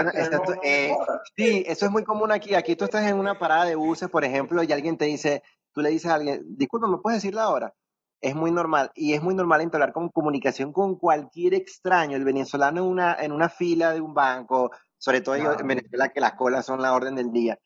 Eh, 0.63 0.95
sí, 1.37 1.65
eso 1.67 1.87
es 1.87 1.91
muy 1.91 2.05
común 2.05 2.31
aquí. 2.31 2.55
Aquí 2.55 2.77
tú 2.77 2.85
estás 2.85 3.05
en 3.07 3.19
una 3.19 3.37
parada 3.37 3.65
de 3.65 3.75
buses, 3.75 4.09
por 4.09 4.25
ejemplo, 4.25 4.63
y 4.63 4.73
alguien 4.73 4.97
te 4.97 5.07
dice, 5.07 5.43
tú 5.73 5.81
le 5.81 5.91
dices 5.91 6.11
a 6.13 6.15
alguien, 6.15 6.45
disculpa, 6.57 6.87
¿me 6.87 6.99
puedes 6.99 7.21
decir 7.21 7.35
la 7.35 7.51
hora? 7.51 7.75
Es 8.21 8.37
muy 8.37 8.53
normal, 8.53 8.93
y 8.95 9.15
es 9.15 9.23
muy 9.23 9.35
normal 9.35 9.63
entablar 9.63 9.93
con 9.93 10.11
comunicación 10.11 10.73
con 10.73 10.97
cualquier 10.97 11.55
extraño. 11.55 12.17
El 12.17 12.25
venezolano 12.25 12.83
en 12.83 12.87
una, 12.87 13.17
en 13.19 13.33
una 13.33 13.49
fila 13.49 13.93
de 13.93 14.01
un 14.01 14.15
banco, 14.15 14.71
sobre 14.97 15.23
todo 15.23 15.35
en 15.35 15.67
Venezuela, 15.67 16.09
que 16.11 16.21
las 16.21 16.35
colas 16.35 16.65
son 16.65 16.81
la 16.81 16.95
orden 16.95 17.17
del 17.17 17.33
día. 17.33 17.59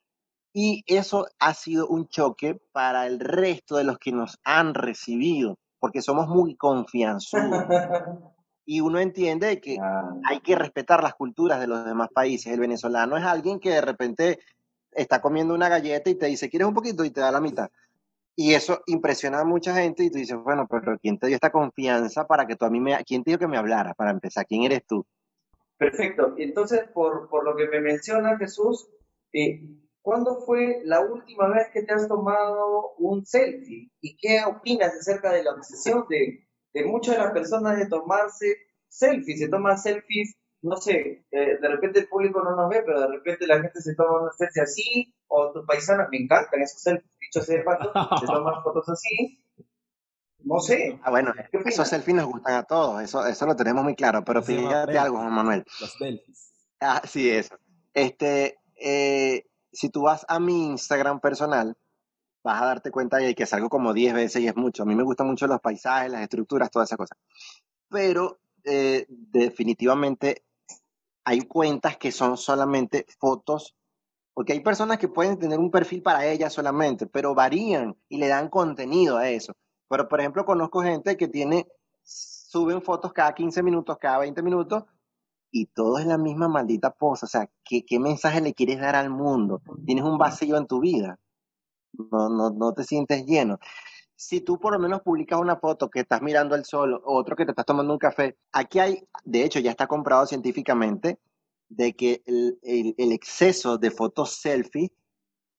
Y 0.52 0.82
eso 0.86 1.26
ha 1.38 1.54
sido 1.54 1.86
un 1.86 2.08
choque 2.08 2.60
para 2.72 3.06
el 3.06 3.20
resto 3.20 3.76
de 3.76 3.84
los 3.84 3.98
que 3.98 4.12
nos 4.12 4.38
han 4.44 4.74
recibido 4.74 5.56
porque 5.80 6.02
somos 6.02 6.28
muy 6.28 6.54
confianzudos. 6.54 7.64
y 8.66 8.80
uno 8.80 9.00
entiende 9.00 9.60
que 9.60 9.78
hay 10.28 10.40
que 10.40 10.54
respetar 10.54 11.02
las 11.02 11.14
culturas 11.14 11.58
de 11.58 11.66
los 11.66 11.84
demás 11.84 12.10
países. 12.14 12.52
El 12.52 12.60
venezolano 12.60 13.16
es 13.16 13.24
alguien 13.24 13.58
que 13.58 13.70
de 13.70 13.80
repente 13.80 14.38
está 14.92 15.20
comiendo 15.20 15.54
una 15.54 15.68
galleta 15.68 16.10
y 16.10 16.14
te 16.14 16.26
dice, 16.26 16.48
¿quieres 16.48 16.68
un 16.68 16.74
poquito? 16.74 17.04
Y 17.04 17.10
te 17.10 17.20
da 17.20 17.32
la 17.32 17.40
mitad. 17.40 17.70
Y 18.36 18.54
eso 18.54 18.82
impresiona 18.86 19.40
a 19.40 19.44
mucha 19.44 19.74
gente 19.74 20.04
y 20.04 20.10
tú 20.10 20.18
dices, 20.18 20.36
bueno, 20.36 20.66
pero 20.70 20.96
¿quién 20.98 21.18
te 21.18 21.26
dio 21.26 21.34
esta 21.34 21.50
confianza 21.50 22.26
para 22.26 22.46
que 22.46 22.56
tú 22.56 22.64
a 22.64 22.70
mí 22.70 22.78
me... 22.78 22.96
¿Quién 23.04 23.24
te 23.24 23.32
dio 23.32 23.38
que 23.38 23.48
me 23.48 23.56
hablara 23.56 23.94
para 23.94 24.12
empezar? 24.12 24.46
¿Quién 24.46 24.62
eres 24.62 24.84
tú? 24.86 25.04
Perfecto. 25.76 26.34
Entonces, 26.36 26.82
por, 26.94 27.28
por 27.28 27.44
lo 27.44 27.56
que 27.56 27.66
me 27.66 27.80
menciona 27.80 28.38
Jesús, 28.38 28.88
eh, 29.32 29.62
¿Cuándo 30.02 30.40
fue 30.40 30.80
la 30.84 31.00
última 31.00 31.48
vez 31.48 31.68
que 31.72 31.82
te 31.82 31.92
has 31.92 32.08
tomado 32.08 32.94
un 32.98 33.24
selfie? 33.26 33.90
¿Y 34.00 34.16
qué 34.16 34.42
opinas 34.44 34.94
acerca 34.94 35.32
de 35.32 35.44
la 35.44 35.52
obsesión 35.52 36.06
de, 36.08 36.46
de 36.72 36.84
muchas 36.84 37.16
de 37.16 37.22
las 37.22 37.32
personas 37.32 37.78
de 37.78 37.86
tomarse 37.86 38.56
selfies, 38.90 39.38
se 39.38 39.48
toman 39.48 39.78
selfies, 39.78 40.36
no 40.62 40.76
sé, 40.76 41.24
eh, 41.30 41.58
de 41.60 41.68
repente 41.68 42.00
el 42.00 42.08
público 42.08 42.42
no 42.42 42.54
nos 42.54 42.68
ve, 42.68 42.82
pero 42.84 43.00
de 43.00 43.06
repente 43.06 43.46
la 43.46 43.60
gente 43.60 43.80
se 43.80 43.94
toma 43.94 44.22
una 44.22 44.32
selfie 44.32 44.62
así, 44.62 45.14
o 45.28 45.52
tus 45.52 45.64
paisanos, 45.64 46.08
me 46.10 46.18
encantan 46.18 46.60
esos 46.60 46.82
selfies, 46.82 47.10
dicho 47.20 47.40
sea 47.44 47.58
de 47.58 47.62
paso, 47.64 47.92
se 48.20 48.26
toman 48.26 48.62
fotos 48.62 48.88
así, 48.88 49.42
no 50.40 50.58
sé. 50.58 50.98
Ah, 51.02 51.10
bueno, 51.10 51.32
esos 51.64 51.88
selfies 51.88 52.16
nos 52.16 52.26
gustan 52.26 52.54
a 52.54 52.62
todos, 52.64 53.02
eso, 53.02 53.24
eso 53.26 53.46
lo 53.46 53.56
tenemos 53.56 53.84
muy 53.84 53.94
claro, 53.94 54.24
pero 54.24 54.42
fíjate 54.42 54.98
algo, 54.98 55.18
Juan 55.18 55.32
Manuel. 55.32 55.64
Los 55.80 55.92
selfies. 55.92 56.52
Ah, 56.80 57.02
sí, 57.04 57.30
eso. 57.30 57.56
Este, 57.94 58.58
eh, 58.76 59.46
si 59.72 59.90
tú 59.90 60.02
vas 60.02 60.24
a 60.28 60.40
mi 60.40 60.66
Instagram 60.66 61.20
personal, 61.20 61.76
vas 62.42 62.62
a 62.62 62.66
darte 62.66 62.90
cuenta 62.90 63.18
de 63.18 63.34
que 63.34 63.46
salgo 63.46 63.68
como 63.68 63.92
10 63.92 64.14
veces 64.14 64.42
y 64.42 64.48
es 64.48 64.56
mucho. 64.56 64.82
A 64.82 64.86
mí 64.86 64.94
me 64.94 65.02
gustan 65.02 65.26
mucho 65.26 65.46
los 65.46 65.60
paisajes, 65.60 66.10
las 66.10 66.22
estructuras, 66.22 66.70
todas 66.70 66.88
esas 66.88 66.98
cosas. 66.98 67.18
Pero 67.88 68.40
eh, 68.64 69.06
definitivamente 69.08 70.44
hay 71.24 71.42
cuentas 71.42 71.96
que 71.96 72.12
son 72.12 72.36
solamente 72.36 73.06
fotos, 73.18 73.74
porque 74.34 74.52
hay 74.52 74.60
personas 74.60 74.98
que 74.98 75.08
pueden 75.08 75.38
tener 75.38 75.58
un 75.58 75.70
perfil 75.70 76.02
para 76.02 76.26
ellas 76.26 76.52
solamente, 76.52 77.06
pero 77.06 77.34
varían 77.34 77.96
y 78.08 78.18
le 78.18 78.28
dan 78.28 78.48
contenido 78.48 79.18
a 79.18 79.28
eso. 79.28 79.54
Pero, 79.88 80.08
por 80.08 80.20
ejemplo, 80.20 80.44
conozco 80.44 80.82
gente 80.82 81.16
que 81.16 81.28
tiene, 81.28 81.66
suben 82.02 82.80
fotos 82.80 83.12
cada 83.12 83.34
15 83.34 83.62
minutos, 83.62 83.98
cada 83.98 84.18
20 84.18 84.42
minutos, 84.42 84.84
y 85.50 85.66
todo 85.66 85.98
es 85.98 86.06
la 86.06 86.18
misma 86.18 86.48
maldita 86.48 86.90
posa. 86.90 87.26
O 87.26 87.28
sea, 87.28 87.50
¿qué, 87.64 87.84
¿qué, 87.84 87.98
mensaje 87.98 88.40
le 88.40 88.54
quieres 88.54 88.80
dar 88.80 88.96
al 88.96 89.10
mundo? 89.10 89.62
Tienes 89.86 90.04
un 90.04 90.18
vacío 90.18 90.56
en 90.56 90.66
tu 90.66 90.80
vida. 90.80 91.18
No, 91.92 92.28
no, 92.28 92.50
no 92.50 92.72
te 92.72 92.84
sientes 92.84 93.26
lleno. 93.26 93.58
Si 94.16 94.40
tú 94.40 94.58
por 94.58 94.72
lo 94.72 94.78
menos 94.78 95.00
publicas 95.02 95.40
una 95.40 95.56
foto 95.56 95.90
que 95.90 96.00
estás 96.00 96.22
mirando 96.22 96.54
el 96.54 96.64
sol, 96.64 97.00
otro 97.04 97.36
que 97.36 97.44
te 97.44 97.52
estás 97.52 97.66
tomando 97.66 97.92
un 97.92 97.98
café, 97.98 98.36
aquí 98.52 98.78
hay, 98.78 99.08
de 99.24 99.44
hecho, 99.44 99.60
ya 99.60 99.70
está 99.70 99.86
comprobado 99.86 100.26
científicamente 100.26 101.18
de 101.68 101.94
que 101.94 102.22
el, 102.26 102.58
el, 102.62 102.94
el 102.98 103.12
exceso 103.12 103.78
de 103.78 103.90
fotos 103.90 104.32
selfie 104.32 104.92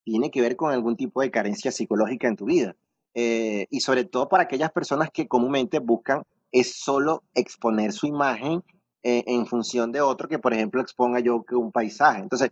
tiene 0.04 0.32
que 0.32 0.42
ver 0.42 0.56
con 0.56 0.72
algún 0.72 0.96
tipo 0.96 1.22
de 1.22 1.32
carencia 1.32 1.72
psicológica 1.72 2.28
en 2.28 2.36
tu 2.36 2.46
vida. 2.46 2.76
Eh, 3.14 3.68
y 3.70 3.82
sobre 3.82 4.06
todo 4.06 4.30
para 4.30 4.44
aquellas 4.44 4.72
personas 4.72 5.10
que 5.12 5.28
comúnmente 5.28 5.80
buscan 5.80 6.24
es 6.52 6.80
solo 6.80 7.24
exponer 7.34 7.92
su 7.92 8.08
imagen 8.08 8.64
eh, 9.04 9.24
en 9.28 9.46
función 9.46 9.92
de 9.92 10.02
otro 10.02 10.28
que, 10.28 10.40
por 10.40 10.54
ejemplo, 10.54 10.82
exponga 10.82 11.20
yo 11.20 11.44
que 11.44 11.56
un 11.56 11.72
paisaje. 11.72 12.22
Entonces, 12.22 12.52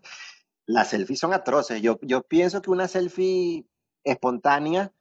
las 0.66 0.90
selfies 0.90 1.20
son 1.20 1.34
atroces. 1.34 1.82
Yo, 1.82 2.00
yo 2.02 2.22
pienso 2.24 2.62
que 2.62 2.72
una 2.72 2.88
selfie 2.88 3.66
espontánea 4.04 4.92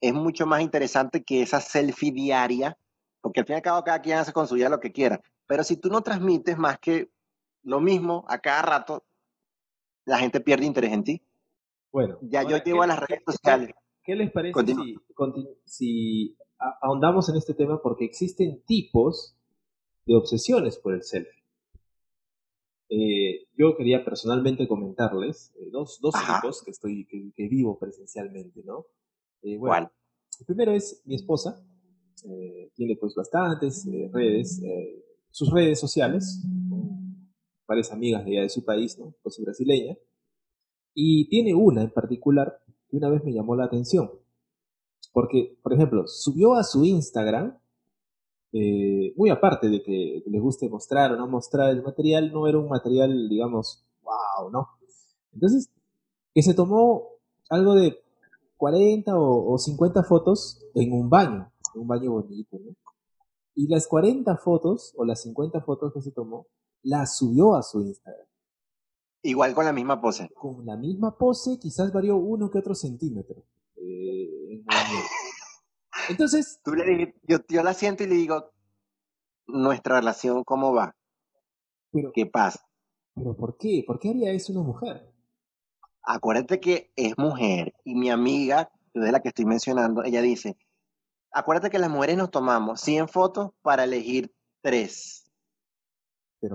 es 0.00 0.14
mucho 0.14 0.46
más 0.46 0.60
interesante 0.60 1.22
que 1.22 1.42
esa 1.42 1.60
selfie 1.60 2.12
diaria, 2.12 2.78
porque 3.20 3.40
al 3.40 3.46
fin 3.46 3.54
y 3.54 3.56
al 3.56 3.62
cabo 3.62 3.84
cada 3.84 4.02
quien 4.02 4.18
hace 4.18 4.32
con 4.32 4.46
su 4.46 4.54
vida 4.54 4.68
lo 4.68 4.80
que 4.80 4.92
quiera. 4.92 5.20
Pero 5.46 5.64
si 5.64 5.76
tú 5.76 5.88
no 5.88 6.02
transmites 6.02 6.58
más 6.58 6.78
que 6.78 7.10
lo 7.62 7.80
mismo 7.80 8.24
a 8.28 8.38
cada 8.38 8.62
rato, 8.62 9.04
la 10.04 10.18
gente 10.18 10.40
pierde 10.40 10.66
interés 10.66 10.92
en 10.92 11.04
ti. 11.04 11.22
Bueno, 11.92 12.18
ya 12.22 12.42
yo 12.42 12.56
llevo 12.58 12.82
a 12.82 12.86
las 12.86 12.98
redes 12.98 13.22
sociales. 13.26 13.70
¿Qué 14.02 14.14
les 14.14 14.30
parece 14.30 14.62
si, 14.74 14.98
si 15.64 16.36
ahondamos 16.82 17.28
en 17.28 17.36
este 17.36 17.54
tema? 17.54 17.80
Porque 17.80 18.04
existen 18.04 18.62
tipos 18.66 19.36
de 20.06 20.16
obsesiones 20.16 20.76
por 20.78 20.94
el 20.94 21.02
selfie. 21.02 21.44
Eh, 22.88 23.46
yo 23.56 23.76
quería 23.76 24.04
personalmente 24.04 24.68
comentarles 24.68 25.52
eh, 25.58 25.70
dos, 25.70 25.98
dos 26.00 26.14
tipos 26.14 26.62
que, 26.62 26.70
estoy, 26.70 27.06
que, 27.06 27.32
que, 27.34 27.48
vivo 27.48 27.78
presencialmente, 27.78 28.62
¿no? 28.62 28.86
Eh, 29.42 29.56
bueno, 29.56 29.72
¿Cuál? 29.72 29.92
El 30.38 30.46
primero 30.46 30.72
es 30.72 31.02
mi 31.04 31.14
esposa, 31.14 31.64
tiene 32.74 32.96
pues 32.96 33.14
bastantes 33.14 33.86
redes, 34.10 34.60
sus 35.30 35.50
redes 35.52 35.78
sociales, 35.78 36.42
varias 37.68 37.92
amigas 37.92 38.24
de 38.24 38.32
allá 38.32 38.42
de 38.42 38.48
su 38.48 38.64
país, 38.64 38.98
¿no? 38.98 39.14
Pues 39.22 39.40
brasileña, 39.40 39.96
y 40.92 41.28
tiene 41.28 41.54
una 41.54 41.82
en 41.82 41.90
particular 41.90 42.60
que 42.88 42.96
una 42.96 43.10
vez 43.10 43.22
me 43.22 43.32
llamó 43.32 43.54
la 43.54 43.66
atención, 43.66 44.10
porque, 45.12 45.56
por 45.62 45.72
ejemplo, 45.74 46.06
subió 46.06 46.54
a 46.54 46.64
su 46.64 46.84
Instagram 46.84 47.58
eh, 48.56 49.12
muy 49.16 49.30
aparte 49.30 49.68
de 49.68 49.82
que 49.82 50.22
les 50.24 50.40
guste 50.40 50.68
mostrar 50.68 51.10
o 51.10 51.16
no 51.16 51.26
mostrar 51.26 51.70
el 51.70 51.82
material, 51.82 52.30
no 52.32 52.46
era 52.46 52.56
un 52.56 52.68
material, 52.68 53.28
digamos, 53.28 53.84
wow, 54.04 54.48
¿no? 54.48 54.68
Entonces, 55.32 55.68
que 56.32 56.40
se 56.40 56.54
tomó 56.54 57.08
algo 57.50 57.74
de 57.74 57.98
40 58.56 59.12
o, 59.18 59.58
50 59.58 60.04
fotos 60.04 60.64
en 60.76 60.92
un 60.92 61.10
baño, 61.10 61.50
en 61.74 61.80
un 61.80 61.88
baño 61.88 62.12
bonito, 62.12 62.56
¿no? 62.64 62.76
Y 63.56 63.66
las 63.66 63.88
40 63.88 64.36
fotos 64.36 64.92
o 64.96 65.04
las 65.04 65.22
50 65.22 65.60
fotos 65.62 65.92
que 65.92 66.00
se 66.00 66.12
tomó, 66.12 66.46
las 66.84 67.16
subió 67.16 67.56
a 67.56 67.62
su 67.64 67.80
Instagram. 67.82 68.28
Igual 69.22 69.54
con 69.54 69.64
la 69.64 69.72
misma 69.72 70.00
pose. 70.00 70.30
Con 70.32 70.64
la 70.64 70.76
misma 70.76 71.18
pose, 71.18 71.58
quizás 71.58 71.92
varió 71.92 72.16
uno 72.18 72.48
que 72.50 72.58
otro 72.58 72.76
centímetro. 72.76 73.42
Eh, 73.76 74.62
entonces. 76.08 76.60
Tú 76.64 76.74
le 76.74 77.14
yo, 77.22 77.38
yo 77.48 77.62
la 77.62 77.74
siento 77.74 78.04
y 78.04 78.06
le 78.06 78.14
digo, 78.14 78.52
nuestra 79.46 79.96
relación, 79.96 80.44
¿cómo 80.44 80.72
va? 80.72 80.94
Pero, 81.92 82.12
¿Qué 82.12 82.26
pasa? 82.26 82.66
¿Pero 83.14 83.36
por 83.36 83.56
qué? 83.56 83.84
¿Por 83.86 83.98
qué 83.98 84.10
haría 84.10 84.32
eso 84.32 84.52
una 84.52 84.62
mujer? 84.62 85.12
Acuérdate 86.02 86.60
que 86.60 86.92
es 86.96 87.16
mujer 87.16 87.74
y 87.84 87.94
mi 87.94 88.10
amiga, 88.10 88.70
de 88.92 89.10
la 89.10 89.20
que 89.20 89.28
estoy 89.28 89.44
mencionando, 89.46 90.04
ella 90.04 90.20
dice, 90.20 90.56
acuérdate 91.30 91.70
que 91.70 91.78
las 91.78 91.90
mujeres 91.90 92.16
nos 92.16 92.30
tomamos 92.30 92.80
100 92.80 93.08
fotos 93.08 93.52
para 93.62 93.84
elegir 93.84 94.32
3. 94.62 95.30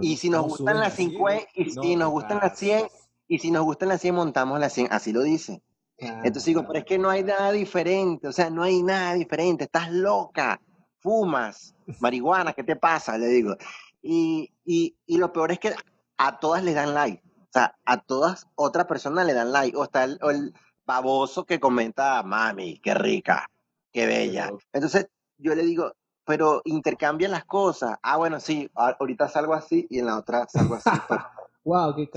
y 0.01 0.17
si 0.17 0.29
nos 0.29 0.43
gustan 0.45 0.79
las 0.79 0.93
50, 0.93 1.47
y 1.55 1.71
si 1.71 1.95
nos 1.95 2.11
gustan 2.11 2.39
las 2.39 2.57
100, 2.57 2.87
y 3.27 3.39
si 3.39 3.51
nos 3.51 3.63
gustan 3.63 3.89
las 3.89 4.01
100, 4.01 4.15
montamos 4.15 4.59
las 4.59 4.73
100, 4.73 4.87
así 4.91 5.11
lo 5.11 5.23
dice. 5.23 5.63
Entonces 5.99 6.45
digo, 6.45 6.65
pero 6.65 6.79
es 6.79 6.85
que 6.85 6.97
no 6.97 7.09
hay 7.09 7.23
nada 7.23 7.51
diferente, 7.51 8.27
o 8.27 8.31
sea, 8.31 8.49
no 8.49 8.63
hay 8.63 8.81
nada 8.81 9.13
diferente, 9.13 9.65
estás 9.65 9.91
loca, 9.91 10.59
fumas, 10.99 11.75
marihuana, 11.99 12.53
¿qué 12.53 12.63
te 12.63 12.75
pasa? 12.75 13.17
Le 13.17 13.27
digo. 13.27 13.55
Y, 14.01 14.53
y, 14.63 14.95
y 15.05 15.17
lo 15.17 15.33
peor 15.33 15.51
es 15.51 15.59
que 15.59 15.73
a 16.17 16.39
todas 16.39 16.63
le 16.63 16.73
dan 16.73 16.93
like, 16.93 17.21
o 17.25 17.51
sea, 17.51 17.75
a 17.85 17.97
todas 18.01 18.47
otras 18.55 18.85
personas 18.85 19.25
le 19.25 19.33
dan 19.33 19.51
like, 19.51 19.75
o 19.75 19.83
está 19.83 20.05
el, 20.05 20.19
el 20.21 20.53
baboso 20.85 21.45
que 21.45 21.59
comenta, 21.59 22.23
mami, 22.23 22.79
qué 22.79 22.93
rica, 22.93 23.49
qué 23.91 24.05
bella. 24.05 24.51
Entonces 24.71 25.09
yo 25.37 25.53
le 25.55 25.63
digo, 25.63 25.93
pero 26.25 26.61
intercambian 26.65 27.31
las 27.31 27.45
cosas. 27.45 27.97
Ah, 28.03 28.17
bueno, 28.17 28.39
sí, 28.39 28.69
ahorita 28.73 29.27
salgo 29.27 29.53
así 29.53 29.87
y 29.89 29.99
en 29.99 30.05
la 30.05 30.17
otra 30.17 30.47
salgo 30.47 30.75
así. 30.75 30.89
wow, 31.63 31.95
qué 31.95 32.09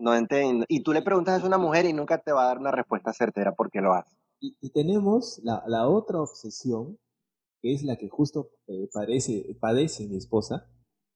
no 0.00 0.14
entiendo. 0.14 0.64
Y 0.68 0.82
tú 0.82 0.92
le 0.92 1.02
preguntas 1.02 1.42
a 1.42 1.46
una 1.46 1.58
mujer 1.58 1.86
y 1.86 1.92
nunca 1.92 2.18
te 2.18 2.32
va 2.32 2.44
a 2.44 2.48
dar 2.48 2.58
una 2.58 2.70
respuesta 2.70 3.12
certera 3.12 3.54
porque 3.54 3.80
lo 3.80 3.92
hace. 3.94 4.16
Y, 4.38 4.70
tenemos 4.70 5.40
la, 5.42 5.62
la, 5.66 5.88
otra 5.88 6.20
obsesión, 6.20 6.98
que 7.62 7.72
es 7.72 7.82
la 7.82 7.96
que 7.96 8.08
justo 8.08 8.50
eh, 8.66 8.88
padece, 8.92 9.56
padece 9.58 10.06
mi 10.06 10.18
esposa, 10.18 10.68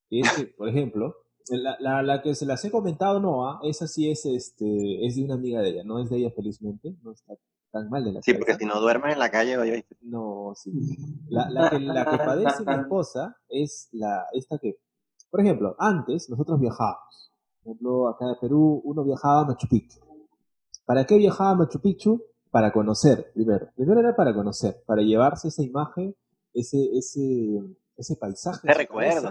que 0.09 0.21
es 0.21 0.33
que, 0.33 0.47
por 0.47 0.69
ejemplo, 0.69 1.15
la, 1.51 1.77
la, 1.81 2.03
la, 2.03 2.23
que 2.23 2.35
se 2.35 2.47
las 2.47 2.65
he 2.65 2.71
comentado, 2.71 3.21
no, 3.21 3.47
¿ah? 3.47 3.61
esa 3.63 3.87
sí 3.87 4.11
es, 4.11 4.25
este, 4.25 5.07
es 5.07 5.17
de 5.17 5.25
una 5.25 5.35
amiga 5.35 5.61
de 5.61 5.69
ella, 5.69 5.85
no 5.85 5.99
es 6.01 6.09
de 6.09 6.17
ella 6.17 6.31
felizmente, 6.35 6.97
no 7.03 7.13
está 7.13 7.35
tan 7.71 7.91
mal 7.91 8.05
de 8.05 8.13
la 8.13 8.23
Sí, 8.23 8.33
porque 8.35 8.55
si 8.55 8.65
no 8.65 8.81
duermes 8.81 9.13
en 9.13 9.19
la 9.19 9.31
calle, 9.31 9.59
oye. 9.59 9.87
No, 10.01 10.55
sí. 10.57 10.73
La, 11.29 11.49
la, 11.51 11.71
que, 11.71 11.79
la 11.79 12.05
que 12.07 12.17
padece 12.17 12.65
mi 12.65 12.75
esposa 12.75 13.37
es 13.49 13.89
la, 13.93 14.25
esta 14.33 14.59
que, 14.59 14.79
por 15.31 15.43
ejemplo, 15.43 15.77
antes 15.79 16.29
nosotros 16.31 16.59
viajábamos 16.59 17.30
por 17.63 17.73
ejemplo, 17.73 18.09
acá 18.09 18.27
de 18.27 18.37
Perú, 18.41 18.81
uno 18.85 19.05
viajaba 19.05 19.41
a 19.41 19.45
Machu 19.45 19.69
Picchu. 19.69 20.01
¿Para 20.85 21.05
qué 21.05 21.17
viajaba 21.19 21.51
a 21.51 21.55
Machu 21.55 21.81
Picchu? 21.81 22.23
Para 22.51 22.73
conocer, 22.73 23.31
primero. 23.33 23.69
Primero 23.77 24.01
era 24.01 24.17
para 24.17 24.35
conocer, 24.35 24.83
para 24.87 25.03
llevarse 25.03 25.49
esa 25.49 25.63
imagen, 25.63 26.17
ese, 26.53 26.97
ese, 26.97 27.63
ese 27.97 28.17
paisaje. 28.17 28.67
Te 28.67 28.75
recuerdo. 28.75 29.31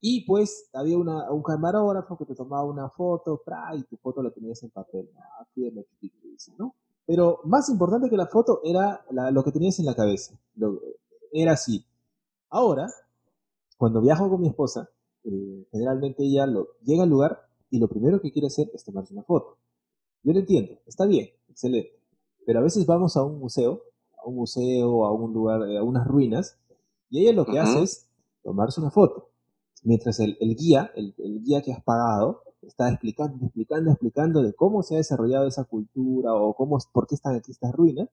Y 0.00 0.24
pues 0.26 0.68
había 0.72 0.96
una, 0.98 1.30
un 1.32 1.42
camarógrafo 1.42 2.16
que 2.16 2.26
te 2.26 2.34
tomaba 2.34 2.64
una 2.64 2.88
foto, 2.90 3.42
y 3.74 3.82
tu 3.84 3.96
foto 3.96 4.22
la 4.22 4.30
tenías 4.30 4.62
en 4.62 4.70
papel. 4.70 5.10
Ah, 5.16 5.46
de 5.56 5.72
Machu 5.72 5.96
Picchu, 5.98 6.52
¿no? 6.58 6.74
Pero 7.06 7.40
más 7.44 7.68
importante 7.70 8.10
que 8.10 8.16
la 8.16 8.26
foto 8.26 8.60
era 8.62 9.02
lo 9.10 9.42
que 9.42 9.50
tenías 9.50 9.78
en 9.78 9.86
la 9.86 9.96
cabeza. 9.96 10.38
era 11.32 11.52
así. 11.52 11.84
Ahora, 12.50 12.86
cuando 13.78 14.00
viajo 14.00 14.28
con 14.28 14.42
mi 14.42 14.48
esposa, 14.48 14.90
eh, 15.24 15.66
generalmente 15.70 16.24
ella 16.24 16.46
lo, 16.46 16.68
llega 16.82 17.02
al 17.02 17.10
lugar 17.10 17.48
y 17.70 17.78
lo 17.78 17.88
primero 17.88 18.20
que 18.20 18.32
quiere 18.32 18.46
hacer 18.46 18.70
es 18.74 18.84
tomarse 18.84 19.12
una 19.12 19.22
foto. 19.22 19.58
Yo 20.22 20.32
lo 20.32 20.40
entiendo, 20.40 20.78
está 20.86 21.06
bien, 21.06 21.28
excelente. 21.48 21.92
Pero 22.46 22.60
a 22.60 22.62
veces 22.62 22.86
vamos 22.86 23.16
a 23.16 23.24
un 23.24 23.38
museo, 23.38 23.82
a 24.16 24.28
un 24.28 24.36
museo, 24.36 25.04
a 25.04 25.12
un 25.12 25.32
lugar, 25.32 25.62
a 25.62 25.82
unas 25.82 26.06
ruinas, 26.06 26.58
y 27.10 27.20
ella 27.20 27.32
lo 27.32 27.44
que 27.46 27.58
hace 27.58 27.82
es 27.82 28.08
tomarse 28.42 28.80
una 28.80 28.90
foto. 28.90 29.30
Mientras 29.84 30.18
el, 30.20 30.36
el 30.40 30.56
guía, 30.56 30.90
el, 30.94 31.14
el, 31.18 31.42
guía 31.42 31.62
que 31.62 31.72
has 31.72 31.82
pagado, 31.82 32.42
está 32.62 32.88
explicando, 32.88 33.44
explicando, 33.44 33.90
explicando 33.90 34.42
de 34.42 34.52
cómo 34.54 34.82
se 34.82 34.94
ha 34.94 34.98
desarrollado 34.98 35.46
esa 35.46 35.64
cultura 35.64 36.34
o 36.34 36.54
cómo, 36.54 36.78
por 36.92 37.06
qué 37.06 37.14
están 37.14 37.36
aquí 37.36 37.52
estas 37.52 37.72
ruinas. 37.72 38.08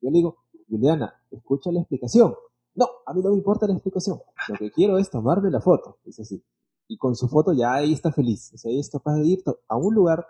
Yo 0.00 0.10
le 0.10 0.18
digo, 0.18 0.36
Juliana, 0.68 1.14
escucha 1.30 1.72
la 1.72 1.80
explicación. 1.80 2.34
No, 2.78 2.86
a 3.06 3.12
mí 3.12 3.22
no 3.22 3.30
me 3.30 3.36
importa 3.36 3.66
la 3.66 3.72
explicación. 3.72 4.20
Lo 4.48 4.54
que 4.56 4.70
quiero 4.70 4.98
es 4.98 5.10
tomarme 5.10 5.50
la 5.50 5.60
foto. 5.60 5.98
Dice 6.04 6.22
así. 6.22 6.44
Y 6.86 6.96
con 6.96 7.16
su 7.16 7.26
foto 7.26 7.52
ya 7.52 7.74
ahí 7.74 7.92
está 7.92 8.12
feliz. 8.12 8.52
O 8.54 8.56
sea, 8.56 8.70
ella 8.70 8.80
es 8.80 8.88
capaz 8.88 9.16
de 9.16 9.26
ir 9.26 9.42
a 9.66 9.76
un 9.76 9.92
lugar 9.92 10.24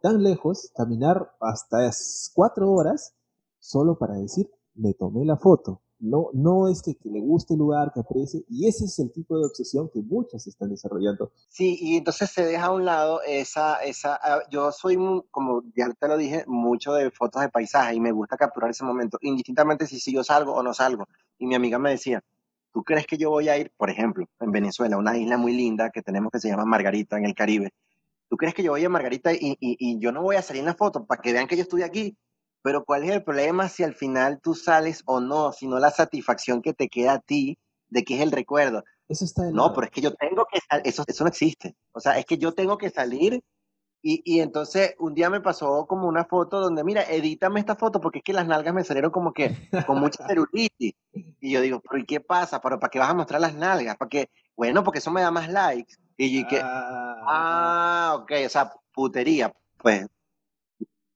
tan 0.00 0.20
lejos, 0.20 0.72
caminar 0.74 1.32
hasta 1.40 1.88
cuatro 2.34 2.72
horas, 2.72 3.14
solo 3.60 3.98
para 3.98 4.14
decir, 4.14 4.50
me 4.74 4.94
tomé 4.94 5.24
la 5.24 5.36
foto. 5.36 5.81
No, 6.02 6.30
no 6.32 6.66
es 6.66 6.82
que, 6.82 6.96
le 7.04 7.20
guste 7.20 7.54
el 7.54 7.60
lugar, 7.60 7.92
que 7.94 8.00
aprecie, 8.00 8.44
y 8.48 8.66
ese 8.66 8.86
es 8.86 8.98
el 8.98 9.12
tipo 9.12 9.38
de 9.38 9.46
obsesión 9.46 9.88
que 9.88 10.02
muchas 10.02 10.48
están 10.48 10.68
desarrollando. 10.68 11.30
Sí, 11.48 11.78
y 11.80 11.96
entonces 11.96 12.28
se 12.28 12.44
deja 12.44 12.66
a 12.66 12.72
un 12.72 12.84
lado 12.84 13.20
esa, 13.24 13.76
esa, 13.84 14.18
ah, 14.20 14.42
yo 14.50 14.72
soy, 14.72 14.96
como 15.30 15.62
ya 15.76 15.88
te 15.94 16.08
lo 16.08 16.16
dije, 16.16 16.42
mucho 16.48 16.92
de 16.94 17.12
fotos 17.12 17.40
de 17.40 17.50
paisaje 17.50 17.94
y 17.94 18.00
me 18.00 18.10
gusta 18.10 18.36
capturar 18.36 18.70
ese 18.70 18.84
momento, 18.84 19.16
indistintamente 19.20 19.86
si, 19.86 20.00
si 20.00 20.12
yo 20.12 20.24
salgo 20.24 20.52
o 20.52 20.62
no 20.64 20.74
salgo. 20.74 21.06
Y 21.38 21.46
mi 21.46 21.54
amiga 21.54 21.78
me 21.78 21.90
decía, 21.90 22.20
¿tú 22.72 22.82
crees 22.82 23.06
que 23.06 23.16
yo 23.16 23.30
voy 23.30 23.48
a 23.48 23.56
ir, 23.56 23.70
por 23.76 23.88
ejemplo, 23.88 24.26
en 24.40 24.50
Venezuela, 24.50 24.96
una 24.96 25.16
isla 25.16 25.36
muy 25.36 25.52
linda 25.52 25.90
que 25.90 26.02
tenemos 26.02 26.32
que 26.32 26.40
se 26.40 26.48
llama 26.48 26.64
Margarita 26.64 27.16
en 27.16 27.26
el 27.26 27.34
Caribe? 27.36 27.70
¿Tú 28.28 28.36
crees 28.36 28.54
que 28.54 28.64
yo 28.64 28.72
voy 28.72 28.84
a 28.84 28.88
Margarita 28.88 29.32
y, 29.32 29.56
y, 29.60 29.76
y 29.78 30.00
yo 30.00 30.10
no 30.10 30.22
voy 30.22 30.34
a 30.34 30.42
salir 30.42 30.60
en 30.60 30.66
la 30.66 30.74
foto 30.74 31.06
para 31.06 31.22
que 31.22 31.32
vean 31.32 31.46
que 31.46 31.56
yo 31.56 31.62
estuve 31.62 31.84
aquí? 31.84 32.16
Pero 32.62 32.84
¿cuál 32.84 33.04
es 33.04 33.10
el 33.10 33.24
problema 33.24 33.68
si 33.68 33.82
al 33.82 33.94
final 33.94 34.40
tú 34.40 34.54
sales 34.54 35.02
o 35.06 35.20
no, 35.20 35.52
sino 35.52 35.78
la 35.78 35.90
satisfacción 35.90 36.62
que 36.62 36.74
te 36.74 36.88
queda 36.88 37.14
a 37.14 37.18
ti 37.18 37.58
de 37.88 38.04
que 38.04 38.16
es 38.16 38.20
el 38.20 38.32
recuerdo? 38.32 38.84
Eso 39.08 39.24
está 39.24 39.50
No, 39.50 39.72
pero 39.72 39.86
es 39.86 39.90
que 39.90 40.00
yo 40.00 40.14
tengo 40.14 40.46
que 40.50 40.60
eso 40.84 41.04
eso 41.06 41.24
no 41.24 41.28
existe. 41.28 41.76
O 41.92 42.00
sea, 42.00 42.18
es 42.18 42.24
que 42.24 42.38
yo 42.38 42.52
tengo 42.52 42.78
que 42.78 42.90
salir 42.90 43.42
y, 44.04 44.20
y, 44.24 44.40
entonces 44.40 44.96
un 44.98 45.14
día 45.14 45.30
me 45.30 45.40
pasó 45.40 45.86
como 45.86 46.08
una 46.08 46.24
foto 46.24 46.60
donde, 46.60 46.82
mira, 46.82 47.02
edítame 47.02 47.60
esta 47.60 47.76
foto 47.76 48.00
porque 48.00 48.18
es 48.18 48.24
que 48.24 48.32
las 48.32 48.48
nalgas 48.48 48.74
me 48.74 48.82
salieron 48.82 49.12
como 49.12 49.32
que 49.32 49.56
con 49.86 50.00
mucha 50.00 50.26
celulitis. 50.26 50.94
Y 51.12 51.52
yo 51.52 51.60
digo, 51.60 51.80
pero 51.80 52.02
¿y 52.02 52.04
qué 52.04 52.20
pasa? 52.20 52.60
¿Pero 52.60 52.80
para 52.80 52.90
qué 52.90 52.98
vas 52.98 53.10
a 53.10 53.14
mostrar 53.14 53.40
las 53.40 53.54
nalgas? 53.54 53.96
¿Para 53.96 54.08
qué? 54.08 54.30
Bueno, 54.56 54.82
porque 54.82 54.98
eso 54.98 55.12
me 55.12 55.22
da 55.22 55.30
más 55.30 55.48
likes. 55.48 55.94
Y 56.16 56.42
yo 56.42 56.48
que, 56.48 56.60
ah, 56.60 57.22
ah 57.26 58.16
ok, 58.20 58.32
o 58.44 58.48
sea, 58.48 58.72
putería. 58.92 59.52
Pues 59.78 60.06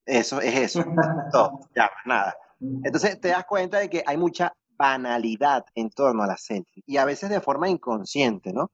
eso 0.07 0.41
es 0.41 0.55
eso. 0.55 0.83
Todo, 1.31 1.59
ya, 1.75 1.91
nada. 2.05 2.35
Entonces 2.59 3.19
te 3.19 3.27
das 3.27 3.45
cuenta 3.45 3.79
de 3.79 3.89
que 3.89 4.03
hay 4.05 4.17
mucha 4.17 4.53
banalidad 4.77 5.65
en 5.75 5.89
torno 5.89 6.23
a 6.23 6.27
la 6.27 6.37
selfie 6.37 6.83
y 6.85 6.97
a 6.97 7.05
veces 7.05 7.29
de 7.29 7.41
forma 7.41 7.69
inconsciente, 7.69 8.53
¿no? 8.53 8.71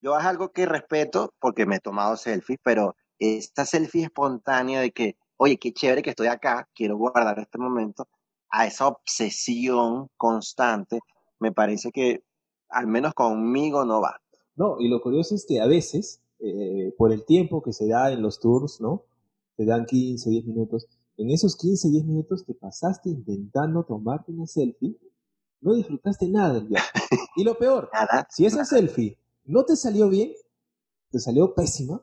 Yo 0.00 0.16
es 0.18 0.24
algo 0.24 0.52
que 0.52 0.66
respeto 0.66 1.32
porque 1.40 1.66
me 1.66 1.76
he 1.76 1.80
tomado 1.80 2.16
selfies, 2.16 2.58
pero 2.62 2.94
esta 3.18 3.64
selfie 3.64 4.04
espontánea 4.04 4.80
de 4.80 4.92
que, 4.92 5.16
oye, 5.36 5.58
qué 5.58 5.72
chévere 5.72 6.02
que 6.02 6.10
estoy 6.10 6.28
acá, 6.28 6.68
quiero 6.74 6.96
guardar 6.96 7.38
este 7.38 7.58
momento, 7.58 8.06
a 8.50 8.66
esa 8.66 8.86
obsesión 8.86 10.08
constante, 10.16 11.00
me 11.40 11.52
parece 11.52 11.90
que 11.90 12.22
al 12.68 12.86
menos 12.86 13.14
conmigo 13.14 13.84
no 13.84 14.00
va. 14.00 14.20
No, 14.54 14.76
y 14.78 14.88
lo 14.88 15.00
curioso 15.00 15.34
es 15.34 15.44
que 15.46 15.60
a 15.60 15.66
veces, 15.66 16.22
eh, 16.40 16.92
por 16.96 17.12
el 17.12 17.24
tiempo 17.24 17.62
que 17.62 17.72
se 17.72 17.88
da 17.88 18.12
en 18.12 18.22
los 18.22 18.38
tours, 18.38 18.80
¿no? 18.80 19.04
Te 19.56 19.64
dan 19.64 19.86
15, 19.86 20.30
10 20.30 20.44
minutos. 20.46 20.86
En 21.16 21.30
esos 21.30 21.56
15, 21.56 21.88
10 21.88 22.04
minutos 22.04 22.44
que 22.44 22.54
pasaste 22.54 23.08
intentando 23.08 23.84
tomarte 23.84 24.32
una 24.32 24.46
selfie, 24.46 24.96
no 25.60 25.74
disfrutaste 25.74 26.28
nada 26.28 26.54
del 26.54 26.68
viaje. 26.68 27.00
Y 27.36 27.44
lo 27.44 27.56
peor, 27.58 27.90
si 28.30 28.46
esa 28.46 28.64
selfie 28.64 29.18
no 29.44 29.64
te 29.64 29.76
salió 29.76 30.08
bien, 30.08 30.32
te 31.10 31.18
salió 31.18 31.54
pésima, 31.54 32.02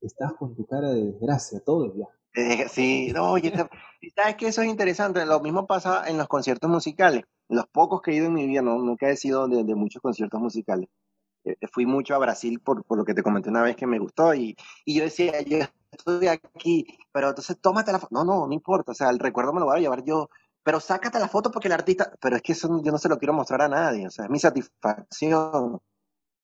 estás 0.00 0.34
con 0.34 0.54
tu 0.54 0.66
cara 0.66 0.90
de 0.90 1.04
desgracia 1.04 1.60
todo 1.60 1.86
el 1.86 1.92
viaje. 1.92 2.68
Sí, 2.68 3.10
no, 3.12 3.32
oye, 3.32 3.52
sabes 4.14 4.36
que 4.36 4.48
eso 4.48 4.62
es 4.62 4.68
interesante. 4.68 5.24
Lo 5.26 5.40
mismo 5.40 5.66
pasa 5.66 6.08
en 6.08 6.18
los 6.18 6.28
conciertos 6.28 6.70
musicales. 6.70 7.24
Los 7.48 7.66
pocos 7.66 8.00
que 8.02 8.12
he 8.12 8.16
ido 8.16 8.26
en 8.26 8.34
mi 8.34 8.46
vida, 8.46 8.62
no, 8.62 8.78
nunca 8.78 9.10
he 9.10 9.16
sido 9.16 9.48
de, 9.48 9.74
muchos 9.74 10.00
conciertos 10.00 10.40
musicales. 10.40 10.88
Eh, 11.44 11.56
fui 11.72 11.86
mucho 11.86 12.14
a 12.14 12.18
Brasil 12.18 12.60
por, 12.60 12.84
por, 12.84 12.98
lo 12.98 13.04
que 13.04 13.14
te 13.14 13.22
comenté 13.22 13.48
una 13.48 13.62
vez 13.62 13.74
que 13.74 13.86
me 13.86 13.98
gustó 13.98 14.34
y, 14.34 14.56
y 14.84 14.94
yo 14.94 15.04
decía, 15.04 15.40
yo 15.40 15.58
estoy 15.92 16.28
aquí, 16.28 16.86
pero 17.12 17.28
entonces 17.28 17.58
tómate 17.60 17.92
la 17.92 17.98
foto. 17.98 18.14
No, 18.14 18.24
no, 18.24 18.46
no 18.46 18.52
importa, 18.52 18.92
o 18.92 18.94
sea, 18.94 19.10
el 19.10 19.18
recuerdo 19.18 19.52
me 19.52 19.60
lo 19.60 19.66
voy 19.66 19.78
a 19.78 19.80
llevar 19.80 20.04
yo, 20.04 20.30
pero 20.62 20.80
sácate 20.80 21.18
la 21.18 21.28
foto 21.28 21.50
porque 21.50 21.68
el 21.68 21.72
artista, 21.72 22.12
pero 22.20 22.36
es 22.36 22.42
que 22.42 22.52
eso 22.52 22.68
yo 22.82 22.92
no 22.92 22.98
se 22.98 23.08
lo 23.08 23.18
quiero 23.18 23.32
mostrar 23.32 23.62
a 23.62 23.68
nadie, 23.68 24.06
o 24.06 24.10
sea, 24.10 24.26
es 24.26 24.30
mi 24.30 24.38
satisfacción. 24.38 25.80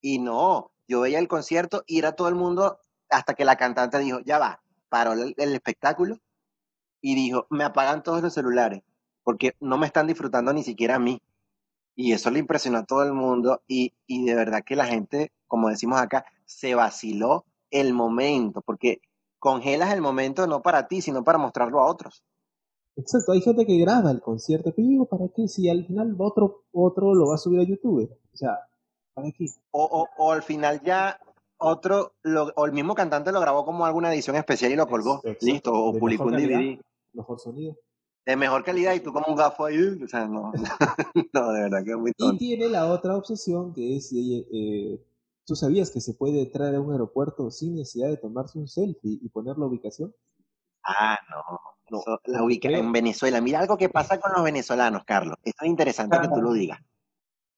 Y 0.00 0.18
no, 0.18 0.72
yo 0.88 1.00
veía 1.00 1.18
el 1.18 1.28
concierto 1.28 1.84
y 1.86 1.98
era 1.98 2.12
todo 2.12 2.28
el 2.28 2.34
mundo 2.34 2.80
hasta 3.10 3.34
que 3.34 3.44
la 3.44 3.56
cantante 3.56 3.98
dijo, 3.98 4.20
ya 4.20 4.38
va, 4.38 4.62
paró 4.88 5.12
el, 5.12 5.34
espectáculo 5.36 6.18
y 7.00 7.14
dijo, 7.14 7.46
me 7.50 7.64
apagan 7.64 8.02
todos 8.02 8.22
los 8.22 8.34
celulares 8.34 8.82
porque 9.22 9.56
no 9.60 9.78
me 9.78 9.86
están 9.86 10.06
disfrutando 10.06 10.52
ni 10.52 10.62
siquiera 10.62 10.96
a 10.96 11.00
mí. 11.00 11.20
Y 11.96 12.12
eso 12.12 12.30
le 12.30 12.38
impresionó 12.38 12.78
a 12.78 12.84
todo 12.84 13.02
el 13.04 13.12
mundo 13.12 13.62
y, 13.66 13.94
y 14.06 14.24
de 14.24 14.34
verdad 14.34 14.62
que 14.64 14.76
la 14.76 14.86
gente, 14.86 15.32
como 15.46 15.68
decimos 15.70 16.00
acá, 16.00 16.26
se 16.44 16.74
vaciló 16.74 17.46
el 17.70 17.94
momento, 17.94 18.60
porque 18.60 19.00
congelas 19.38 19.92
el 19.92 20.00
momento 20.00 20.46
no 20.46 20.62
para 20.62 20.88
ti, 20.88 21.00
sino 21.00 21.24
para 21.24 21.38
mostrarlo 21.38 21.80
a 21.80 21.90
otros. 21.90 22.22
Exacto, 22.96 23.32
hay 23.32 23.42
gente 23.42 23.66
que 23.66 23.78
graba 23.78 24.10
el 24.10 24.22
concierto, 24.22 24.72
pero 24.74 24.88
digo, 24.88 25.06
¿para 25.06 25.28
qué? 25.28 25.48
Si 25.48 25.68
al 25.68 25.84
final 25.84 26.16
otro, 26.18 26.64
otro 26.72 27.14
lo 27.14 27.28
va 27.28 27.34
a 27.34 27.38
subir 27.38 27.60
a 27.60 27.64
YouTube. 27.64 28.10
O 28.32 28.36
sea, 28.36 28.58
¿para 29.12 29.30
qué? 29.32 29.46
O, 29.70 30.06
o, 30.16 30.32
al 30.32 30.42
final 30.42 30.80
ya 30.82 31.20
otro, 31.58 32.14
o 32.54 32.66
el 32.66 32.72
mismo 32.72 32.94
cantante 32.94 33.32
lo 33.32 33.40
grabó 33.40 33.66
como 33.66 33.84
alguna 33.84 34.12
edición 34.12 34.36
especial 34.36 34.72
y 34.72 34.76
lo 34.76 34.86
colgó. 34.86 35.20
Listo, 35.42 35.72
o 35.74 35.92
publicó 35.92 36.24
un 36.24 36.36
DVD. 36.36 36.80
Mejor 37.12 37.38
sonido. 37.38 37.76
De 38.24 38.34
mejor 38.34 38.64
calidad 38.64 38.94
y 38.94 39.00
tú 39.00 39.12
como 39.12 39.26
un 39.28 39.36
gafo 39.36 39.66
ahí, 39.66 40.02
o 40.02 40.08
sea, 40.08 40.26
no, 40.26 40.52
no, 41.32 41.52
de 41.52 41.60
verdad 41.62 41.84
que 41.84 41.90
es 41.92 41.96
muy 41.96 42.12
tonto. 42.12 42.34
Y 42.34 42.38
tiene 42.38 42.68
la 42.68 42.90
otra 42.90 43.14
obsesión 43.16 43.72
que 43.72 43.96
es 43.96 44.12
eh, 44.12 45.00
¿Tú 45.46 45.54
sabías 45.54 45.92
que 45.92 46.00
se 46.00 46.14
puede 46.14 46.42
entrar 46.42 46.74
a 46.74 46.80
un 46.80 46.90
aeropuerto 46.90 47.52
sin 47.52 47.76
necesidad 47.76 48.08
de 48.08 48.16
tomarse 48.16 48.58
un 48.58 48.66
selfie 48.66 49.18
y 49.22 49.28
poner 49.28 49.56
la 49.56 49.66
ubicación? 49.66 50.12
Ah, 50.82 51.16
no. 51.30 52.02
la 52.24 52.42
ubica 52.42 52.68
en 52.68 52.90
Venezuela. 52.90 53.40
Mira 53.40 53.60
algo 53.60 53.76
que 53.76 53.88
pasa 53.88 54.18
con 54.18 54.32
los 54.32 54.42
venezolanos, 54.42 55.04
Carlos. 55.06 55.36
Esto 55.44 55.64
es 55.64 55.70
interesante 55.70 56.18
que 56.20 56.28
tú 56.28 56.42
lo 56.42 56.52
digas. 56.52 56.80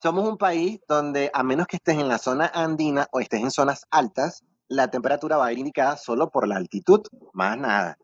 Somos 0.03 0.29
un 0.29 0.37
país 0.37 0.79
donde, 0.87 1.31
a 1.33 1.41
menos 1.41 1.65
que 1.65 1.77
estés 1.77 1.97
en 1.97 2.07
la 2.07 2.19
zona 2.19 2.51
andina 2.53 3.07
o 3.11 3.19
estés 3.19 3.41
en 3.41 3.49
zonas 3.49 3.87
altas, 3.89 4.43
la 4.67 4.91
temperatura 4.91 5.37
va 5.37 5.47
a 5.47 5.51
ir 5.51 5.57
indicada 5.57 5.97
solo 5.97 6.29
por 6.29 6.47
la 6.47 6.57
altitud, 6.57 7.01
más 7.33 7.57
nada. 7.57 7.97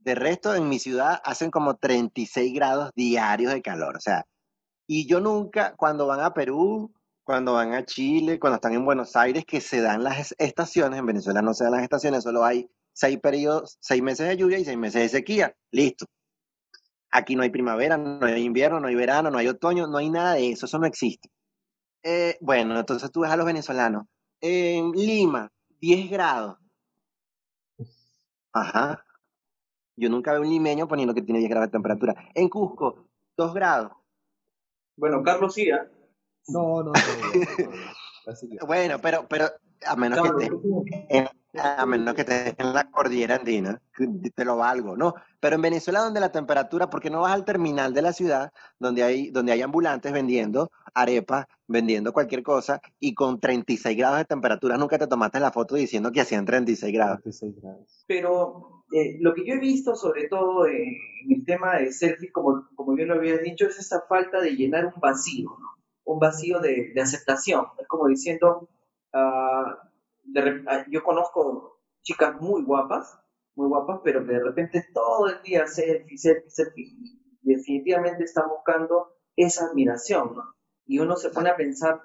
De 0.00 0.16
resto, 0.16 0.56
en 0.56 0.68
mi 0.68 0.80
ciudad 0.80 1.20
hacen 1.24 1.52
como 1.52 1.76
36 1.76 2.52
grados 2.52 2.90
diarios 2.96 3.52
de 3.52 3.62
calor. 3.62 3.96
O 3.96 4.00
sea, 4.00 4.26
y 4.88 5.06
yo 5.06 5.20
nunca, 5.20 5.76
cuando 5.76 6.08
van 6.08 6.20
a 6.20 6.34
Perú, 6.34 6.92
cuando 7.30 7.52
van 7.52 7.74
a 7.74 7.84
Chile, 7.84 8.40
cuando 8.40 8.56
están 8.56 8.72
en 8.72 8.84
Buenos 8.84 9.14
Aires, 9.14 9.44
que 9.44 9.60
se 9.60 9.80
dan 9.80 10.02
las 10.02 10.34
estaciones, 10.36 10.98
en 10.98 11.06
Venezuela 11.06 11.40
no 11.40 11.54
se 11.54 11.62
dan 11.62 11.74
las 11.74 11.84
estaciones, 11.84 12.24
solo 12.24 12.44
hay 12.44 12.68
seis 12.92 13.20
periodos, 13.20 13.78
seis 13.80 14.02
meses 14.02 14.26
de 14.26 14.36
lluvia 14.36 14.58
y 14.58 14.64
seis 14.64 14.76
meses 14.76 15.02
de 15.02 15.08
sequía, 15.10 15.54
listo. 15.70 16.06
Aquí 17.12 17.36
no 17.36 17.44
hay 17.44 17.50
primavera, 17.50 17.96
no 17.96 18.26
hay 18.26 18.42
invierno, 18.42 18.80
no 18.80 18.88
hay 18.88 18.96
verano, 18.96 19.30
no 19.30 19.38
hay 19.38 19.46
otoño, 19.46 19.86
no 19.86 19.98
hay 19.98 20.10
nada 20.10 20.34
de 20.34 20.50
eso, 20.50 20.66
eso 20.66 20.80
no 20.80 20.86
existe. 20.86 21.30
Eh, 22.02 22.36
bueno, 22.40 22.76
entonces 22.76 23.12
tú 23.12 23.20
ves 23.20 23.30
a 23.30 23.36
los 23.36 23.46
venezolanos. 23.46 24.06
En 24.40 24.90
Lima, 24.90 25.52
10 25.78 26.10
grados. 26.10 26.58
Ajá. 28.52 29.04
Yo 29.94 30.10
nunca 30.10 30.32
veo 30.32 30.40
un 30.40 30.50
limeño 30.50 30.88
poniendo 30.88 31.14
que 31.14 31.22
tiene 31.22 31.38
10 31.38 31.48
grados 31.48 31.68
de 31.68 31.72
temperatura. 31.74 32.12
En 32.34 32.48
Cusco, 32.48 33.06
2 33.36 33.54
grados. 33.54 33.92
Bueno, 34.96 35.22
Carlos 35.22 35.54
sí, 35.54 35.70
No, 36.48 36.82
no, 36.82 36.92
no. 36.92 38.66
bueno, 38.66 38.98
pero, 39.00 39.26
pero 39.28 39.46
a 39.86 39.96
menos 39.96 40.20
que 40.38 40.50
en, 41.08 41.28
a 41.54 41.86
menos 41.86 42.14
que 42.14 42.20
estés 42.20 42.54
en 42.58 42.72
la 42.72 42.90
cordillera 42.90 43.36
andina, 43.36 43.80
te 44.34 44.44
lo 44.44 44.56
valgo, 44.56 44.96
¿no? 44.96 45.14
Pero 45.40 45.56
en 45.56 45.62
Venezuela, 45.62 46.00
donde 46.00 46.20
la 46.20 46.30
temperatura, 46.30 46.88
porque 46.88 47.10
no 47.10 47.22
vas 47.22 47.32
al 47.32 47.44
terminal 47.44 47.92
de 47.92 48.02
la 48.02 48.12
ciudad, 48.12 48.52
donde 48.78 49.02
hay, 49.02 49.30
donde 49.30 49.52
hay 49.52 49.62
ambulantes 49.62 50.12
vendiendo 50.12 50.70
arepas, 50.94 51.46
vendiendo 51.66 52.12
cualquier 52.12 52.42
cosa, 52.42 52.80
y 52.98 53.14
con 53.14 53.40
36 53.40 53.96
grados 53.96 54.18
de 54.18 54.24
temperatura, 54.24 54.76
nunca 54.76 54.98
te 54.98 55.06
tomaste 55.06 55.40
la 55.40 55.52
foto 55.52 55.74
diciendo 55.74 56.12
que 56.12 56.20
hacían 56.20 56.44
36 56.44 56.92
grados. 56.92 57.20
Pero 58.06 58.84
eh, 58.92 59.16
lo 59.20 59.34
que 59.34 59.44
yo 59.44 59.54
he 59.54 59.58
visto, 59.58 59.96
sobre 59.96 60.28
todo 60.28 60.66
en 60.66 60.96
el 61.28 61.44
tema 61.44 61.78
de 61.78 61.92
selfie, 61.92 62.30
como, 62.30 62.68
como 62.74 62.96
yo 62.96 63.06
lo 63.06 63.14
había 63.14 63.38
dicho, 63.38 63.66
es 63.66 63.78
esa 63.78 64.02
falta 64.08 64.40
de 64.40 64.52
llenar 64.52 64.86
un 64.86 65.00
vacío, 65.00 65.50
¿no? 65.58 65.79
Un 66.04 66.18
vacío 66.18 66.60
de, 66.60 66.92
aceptación. 67.00 67.66
Es 67.78 67.86
como 67.88 68.08
diciendo, 68.08 68.68
ah, 69.12 69.88
ah, 70.66 70.84
yo 70.90 71.02
conozco 71.02 71.80
chicas 72.02 72.40
muy 72.40 72.62
guapas, 72.62 73.18
muy 73.54 73.68
guapas, 73.68 74.00
pero 74.04 74.24
que 74.26 74.32
de 74.32 74.44
repente 74.44 74.86
todo 74.94 75.28
el 75.28 75.42
día 75.42 75.66
selfie, 75.66 76.18
selfie, 76.18 76.50
selfie, 76.50 76.84
y 76.84 77.20
definitivamente 77.42 78.24
están 78.24 78.48
buscando 78.48 79.14
esa 79.36 79.66
admiración, 79.66 80.36
Y 80.86 80.98
uno 80.98 81.16
se 81.16 81.30
pone 81.30 81.50
a 81.50 81.56
pensar, 81.56 82.00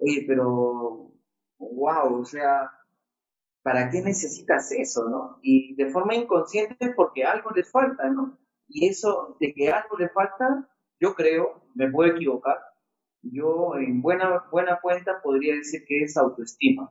oye, 0.00 0.24
pero, 0.26 1.12
wow, 1.58 2.20
o 2.20 2.24
sea, 2.24 2.70
¿para 3.62 3.90
qué 3.90 4.02
necesitas 4.02 4.72
eso, 4.72 5.08
no? 5.08 5.38
Y 5.42 5.74
de 5.76 5.90
forma 5.90 6.14
inconsciente 6.14 6.92
porque 6.96 7.24
algo 7.24 7.50
les 7.50 7.70
falta, 7.70 8.08
¿no? 8.08 8.38
Y 8.68 8.88
eso 8.88 9.36
de 9.40 9.52
que 9.52 9.70
algo 9.70 9.96
le 9.98 10.08
falta, 10.08 10.68
yo 10.98 11.14
creo, 11.14 11.62
me 11.74 11.90
puedo 11.90 12.14
equivocar, 12.14 12.58
yo 13.22 13.76
en 13.76 14.02
buena, 14.02 14.44
buena 14.50 14.80
cuenta 14.80 15.20
podría 15.22 15.54
decir 15.54 15.84
que 15.86 16.02
es 16.02 16.16
autoestima, 16.16 16.90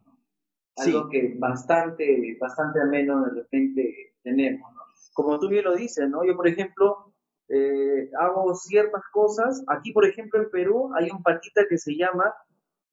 algo 0.75 1.09
que 1.09 1.35
bastante, 1.37 2.37
bastante 2.39 2.79
menos 2.85 3.25
de 3.25 3.41
repente 3.41 4.13
tenemos. 4.23 4.71
Como 5.13 5.39
tú 5.39 5.49
bien 5.49 5.65
lo 5.65 5.75
dices, 5.75 6.09
¿no? 6.09 6.23
Yo, 6.23 6.35
por 6.35 6.47
ejemplo, 6.47 7.13
eh, 7.49 8.09
hago 8.19 8.53
ciertas 8.55 9.01
cosas. 9.11 9.63
Aquí, 9.67 9.91
por 9.91 10.05
ejemplo, 10.05 10.41
en 10.41 10.49
Perú 10.49 10.91
hay 10.95 11.09
un 11.09 11.21
patita 11.23 11.63
que 11.67 11.77
se 11.77 11.95
llama 11.95 12.33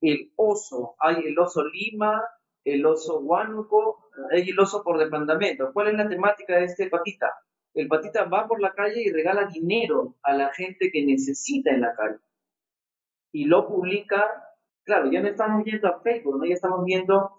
el 0.01 0.33
oso. 0.37 0.97
Hay 0.99 1.17
el 1.25 1.39
oso 1.39 1.63
lima, 1.65 2.23
el 2.65 2.85
oso 2.85 3.21
huánuco, 3.21 4.09
hay 4.33 4.49
el 4.49 4.59
oso 4.59 4.83
por 4.83 4.99
departamento. 4.99 5.71
¿Cuál 5.73 5.89
es 5.89 5.95
la 5.95 6.09
temática 6.09 6.57
de 6.57 6.65
este 6.65 6.89
patita? 6.89 7.33
El 7.75 7.89
patita 7.89 8.25
va 8.25 8.49
por 8.49 8.61
la 8.61 8.73
calle 8.73 9.03
y 9.03 9.13
regala 9.13 9.47
dinero 9.47 10.17
a 10.23 10.33
la 10.33 10.53
gente 10.55 10.91
que 10.91 11.05
necesita 11.05 11.71
en 11.71 11.83
la 11.83 11.95
calle. 11.95 12.19
Y 13.37 13.45
lo 13.45 13.69
publica, 13.69 14.25
claro, 14.83 15.11
ya 15.13 15.21
no 15.21 15.29
estamos 15.29 15.63
viendo 15.63 15.89
a 15.89 16.01
Facebook, 16.01 16.39
¿no? 16.39 16.47
ya 16.47 16.55
estamos 16.55 16.83
viendo 16.87 17.33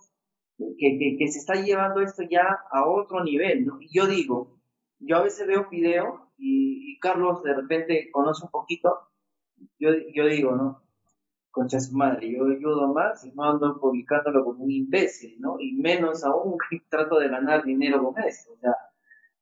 que, 0.78 1.16
que, 1.18 1.28
se 1.28 1.40
está 1.40 1.56
llevando 1.56 2.02
esto 2.02 2.22
ya 2.30 2.60
a 2.70 2.88
otro 2.88 3.24
nivel, 3.24 3.66
¿no? 3.66 3.82
Y 3.82 3.90
yo 3.92 4.06
digo, 4.06 4.60
yo 5.00 5.18
a 5.18 5.24
veces 5.24 5.48
veo 5.48 5.64
un 5.64 5.70
video 5.72 6.30
y, 6.38 7.00
Carlos 7.00 7.42
de 7.42 7.56
repente 7.56 8.12
conoce 8.12 8.46
un 8.46 8.52
poquito, 8.52 8.94
yo, 9.80 9.90
yo 10.14 10.28
digo, 10.28 10.56
¿no? 10.56 10.84
Concha 11.50 11.80
su 11.80 11.98
madre, 11.98 12.32
yo 12.32 12.46
ayudo 12.46 12.94
más 12.94 13.26
y 13.26 13.32
no 13.32 13.46
ando 13.46 13.80
publicándolo 13.80 14.46
como 14.46 14.66
un 14.66 14.72
imbécil, 14.72 15.42
¿no? 15.42 15.56
Y 15.60 15.78
menos 15.78 16.24
aún 16.24 16.60
que 16.70 16.80
trato 16.92 17.18
de 17.18 17.28
ganar 17.28 17.64
dinero 17.64 18.04
con 18.04 18.24
esto, 18.24 18.54
o 18.54 18.58
sea, 18.58 18.76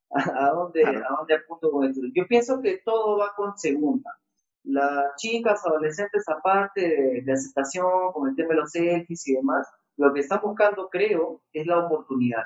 ¿a, 0.09 0.51
dónde, 0.51 0.85
¿a 0.85 1.15
dónde 1.17 1.35
apunto 1.35 1.69
con 1.69 1.83
esto? 1.83 1.99
Yo 2.13 2.25
pienso 2.27 2.61
que 2.61 2.77
todo 2.85 3.17
va 3.17 3.33
con 3.35 3.57
segunda. 3.57 4.17
Las 4.65 5.15
chicas, 5.17 5.65
adolescentes, 5.65 6.27
aparte 6.27 7.21
de, 7.23 7.31
aceptación, 7.31 8.11
con 8.13 8.29
el 8.29 8.35
tema 8.35 8.49
de 8.49 8.61
los 8.61 8.71
selfies 8.71 9.27
y 9.27 9.35
demás, 9.35 9.67
lo 9.97 10.11
que 10.13 10.21
están 10.21 10.41
buscando, 10.41 10.89
creo, 10.89 11.41
es 11.53 11.67
la 11.67 11.85
oportunidad. 11.85 12.43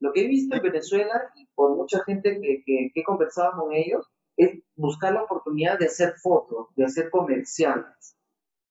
Lo 0.00 0.12
que 0.12 0.24
he 0.24 0.28
visto 0.28 0.56
en 0.56 0.62
Venezuela, 0.62 1.30
y 1.36 1.46
por 1.54 1.76
mucha 1.76 2.02
gente 2.04 2.40
que, 2.40 2.62
que, 2.64 2.90
he 2.94 3.04
conversado 3.04 3.60
con 3.60 3.74
ellos, 3.74 4.06
es 4.36 4.58
buscar 4.74 5.12
la 5.12 5.22
oportunidad 5.22 5.78
de 5.78 5.86
hacer 5.86 6.14
fotos, 6.22 6.68
de 6.76 6.86
hacer 6.86 7.10
comerciales, 7.10 8.16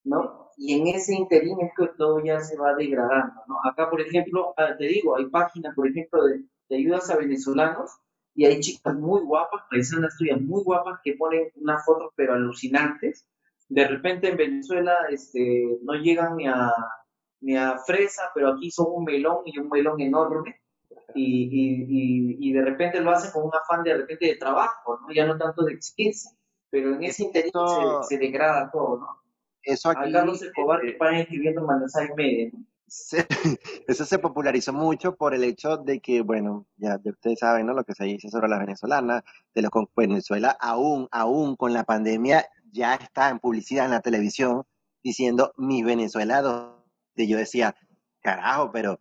¿no? 0.03 0.49
Y 0.57 0.79
en 0.79 0.87
ese 0.87 1.13
interín 1.13 1.61
es 1.61 1.71
que 1.77 1.87
todo 1.95 2.23
ya 2.23 2.39
se 2.39 2.57
va 2.57 2.73
degradando, 2.73 3.41
¿no? 3.47 3.57
Acá, 3.63 3.89
por 3.89 4.01
ejemplo, 4.01 4.53
ah, 4.57 4.75
te 4.75 4.85
digo, 4.85 5.15
hay 5.15 5.27
páginas, 5.27 5.75
por 5.75 5.87
ejemplo, 5.87 6.25
de, 6.25 6.43
de 6.69 6.75
ayudas 6.75 7.09
a 7.11 7.17
venezolanos 7.17 7.91
y 8.39 8.45
hay 8.45 8.61
chicas 8.61 8.95
muy 8.95 9.19
guapas, 9.23 9.63
paisanas 9.69 10.15
tuyas 10.17 10.39
muy 10.39 10.63
guapas 10.63 11.01
que 11.03 11.15
ponen 11.15 11.51
unas 11.55 11.83
fotos 11.83 12.13
pero 12.15 12.35
alucinantes. 12.35 13.27
De 13.67 13.85
repente 13.85 14.29
en 14.29 14.37
Venezuela 14.37 14.95
este, 15.09 15.77
no 15.81 15.95
llegan 15.95 16.37
ni 16.37 16.47
a, 16.47 16.71
ni 17.41 17.57
a 17.57 17.77
fresa, 17.79 18.31
pero 18.33 18.53
aquí 18.53 18.71
son 18.71 18.85
un 18.93 19.03
melón 19.03 19.39
y 19.43 19.59
un 19.59 19.67
melón 19.67 19.99
enorme. 19.99 20.55
Y, 21.13 21.49
y, 21.51 22.37
y, 22.39 22.53
de 22.53 22.61
repente 22.63 23.01
lo 23.01 23.11
hacen 23.11 23.31
con 23.31 23.43
un 23.43 23.51
afán 23.53 23.83
de, 23.83 23.97
repente 23.97 24.27
de 24.27 24.35
trabajo, 24.35 24.99
¿no? 25.01 25.13
ya 25.13 25.25
no 25.25 25.37
tanto 25.37 25.65
de 25.65 25.73
experiencia, 25.73 26.31
pero 26.69 26.95
en 26.95 27.03
ese 27.03 27.23
interior 27.23 28.03
se, 28.03 28.15
se, 28.15 28.19
degrada 28.19 28.71
todo, 28.71 28.99
¿no? 28.99 29.07
Eso 29.63 29.89
aquí, 29.89 30.09
A 30.11 30.13
Carlos 30.13 30.41
Escobar 30.41 30.79
que 30.79 30.95
van 30.97 31.15
escribiendo 31.15 31.61
en 31.61 32.15
Media, 32.15 32.49
¿no? 32.53 32.59
eso 33.87 34.05
se 34.05 34.19
popularizó 34.19 34.73
mucho 34.73 35.15
por 35.15 35.33
el 35.33 35.43
hecho 35.43 35.77
de 35.77 35.99
que, 35.99 36.21
bueno, 36.21 36.67
ya 36.77 36.99
ustedes 37.03 37.39
saben 37.39 37.65
¿no? 37.65 37.73
lo 37.73 37.83
que 37.83 37.93
se 37.93 38.05
dice 38.05 38.29
sobre 38.29 38.49
las 38.49 38.59
venezolanas, 38.59 39.23
de 39.53 39.61
los 39.61 39.71
Venezuela 39.95 40.57
aún, 40.59 41.07
aún 41.11 41.55
con 41.55 41.73
la 41.73 41.83
pandemia 41.83 42.45
ya 42.71 42.95
está 42.95 43.29
en 43.29 43.39
publicidad 43.39 43.85
en 43.85 43.91
la 43.91 44.01
televisión 44.01 44.63
diciendo 45.03 45.53
mi 45.57 45.83
Venezuela 45.83 46.75
y 47.15 47.27
yo 47.27 47.37
decía, 47.37 47.75
carajo, 48.21 48.71
pero 48.71 48.99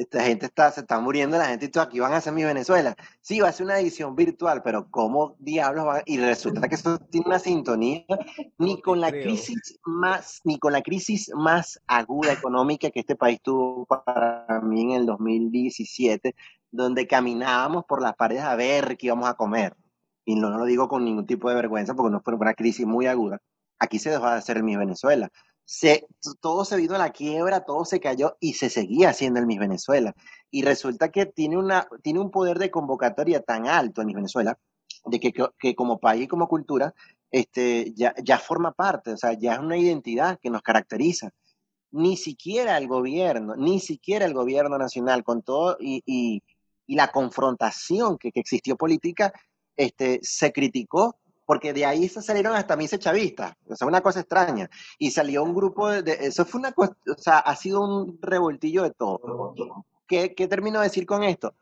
esta 0.00 0.22
gente 0.22 0.46
está, 0.46 0.70
se 0.70 0.80
está 0.80 0.98
muriendo, 0.98 1.36
la 1.36 1.46
gente 1.46 1.66
y 1.66 1.68
todo, 1.68 1.84
aquí 1.84 2.00
van 2.00 2.12
a 2.12 2.16
hacer 2.16 2.32
mi 2.32 2.42
Venezuela. 2.42 2.96
Sí, 3.20 3.40
va 3.40 3.48
a 3.48 3.52
ser 3.52 3.66
una 3.66 3.78
edición 3.78 4.16
virtual, 4.16 4.62
pero 4.62 4.90
¿cómo 4.90 5.36
diablos 5.38 5.84
van? 5.84 6.02
Y 6.06 6.18
resulta 6.18 6.68
que 6.68 6.76
eso 6.76 6.98
tiene 6.98 7.26
una 7.26 7.38
sintonía 7.38 8.04
ni 8.58 8.80
con 8.80 9.00
la 9.00 9.10
crisis 9.10 9.78
más, 9.84 10.40
ni 10.44 10.58
con 10.58 10.72
la 10.72 10.82
crisis 10.82 11.30
más 11.34 11.80
aguda 11.86 12.32
económica 12.32 12.90
que 12.90 13.00
este 13.00 13.14
país 13.14 13.40
tuvo 13.42 13.84
para 13.86 14.60
mí 14.62 14.80
en 14.80 14.90
el 14.92 15.06
2017, 15.06 16.34
donde 16.70 17.06
caminábamos 17.06 17.84
por 17.84 18.00
las 18.00 18.14
paredes 18.16 18.44
a 18.44 18.56
ver 18.56 18.96
qué 18.96 19.06
íbamos 19.06 19.28
a 19.28 19.34
comer. 19.34 19.76
Y 20.24 20.34
no, 20.34 20.50
lo 20.50 20.64
digo 20.64 20.88
con 20.88 21.04
ningún 21.04 21.26
tipo 21.26 21.50
de 21.50 21.56
vergüenza, 21.56 21.94
porque 21.94 22.10
no 22.10 22.20
fue 22.22 22.34
una 22.34 22.54
crisis 22.54 22.86
muy 22.86 23.06
aguda. 23.06 23.40
Aquí 23.78 23.98
se 23.98 24.10
dejó 24.10 24.26
de 24.30 24.36
hacer 24.36 24.62
mi 24.62 24.76
Venezuela 24.76 25.30
se, 25.70 26.08
todo 26.40 26.64
se 26.64 26.76
vino 26.76 26.96
a 26.96 26.98
la 26.98 27.12
quiebra, 27.12 27.64
todo 27.64 27.84
se 27.84 28.00
cayó 28.00 28.36
y 28.40 28.54
se 28.54 28.68
seguía 28.68 29.10
haciendo 29.10 29.38
el 29.38 29.46
Miss 29.46 29.60
Venezuela. 29.60 30.16
Y 30.50 30.62
resulta 30.62 31.12
que 31.12 31.26
tiene, 31.26 31.56
una, 31.56 31.88
tiene 32.02 32.18
un 32.18 32.32
poder 32.32 32.58
de 32.58 32.72
convocatoria 32.72 33.40
tan 33.40 33.68
alto 33.68 34.00
en 34.00 34.08
Miss 34.08 34.16
Venezuela, 34.16 34.58
de 35.04 35.20
que, 35.20 35.32
que, 35.32 35.76
como 35.76 36.00
país 36.00 36.24
y 36.24 36.26
como 36.26 36.48
cultura, 36.48 36.92
este, 37.30 37.92
ya, 37.94 38.12
ya 38.20 38.40
forma 38.40 38.72
parte, 38.72 39.12
o 39.12 39.16
sea, 39.16 39.34
ya 39.34 39.52
es 39.52 39.58
una 39.60 39.76
identidad 39.76 40.40
que 40.42 40.50
nos 40.50 40.62
caracteriza. 40.62 41.30
Ni 41.92 42.16
siquiera 42.16 42.76
el 42.76 42.88
gobierno, 42.88 43.54
ni 43.54 43.78
siquiera 43.78 44.24
el 44.24 44.34
gobierno 44.34 44.76
nacional, 44.76 45.22
con 45.22 45.42
todo 45.42 45.76
y, 45.78 46.02
y, 46.04 46.42
y 46.88 46.96
la 46.96 47.12
confrontación 47.12 48.18
que, 48.18 48.32
que 48.32 48.40
existió 48.40 48.76
política, 48.76 49.32
este, 49.76 50.18
se 50.24 50.52
criticó 50.52 51.20
porque 51.50 51.72
de 51.72 51.84
ahí 51.84 52.08
se 52.08 52.22
salieron 52.22 52.54
hasta 52.54 52.76
mise 52.76 52.96
chavistas, 52.96 53.56
o 53.68 53.74
sea, 53.74 53.88
una 53.88 54.00
cosa 54.02 54.20
extraña. 54.20 54.70
Y 55.00 55.10
salió 55.10 55.42
un 55.42 55.52
grupo 55.52 55.90
de, 55.90 56.12
eso 56.20 56.44
fue 56.44 56.60
una 56.60 56.70
cosa, 56.70 56.96
o 57.12 57.20
sea, 57.20 57.40
ha 57.40 57.56
sido 57.56 57.80
un 57.80 58.20
revoltillo 58.22 58.84
de 58.84 58.92
todo. 58.92 59.52
¿Qué, 60.06 60.32
¿Qué 60.32 60.46
termino 60.46 60.78
de 60.78 60.84
decir 60.84 61.04
con 61.06 61.24
esto? 61.24 61.52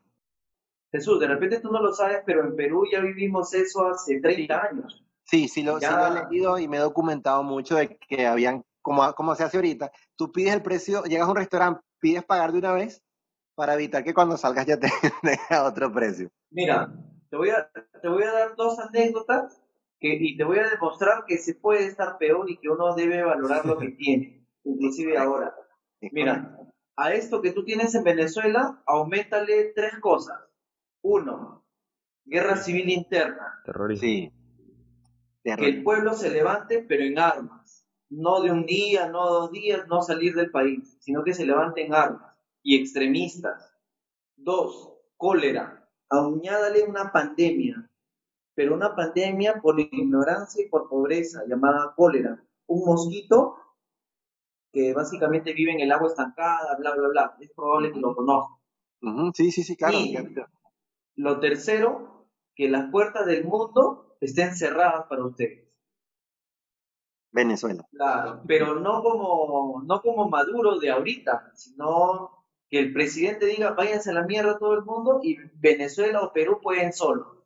Jesús, 0.92 1.18
de 1.18 1.26
repente 1.26 1.60
tú 1.60 1.72
no 1.72 1.80
lo 1.80 1.94
sabes, 1.94 2.18
pero 2.26 2.44
en 2.44 2.54
Perú 2.54 2.84
ya 2.92 3.00
vivimos 3.00 3.54
eso 3.54 3.86
hace 3.86 4.20
30 4.20 4.62
años. 4.62 5.02
Sí, 5.24 5.48
sí 5.48 5.62
lo, 5.62 5.80
sí 5.80 5.86
lo 5.86 6.06
he 6.06 6.28
leído 6.28 6.58
y 6.58 6.68
me 6.68 6.76
he 6.76 6.80
documentado 6.80 7.42
mucho 7.42 7.76
de 7.76 7.96
que 7.96 8.26
habían, 8.26 8.62
como, 8.82 9.10
como 9.14 9.34
se 9.36 9.44
hace 9.44 9.56
ahorita, 9.56 9.90
tú 10.16 10.30
pides 10.30 10.52
el 10.52 10.60
precio, 10.60 11.02
llegas 11.04 11.28
a 11.28 11.30
un 11.30 11.36
restaurante, 11.38 11.80
pides 11.98 12.26
pagar 12.26 12.52
de 12.52 12.58
una 12.58 12.72
vez 12.74 13.02
para 13.54 13.72
evitar 13.72 14.04
que 14.04 14.12
cuando 14.12 14.36
salgas 14.36 14.66
ya 14.66 14.78
te 14.78 14.88
deja 15.22 15.64
otro 15.64 15.90
precio. 15.90 16.28
Mira, 16.50 16.92
te 17.30 17.38
voy 17.38 17.48
a, 17.48 17.70
te 18.02 18.06
voy 18.06 18.24
a 18.24 18.32
dar 18.32 18.54
dos 18.54 18.78
anécdotas 18.80 19.62
y 20.00 20.36
te 20.36 20.44
voy 20.44 20.58
a 20.58 20.68
demostrar 20.68 21.24
que 21.26 21.38
se 21.38 21.54
puede 21.54 21.86
estar 21.86 22.18
peor 22.18 22.48
y 22.50 22.58
que 22.58 22.68
uno 22.68 22.94
debe 22.94 23.22
valorar 23.22 23.66
lo 23.66 23.78
que 23.78 23.88
tiene, 23.98 24.46
inclusive 24.64 25.18
ahora. 25.18 25.54
Mira, 26.12 26.56
a 26.96 27.12
esto 27.12 27.42
que 27.42 27.52
tú 27.52 27.64
tienes 27.64 27.94
en 27.94 28.04
Venezuela, 28.04 28.82
aumentale 28.86 29.72
tres 29.74 29.98
cosas. 30.00 30.38
Uno, 31.02 31.64
guerra 32.24 32.56
civil 32.56 32.88
interna. 32.90 33.60
Terrorismo. 33.64 34.32
Que 35.42 35.66
el 35.66 35.82
pueblo 35.82 36.14
se 36.14 36.30
levante, 36.30 36.84
pero 36.86 37.04
en 37.04 37.18
armas. 37.18 37.86
No 38.10 38.40
de 38.40 38.50
un 38.50 38.66
día, 38.66 39.08
no 39.08 39.26
dos 39.28 39.52
días, 39.52 39.86
no 39.88 40.02
salir 40.02 40.34
del 40.34 40.50
país, 40.50 40.96
sino 41.00 41.24
que 41.24 41.34
se 41.34 41.46
levante 41.46 41.84
en 41.84 41.94
armas. 41.94 42.34
Y 42.62 42.80
extremistas. 42.80 43.74
Dos, 44.36 44.94
cólera. 45.16 45.88
Añádale 46.10 46.84
una 46.84 47.12
pandemia 47.12 47.87
pero 48.58 48.74
una 48.74 48.96
pandemia 48.96 49.60
por 49.62 49.78
ignorancia 49.78 50.64
y 50.64 50.68
por 50.68 50.88
pobreza 50.88 51.44
llamada 51.46 51.94
cólera. 51.94 52.42
Un 52.66 52.84
mosquito 52.84 53.56
que 54.72 54.92
básicamente 54.92 55.52
vive 55.52 55.70
en 55.70 55.78
el 55.78 55.92
agua 55.92 56.08
estancada, 56.08 56.74
bla, 56.76 56.92
bla, 56.92 57.06
bla. 57.06 57.36
Es 57.38 57.52
probable 57.52 57.92
que 57.92 58.00
lo 58.00 58.16
conozca. 58.16 58.56
Sí, 59.34 59.52
sí, 59.52 59.62
sí, 59.62 59.76
claro. 59.76 59.96
lo 61.14 61.38
tercero, 61.38 62.26
que 62.56 62.68
las 62.68 62.90
puertas 62.90 63.26
del 63.26 63.44
mundo 63.44 64.16
estén 64.20 64.56
cerradas 64.56 65.06
para 65.08 65.24
ustedes. 65.24 65.68
Venezuela. 67.30 67.86
Claro, 67.92 68.42
pero 68.44 68.80
no 68.80 69.04
como, 69.04 69.84
no 69.84 70.00
como 70.00 70.28
Maduro 70.28 70.80
de 70.80 70.90
ahorita, 70.90 71.52
sino 71.54 72.44
que 72.68 72.80
el 72.80 72.92
presidente 72.92 73.46
diga, 73.46 73.74
váyanse 73.74 74.10
a 74.10 74.14
la 74.14 74.26
mierda 74.26 74.58
todo 74.58 74.74
el 74.74 74.82
mundo 74.82 75.20
y 75.22 75.36
Venezuela 75.60 76.22
o 76.22 76.32
Perú 76.32 76.58
pueden 76.60 76.92
solo. 76.92 77.37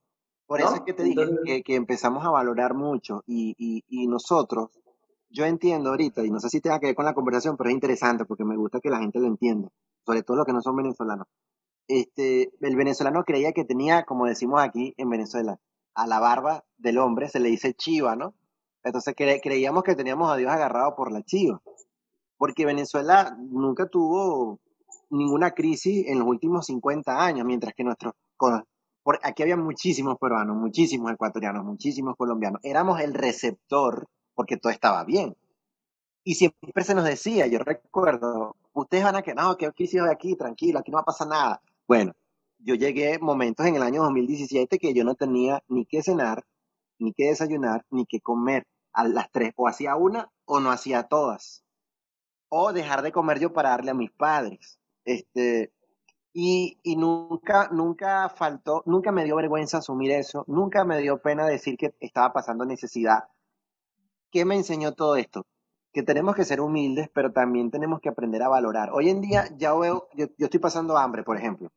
Por 0.47 0.61
eso 0.61 0.75
es 0.75 0.81
que 0.83 0.93
te 0.93 1.05
dije 1.05 1.63
que, 1.63 1.75
empezamos 1.75 2.25
a 2.25 2.31
valorar 2.31 2.75
mucho 2.75 3.23
y, 3.27 3.55
y, 3.89 4.07
nosotros, 4.07 4.71
yo 5.31 5.47
entiendo 5.47 5.91
ahorita, 5.91 6.25
y 6.25 6.31
no 6.31 6.41
sé 6.41 6.51
si 6.51 6.61
tenga 6.61 6.79
que 6.79 6.87
ver 6.87 6.95
con 6.95 7.05
la 7.05 7.15
conversación, 7.15 7.57
pero 7.57 7.71
es 7.71 7.75
interesante 7.75 8.25
porque 8.25 8.45
me 8.45 8.57
gusta 8.57 8.81
que 8.81 8.91
la 8.91 8.99
gente 8.99 9.19
lo 9.19 9.27
entienda, 9.27 9.71
sobre 10.05 10.23
todo 10.23 10.37
los 10.39 10.47
que 10.47 10.53
no 10.53 10.61
son 10.61 10.77
venezolanos. 10.77 11.27
Este, 11.89 12.53
el 12.61 12.77
venezolano 12.77 13.25
creía 13.25 13.53
que 13.53 13.65
tenía, 13.65 14.05
como 14.05 14.27
decimos 14.27 14.61
aquí 14.61 14.95
en 14.97 15.09
Venezuela, 15.09 15.59
a 15.95 16.07
la 16.07 16.21
barba 16.21 16.65
del 16.77 16.99
hombre 16.99 17.29
se 17.29 17.41
le 17.41 17.49
dice 17.49 17.75
chiva, 17.75 18.17
¿no? 18.17 18.35
Entonces 18.85 19.15
creíamos 19.17 19.85
que 19.85 19.95
teníamos 19.95 20.31
a 20.31 20.37
Dios 20.37 20.51
agarrado 20.51 20.97
por 20.97 21.13
la 21.13 21.23
chiva, 21.23 21.63
porque 22.37 22.67
Venezuela 22.67 23.37
nunca 23.39 23.87
tuvo 23.87 24.59
ninguna 25.11 25.53
crisis 25.53 26.07
en 26.09 26.19
los 26.19 26.27
últimos 26.27 26.67
50 26.67 27.25
años, 27.25 27.47
mientras 27.47 27.75
que 27.75 27.85
nuestros 27.85 28.15
aquí 29.23 29.43
había 29.43 29.57
muchísimos 29.57 30.19
peruanos, 30.19 30.57
muchísimos 30.57 31.13
ecuatorianos, 31.13 31.65
muchísimos 31.65 32.17
colombianos. 32.17 32.61
Éramos 32.63 33.01
el 33.01 33.15
receptor 33.15 34.09
porque 34.35 34.57
todo 34.57 34.73
estaba 34.73 35.05
bien. 35.05 35.37
Y 36.25 36.37
siempre 36.37 36.85
se 36.85 36.95
nos 36.95 37.05
decía, 37.05 37.47
yo 37.49 37.59
recuerdo, 37.59 38.57
ustedes 38.73 39.05
van 39.05 39.17
a 39.17 39.23
que, 39.23 39.35
no, 39.35 39.57
que 39.57 39.69
oficio 39.69 40.05
de 40.05 40.13
aquí, 40.13 40.37
tranquilo, 40.37 40.79
aquí 40.79 40.91
no 40.91 40.97
va 40.97 41.03
a 41.03 41.07
pasar 41.07 41.29
nada. 41.29 41.63
Bueno, 41.89 42.13
yo 42.59 42.77
llegué 42.77 43.19
momentos 43.19 43.67
en 43.67 43.75
el 43.75 43.83
año 43.83 44.03
2017 44.05 44.79
que 44.79 44.95
yo 44.95 45.05
no 45.05 45.17
tenía 45.17 45.63
ni 45.69 45.85
que 45.85 46.03
cenar, 46.03 46.45
ni 46.99 47.13
que 47.13 47.27
desayunar, 47.27 47.85
ni 47.91 48.07
que 48.07 48.21
comer 48.21 48.67
a 48.93 49.09
las 49.09 49.31
tres. 49.33 49.53
O 49.57 49.67
hacía 49.67 49.97
una 49.97 50.31
o 50.45 50.61
no 50.61 50.71
hacía 50.71 51.03
todas. 51.05 51.65
O 52.49 52.73
dejar 52.73 53.03
de 53.03 53.11
comer 53.11 53.41
yo 53.41 53.53
para 53.53 53.71
darle 53.71 53.91
a 53.91 53.95
mis 53.95 54.13
padres. 54.13 54.79
Este, 55.05 55.73
y, 56.33 56.97
nunca, 56.97 57.69
nunca 57.73 58.29
faltó, 58.31 58.83
nunca 58.87 59.13
me 59.13 59.25
dio 59.25 59.37
vergüenza 59.37 59.79
asumir 59.79 60.13
eso, 60.13 60.45
nunca 60.47 60.85
me 60.85 60.99
dio 60.99 61.21
pena 61.21 61.47
decir 61.47 61.77
que 61.77 61.95
estaba 62.01 62.33
pasando 62.33 62.65
necesidad. 62.65 63.25
¿Qué 64.31 64.45
me 64.45 64.57
enseñó 64.57 64.95
todo 64.95 65.17
esto? 65.17 65.47
Que 65.93 66.03
tenemos 66.03 66.35
que 66.35 66.45
ser 66.45 66.61
humildes, 66.61 67.11
pero 67.13 67.33
también 67.33 67.71
tenemos 67.71 68.01
que 68.01 68.09
aprender 68.09 68.43
a 68.43 68.49
valorar. 68.49 68.91
Hoy 68.93 69.11
en 69.11 69.21
día 69.21 69.45
ya 69.59 69.75
veo, 69.75 70.09
yo, 70.15 70.27
yo 70.39 70.47
estoy 70.47 70.61
pasando 70.61 70.97
hambre, 70.97 71.23
por 71.23 71.37
ejemplo, 71.37 71.71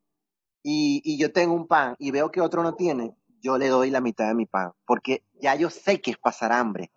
y, 0.64 1.02
y 1.04 1.18
yo 1.18 1.34
tengo 1.34 1.54
un 1.54 1.68
pan 1.68 1.96
y 2.00 2.12
veo 2.12 2.32
que 2.32 2.42
otro 2.42 2.64
no 2.64 2.76
tiene, 2.76 3.16
yo 3.42 3.58
le 3.58 3.68
doy 3.68 3.92
la 3.92 4.02
mitad 4.02 4.28
de 4.28 4.36
mi 4.36 4.46
pan, 4.46 4.72
porque 4.86 5.24
ya 5.42 5.56
yo 5.56 5.70
sé 5.70 6.02
que 6.02 6.12
es 6.12 6.18
pasar 6.18 6.54
hambre. 6.54 6.92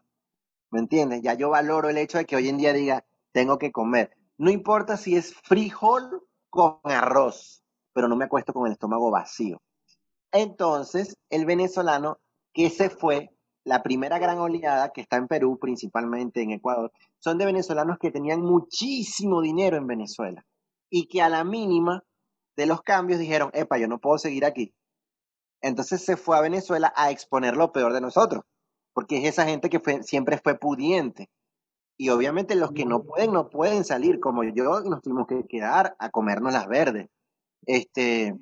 ¿Me 0.71 0.81
entiendes? 0.81 1.23
Ya 1.23 1.35
yo 1.35 1.51
valoro 1.51 1.89
el 1.89 1.99
hecho 1.99 2.19
de 2.19 2.27
que 2.27 2.37
hoy 2.37 2.49
en 2.49 2.59
día 2.59 2.73
diga, 2.73 3.05
tengo 3.33 3.59
que 3.59 3.73
comer. 3.73 4.17
No 4.37 4.51
importa 4.51 4.97
si 4.97 5.17
es 5.17 5.35
frijol 5.35 6.23
con 6.59 6.81
arroz, 6.91 7.63
pero 7.93 8.09
no 8.09 8.17
me 8.17 8.25
acuesto 8.25 8.53
con 8.53 8.67
el 8.67 8.73
estómago 8.73 9.13
vacío. 9.13 9.63
Entonces, 10.33 11.17
el 11.31 11.47
venezolano 11.47 12.19
que 12.53 12.69
se 12.69 12.91
fue, 12.91 13.31
la 13.63 13.85
primera 13.85 14.19
gran 14.19 14.39
oleada 14.39 14.91
que 14.91 15.01
está 15.01 15.19
en 15.19 15.29
Perú, 15.29 15.61
principalmente 15.61 16.43
en 16.43 16.51
Ecuador, 16.51 16.91
son 17.21 17.39
de 17.39 17.47
venezolanos 17.47 17.99
que 18.01 18.11
tenían 18.11 18.41
muchísimo 18.41 19.41
dinero 19.41 19.77
en 19.77 19.87
Venezuela 19.87 20.45
y 20.91 21.07
que 21.07 21.23
a 21.23 21.29
la 21.29 21.45
mínima 21.45 22.03
de 22.57 22.67
los 22.67 22.83
cambios 22.83 23.21
dijeron, 23.21 23.51
epa, 23.55 23.79
yo 23.79 23.87
no 23.87 24.01
puedo 24.01 24.19
seguir 24.19 24.45
aquí. 24.45 24.75
Entonces 25.61 26.05
se 26.05 26.17
fue 26.17 26.37
a 26.37 26.41
Venezuela 26.41 26.93
a 26.97 27.13
exponer 27.13 27.57
lo 27.57 27.71
peor 27.71 27.93
de 27.93 28.01
nosotros, 28.01 28.43
porque 28.95 29.19
es 29.19 29.27
esa 29.27 29.45
gente 29.45 29.71
que 29.71 30.03
siempre 30.03 30.41
fue 30.43 30.59
pudiente, 30.59 31.31
y 31.99 32.11
obviamente 32.11 32.55
los 32.55 32.71
que 32.71 32.87
no 32.87 33.03
pueden, 33.03 33.33
no 33.33 33.51
pueden 33.51 33.85
salir, 33.85 34.21
como 34.21 34.45
yo, 34.45 34.81
nos 34.83 35.03
tuvimos 35.03 35.27
que 35.27 35.45
quedar 35.47 35.97
a 35.99 36.11
comernos 36.11 36.53
las 36.53 36.69
verdes. 36.69 37.09
Este, 37.67 38.39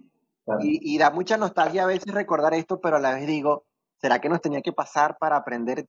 y, 0.61 0.95
y, 0.95 0.99
da 0.99 1.11
mucha 1.11 1.39
nostalgia 1.39 1.85
a 1.85 1.87
veces 1.87 2.13
recordar 2.13 2.53
esto, 2.53 2.81
pero 2.81 2.97
a 2.97 3.01
la 3.01 3.15
vez 3.15 3.27
digo, 3.27 3.65
¿será 3.99 4.21
que 4.21 4.29
nos 4.29 4.43
tenía 4.43 4.61
que 4.61 4.75
pasar 4.75 5.17
para 5.19 5.37
aprender 5.37 5.87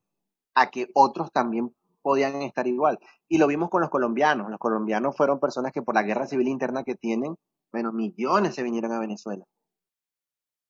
a 0.55 0.72
que 0.72 0.88
otros 0.93 1.30
también 1.32 1.76
podían 2.01 2.41
estar 2.41 2.65
igual? 2.68 2.99
Y 3.28 3.38
lo 3.38 3.47
vimos 3.47 3.70
con 3.70 3.82
los 3.82 3.89
colombianos. 3.89 4.49
Los 4.49 4.59
colombianos 4.59 5.15
fueron 5.18 5.41
personas 5.41 5.74
que 5.74 5.82
por 5.82 5.93
la 5.93 6.03
guerra 6.03 6.26
civil 6.26 6.47
interna 6.47 6.84
que 6.84 6.95
tienen, 6.95 7.36
bueno, 7.74 7.91
millones 7.91 8.55
se 8.55 8.63
vinieron 8.63 8.93
a 8.93 8.99
Venezuela. 8.99 9.43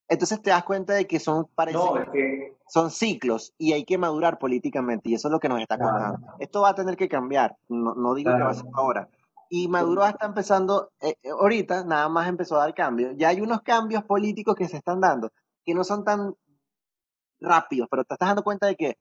Entonces 0.08 0.40
te 0.40 0.50
das 0.50 0.64
cuenta 0.64 0.94
de 0.94 1.06
que 1.06 1.20
son 1.20 1.48
no, 1.72 1.94
que... 2.12 2.56
son 2.66 2.90
ciclos 2.90 3.52
y 3.58 3.74
hay 3.74 3.84
que 3.84 3.98
madurar 3.98 4.38
políticamente 4.38 5.10
y 5.10 5.14
eso 5.14 5.28
es 5.28 5.32
lo 5.32 5.38
que 5.38 5.48
nos 5.48 5.60
está 5.60 5.78
costando. 5.78 6.18
Claro. 6.18 6.36
Esto 6.38 6.62
va 6.62 6.70
a 6.70 6.74
tener 6.74 6.96
que 6.96 7.08
cambiar, 7.08 7.56
no, 7.68 7.94
no 7.94 8.14
digo 8.14 8.30
claro. 8.30 8.38
que 8.38 8.44
va 8.44 8.50
a 8.50 8.54
ser 8.54 8.66
ahora. 8.72 9.08
Y 9.50 9.68
Maduro 9.68 10.04
está 10.06 10.26
empezando, 10.26 10.90
eh, 11.00 11.16
eh, 11.22 11.30
ahorita 11.30 11.84
nada 11.84 12.08
más 12.08 12.28
empezó 12.28 12.56
a 12.56 12.64
dar 12.64 12.74
cambios. 12.74 13.14
Ya 13.16 13.28
hay 13.28 13.40
unos 13.40 13.62
cambios 13.62 14.04
políticos 14.04 14.54
que 14.54 14.68
se 14.68 14.78
están 14.78 15.00
dando, 15.00 15.30
que 15.64 15.74
no 15.74 15.84
son 15.84 16.04
tan 16.04 16.34
rápidos, 17.40 17.88
pero 17.90 18.04
te 18.04 18.14
estás 18.14 18.28
dando 18.28 18.42
cuenta 18.42 18.66
de 18.66 18.76
que 18.76 18.98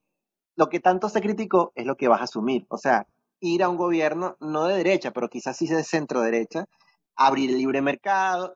lo 0.56 0.70
que 0.70 0.80
tanto 0.80 1.10
se 1.10 1.22
criticó 1.22 1.72
es 1.76 1.86
lo 1.86 1.96
que 1.96 2.08
vas 2.08 2.22
a 2.22 2.26
asumir. 2.26 2.66
O 2.70 2.78
sea, 2.78 3.08
ir 3.40 3.64
a 3.64 3.70
un 3.70 3.78
gobierno 3.78 4.36
no 4.40 4.66
de 4.66 4.78
derecha, 4.78 5.12
pero 5.12 5.30
quizás 5.30 5.56
sí 5.58 5.68
de 5.68 5.84
centro 5.84 6.22
derecha, 6.22 6.66
abrir 7.16 7.50
el 7.52 7.58
libre 7.58 7.82
mercado, 7.82 8.56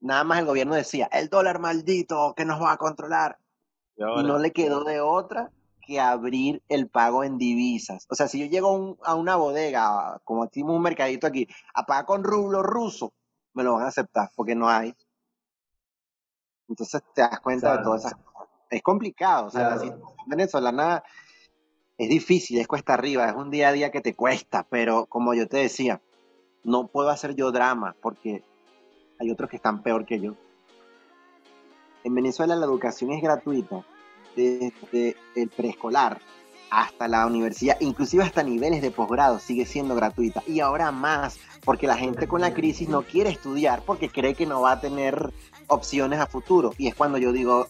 nada 0.00 0.24
más 0.24 0.40
el 0.40 0.46
gobierno 0.46 0.74
decía, 0.74 1.08
el 1.12 1.28
dólar 1.28 1.58
maldito 1.60 2.34
que 2.36 2.44
nos 2.44 2.60
va 2.60 2.72
a 2.72 2.76
controlar. 2.76 3.38
Y, 3.96 4.02
y, 4.02 4.22
no 4.22 4.38
le 4.38 4.52
quedó 4.52 4.84
de 4.84 5.00
otra 5.00 5.50
que 5.88 5.98
abrir 5.98 6.62
el 6.68 6.88
pago 6.88 7.24
en 7.24 7.38
divisas. 7.38 8.06
O 8.10 8.14
sea, 8.14 8.28
si 8.28 8.38
yo 8.38 8.46
llego 8.46 8.68
a, 8.68 8.72
un, 8.72 8.98
a 9.02 9.14
una 9.14 9.36
bodega, 9.36 10.20
como 10.22 10.44
aquí 10.44 10.62
un 10.62 10.82
mercadito 10.82 11.26
aquí, 11.26 11.48
a 11.74 11.84
pagar 11.84 12.04
con 12.04 12.22
rublo 12.22 12.62
ruso, 12.62 13.14
me 13.54 13.64
lo 13.64 13.72
van 13.74 13.84
a 13.84 13.88
aceptar 13.88 14.30
porque 14.36 14.54
no 14.54 14.68
hay. 14.68 14.94
Entonces 16.68 17.02
te 17.14 17.22
das 17.22 17.40
cuenta 17.40 17.68
claro. 17.68 17.78
de 17.78 17.84
todas 17.84 18.04
esas 18.04 18.14
cosas. 18.22 18.48
Es 18.70 18.82
complicado, 18.82 19.46
o 19.46 19.50
sea, 19.50 19.60
claro. 19.60 19.76
la 19.76 19.80
situación 19.80 20.16
venezolana 20.26 21.02
es 21.96 22.08
difícil, 22.08 22.60
es 22.60 22.68
cuesta 22.68 22.92
arriba, 22.92 23.26
es 23.26 23.34
un 23.34 23.50
día 23.50 23.68
a 23.68 23.72
día 23.72 23.90
que 23.90 24.02
te 24.02 24.14
cuesta, 24.14 24.66
pero 24.68 25.06
como 25.06 25.32
yo 25.32 25.48
te 25.48 25.56
decía, 25.56 26.02
no 26.64 26.88
puedo 26.88 27.08
hacer 27.08 27.34
yo 27.34 27.50
drama 27.50 27.96
porque 28.02 28.44
hay 29.18 29.30
otros 29.30 29.50
que 29.50 29.56
están 29.56 29.82
peor 29.82 30.06
que 30.06 30.20
yo. 30.20 30.34
En 32.04 32.14
Venezuela 32.14 32.56
la 32.56 32.66
educación 32.66 33.12
es 33.12 33.22
gratuita 33.22 33.84
desde 34.36 35.16
el 35.34 35.48
preescolar 35.48 36.20
hasta 36.70 37.08
la 37.08 37.26
universidad, 37.26 37.80
inclusive 37.80 38.22
hasta 38.22 38.42
niveles 38.42 38.82
de 38.82 38.90
posgrado 38.90 39.38
sigue 39.38 39.64
siendo 39.64 39.94
gratuita. 39.94 40.42
Y 40.46 40.60
ahora 40.60 40.92
más, 40.92 41.38
porque 41.64 41.86
la 41.86 41.96
gente 41.96 42.28
con 42.28 42.42
la 42.42 42.52
crisis 42.52 42.88
no 42.88 43.02
quiere 43.02 43.30
estudiar 43.30 43.82
porque 43.86 44.10
cree 44.10 44.34
que 44.34 44.46
no 44.46 44.60
va 44.60 44.72
a 44.72 44.80
tener 44.80 45.32
opciones 45.66 46.20
a 46.20 46.26
futuro. 46.26 46.72
Y 46.78 46.86
es 46.86 46.94
cuando 46.94 47.18
yo 47.18 47.32
digo, 47.32 47.66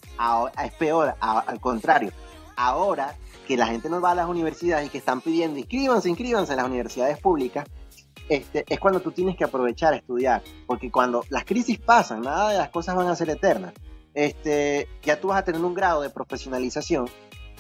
es 0.63 0.73
peor, 0.75 1.15
al 1.21 1.61
contrario. 1.61 2.11
Ahora 2.57 3.15
que 3.47 3.57
la 3.57 3.69
gente 3.69 3.89
no 3.89 4.01
va 4.01 4.11
a 4.11 4.15
las 4.17 4.29
universidades 4.29 4.89
y 4.89 4.91
que 4.91 4.99
están 4.99 5.21
pidiendo, 5.21 5.59
inscríbanse, 5.59 6.11
inscríbanse 6.11 6.53
en 6.53 6.57
las 6.59 6.67
universidades 6.67 7.19
públicas, 7.19 7.67
este, 8.29 8.65
es 8.69 8.79
cuando 8.79 9.01
tú 9.01 9.13
tienes 9.13 9.37
que 9.37 9.45
aprovechar 9.45 9.95
a 9.95 9.97
estudiar, 9.97 10.43
porque 10.67 10.91
cuando 10.91 11.25
las 11.31 11.45
crisis 11.45 11.79
pasan, 11.79 12.23
nada 12.23 12.51
de 12.51 12.59
las 12.59 12.71
cosas 12.71 12.95
van 12.95 13.09
a 13.09 13.17
ser 13.17 13.31
eternas. 13.31 13.73
Este, 14.15 14.89
ya 15.03 15.21
tú 15.21 15.29
vas 15.29 15.39
a 15.39 15.45
tener 15.45 15.63
un 15.63 15.75
grado 15.75 16.03
de 16.03 16.11
profesionalización 16.11 17.09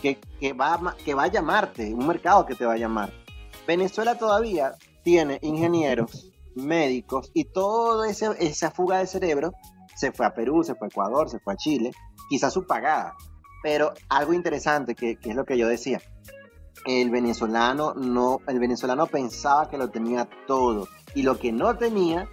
que, 0.00 0.18
va, 0.52 0.96
que 1.04 1.14
va 1.14 1.24
a 1.24 1.28
llamarte, 1.28 1.92
un 1.94 2.06
mercado 2.06 2.46
que 2.46 2.54
te 2.54 2.64
va 2.64 2.74
a 2.74 2.78
llamar. 2.78 3.12
Venezuela 3.66 4.16
todavía 4.16 4.72
tiene 5.02 5.38
ingenieros, 5.42 6.30
médicos 6.54 7.30
y 7.34 7.44
toda 7.44 8.08
esa 8.10 8.70
fuga 8.70 8.98
de 8.98 9.06
cerebro 9.06 9.52
se 9.94 10.12
fue 10.12 10.26
a 10.26 10.34
Perú, 10.34 10.62
se 10.64 10.74
fue 10.74 10.86
a 10.86 10.90
Ecuador, 10.90 11.28
se 11.28 11.38
fue 11.40 11.54
a 11.54 11.56
Chile, 11.56 11.90
quizás 12.28 12.52
su 12.52 12.66
pagada. 12.66 13.14
Pero 13.62 13.92
algo 14.08 14.32
interesante, 14.32 14.94
que 14.94 15.18
es 15.20 15.34
lo 15.34 15.44
que 15.44 15.58
yo 15.58 15.66
decía, 15.66 16.00
el 16.86 17.10
venezolano 17.10 17.94
no, 17.94 18.40
el 18.46 18.58
venezolano 18.58 19.06
pensaba 19.06 19.68
que 19.68 19.78
lo 19.78 19.90
tenía 19.90 20.28
todo 20.46 20.88
y 21.14 21.22
lo 21.22 21.38
que 21.38 21.52
no 21.52 21.76
tenía 21.76 22.28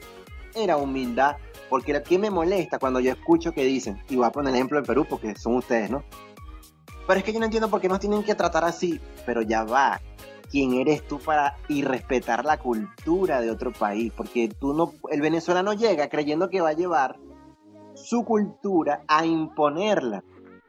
era 0.53 0.77
humildad, 0.77 1.35
porque 1.69 1.93
lo 1.93 2.03
que 2.03 2.17
me 2.17 2.29
molesta 2.29 2.79
cuando 2.79 2.99
yo 2.99 3.11
escucho 3.11 3.51
que 3.51 3.63
dicen, 3.63 4.01
y 4.09 4.15
voy 4.15 4.25
a 4.25 4.31
poner 4.31 4.51
el 4.51 4.55
ejemplo 4.55 4.79
de 4.79 4.87
Perú 4.87 5.05
porque 5.09 5.35
son 5.35 5.55
ustedes, 5.55 5.89
¿no? 5.89 6.03
Pero 7.07 7.19
es 7.19 7.23
que 7.23 7.33
yo 7.33 7.39
no 7.39 7.45
entiendo 7.45 7.69
por 7.69 7.81
qué 7.81 7.87
nos 7.87 7.99
tienen 7.99 8.23
que 8.23 8.35
tratar 8.35 8.63
así, 8.63 8.99
pero 9.25 9.41
ya 9.41 9.63
va. 9.63 10.01
¿Quién 10.49 10.73
eres 10.73 11.05
tú 11.05 11.19
para 11.19 11.57
irrespetar 11.67 12.45
la 12.45 12.57
cultura 12.57 13.41
de 13.41 13.51
otro 13.51 13.73
país? 13.73 14.11
Porque 14.15 14.47
tú 14.47 14.73
no, 14.73 14.93
el 15.11 15.21
venezolano 15.21 15.73
llega 15.73 16.07
creyendo 16.07 16.49
que 16.49 16.61
va 16.61 16.69
a 16.69 16.73
llevar 16.73 17.17
su 17.95 18.23
cultura 18.23 19.03
a 19.07 19.25
imponerla 19.25 20.23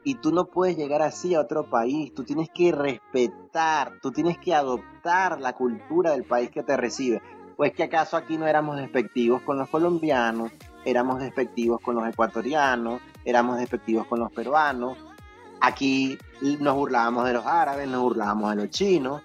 y 0.07 0.15
tú 0.15 0.31
no 0.31 0.45
puedes 0.45 0.77
llegar 0.77 1.01
así 1.01 1.35
a 1.35 1.41
otro 1.41 1.69
país, 1.69 2.13
tú 2.13 2.23
tienes 2.23 2.49
que 2.49 2.71
respetar, 2.71 3.99
tú 4.01 4.09
tienes 4.09 4.37
que 4.37 4.55
adoptar 4.55 5.41
la 5.41 5.51
cultura 5.51 6.11
del 6.11 6.23
país 6.23 6.49
que 6.49 6.63
te 6.63 6.77
recibe. 6.77 7.21
Pues 7.57 7.73
que 7.73 7.83
acaso 7.83 8.15
aquí 8.15 8.37
no 8.37 8.47
éramos 8.47 8.77
despectivos 8.77 9.41
con 9.41 9.57
los 9.57 9.67
colombianos, 9.67 10.49
éramos 10.85 11.19
despectivos 11.19 11.81
con 11.81 11.95
los 11.95 12.07
ecuatorianos, 12.07 13.01
éramos 13.25 13.57
despectivos 13.57 14.07
con 14.07 14.21
los 14.21 14.31
peruanos, 14.31 14.97
aquí 15.59 16.17
nos 16.61 16.75
burlábamos 16.75 17.25
de 17.25 17.33
los 17.33 17.45
árabes, 17.45 17.89
nos 17.89 18.01
burlábamos 18.01 18.51
de 18.51 18.55
los 18.63 18.69
chinos, 18.69 19.21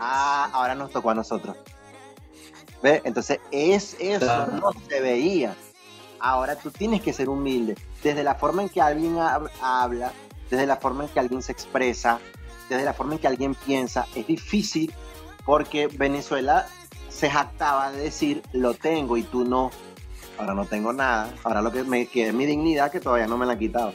ah, 0.00 0.50
ahora 0.52 0.74
nos 0.74 0.90
tocó 0.90 1.10
a 1.10 1.14
nosotros. 1.14 1.56
¿Ve? 2.82 3.00
Entonces 3.04 3.38
es, 3.52 3.96
eso 4.00 4.48
no 4.60 4.72
se 4.88 5.00
veía. 5.00 5.54
Ahora 6.18 6.56
tú 6.56 6.72
tienes 6.72 7.00
que 7.00 7.12
ser 7.12 7.28
humilde 7.28 7.76
desde 8.04 8.22
la 8.22 8.34
forma 8.34 8.62
en 8.62 8.68
que 8.68 8.80
alguien 8.80 9.16
habla, 9.62 10.12
desde 10.50 10.66
la 10.66 10.76
forma 10.76 11.04
en 11.04 11.10
que 11.10 11.18
alguien 11.18 11.42
se 11.42 11.52
expresa, 11.52 12.20
desde 12.68 12.84
la 12.84 12.92
forma 12.92 13.14
en 13.14 13.18
que 13.18 13.26
alguien 13.26 13.54
piensa, 13.54 14.06
es 14.14 14.26
difícil 14.26 14.94
porque 15.44 15.88
Venezuela 15.88 16.66
se 17.08 17.30
jactaba 17.30 17.90
de 17.90 18.02
decir 18.02 18.42
lo 18.52 18.74
tengo 18.74 19.16
y 19.16 19.22
tú 19.22 19.44
no. 19.44 19.70
Ahora 20.38 20.54
no 20.54 20.66
tengo 20.66 20.92
nada. 20.92 21.32
Ahora 21.44 21.62
lo 21.62 21.72
que 21.72 21.82
me 21.82 22.06
queda 22.06 22.28
es 22.28 22.34
mi 22.34 22.44
dignidad 22.44 22.90
que 22.92 23.00
todavía 23.00 23.26
no 23.26 23.38
me 23.38 23.46
la 23.46 23.52
han 23.52 23.58
quitado. 23.58 23.92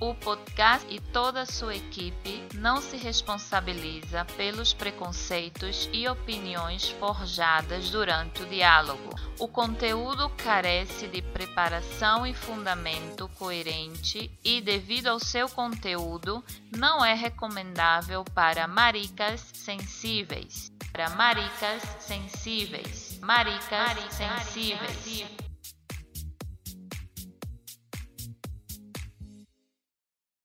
O 0.00 0.12
podcast 0.12 0.86
e 0.90 0.98
toda 0.98 1.46
sua 1.46 1.76
equipe 1.76 2.42
não 2.54 2.80
se 2.80 2.96
responsabiliza 2.96 4.24
pelos 4.36 4.74
preconceitos 4.74 5.88
e 5.92 6.08
opiniões 6.08 6.90
forjadas 6.90 7.90
durante 7.90 8.42
o 8.42 8.46
diálogo. 8.46 9.14
O 9.38 9.46
conteúdo 9.46 10.28
carece 10.30 11.06
de 11.06 11.22
preparação 11.22 12.26
e 12.26 12.34
fundamento 12.34 13.30
coerente 13.38 14.30
e, 14.44 14.60
devido 14.60 15.06
ao 15.06 15.20
seu 15.20 15.48
conteúdo, 15.48 16.44
não 16.76 17.04
é 17.04 17.14
recomendável 17.14 18.24
para 18.34 18.66
maricas 18.66 19.40
sensíveis. 19.54 20.72
Para 20.92 21.10
maricas 21.10 21.82
sensíveis. 22.00 23.18
Maricas, 23.20 23.70
maricas 23.70 24.14
sensíveis. 24.14 25.43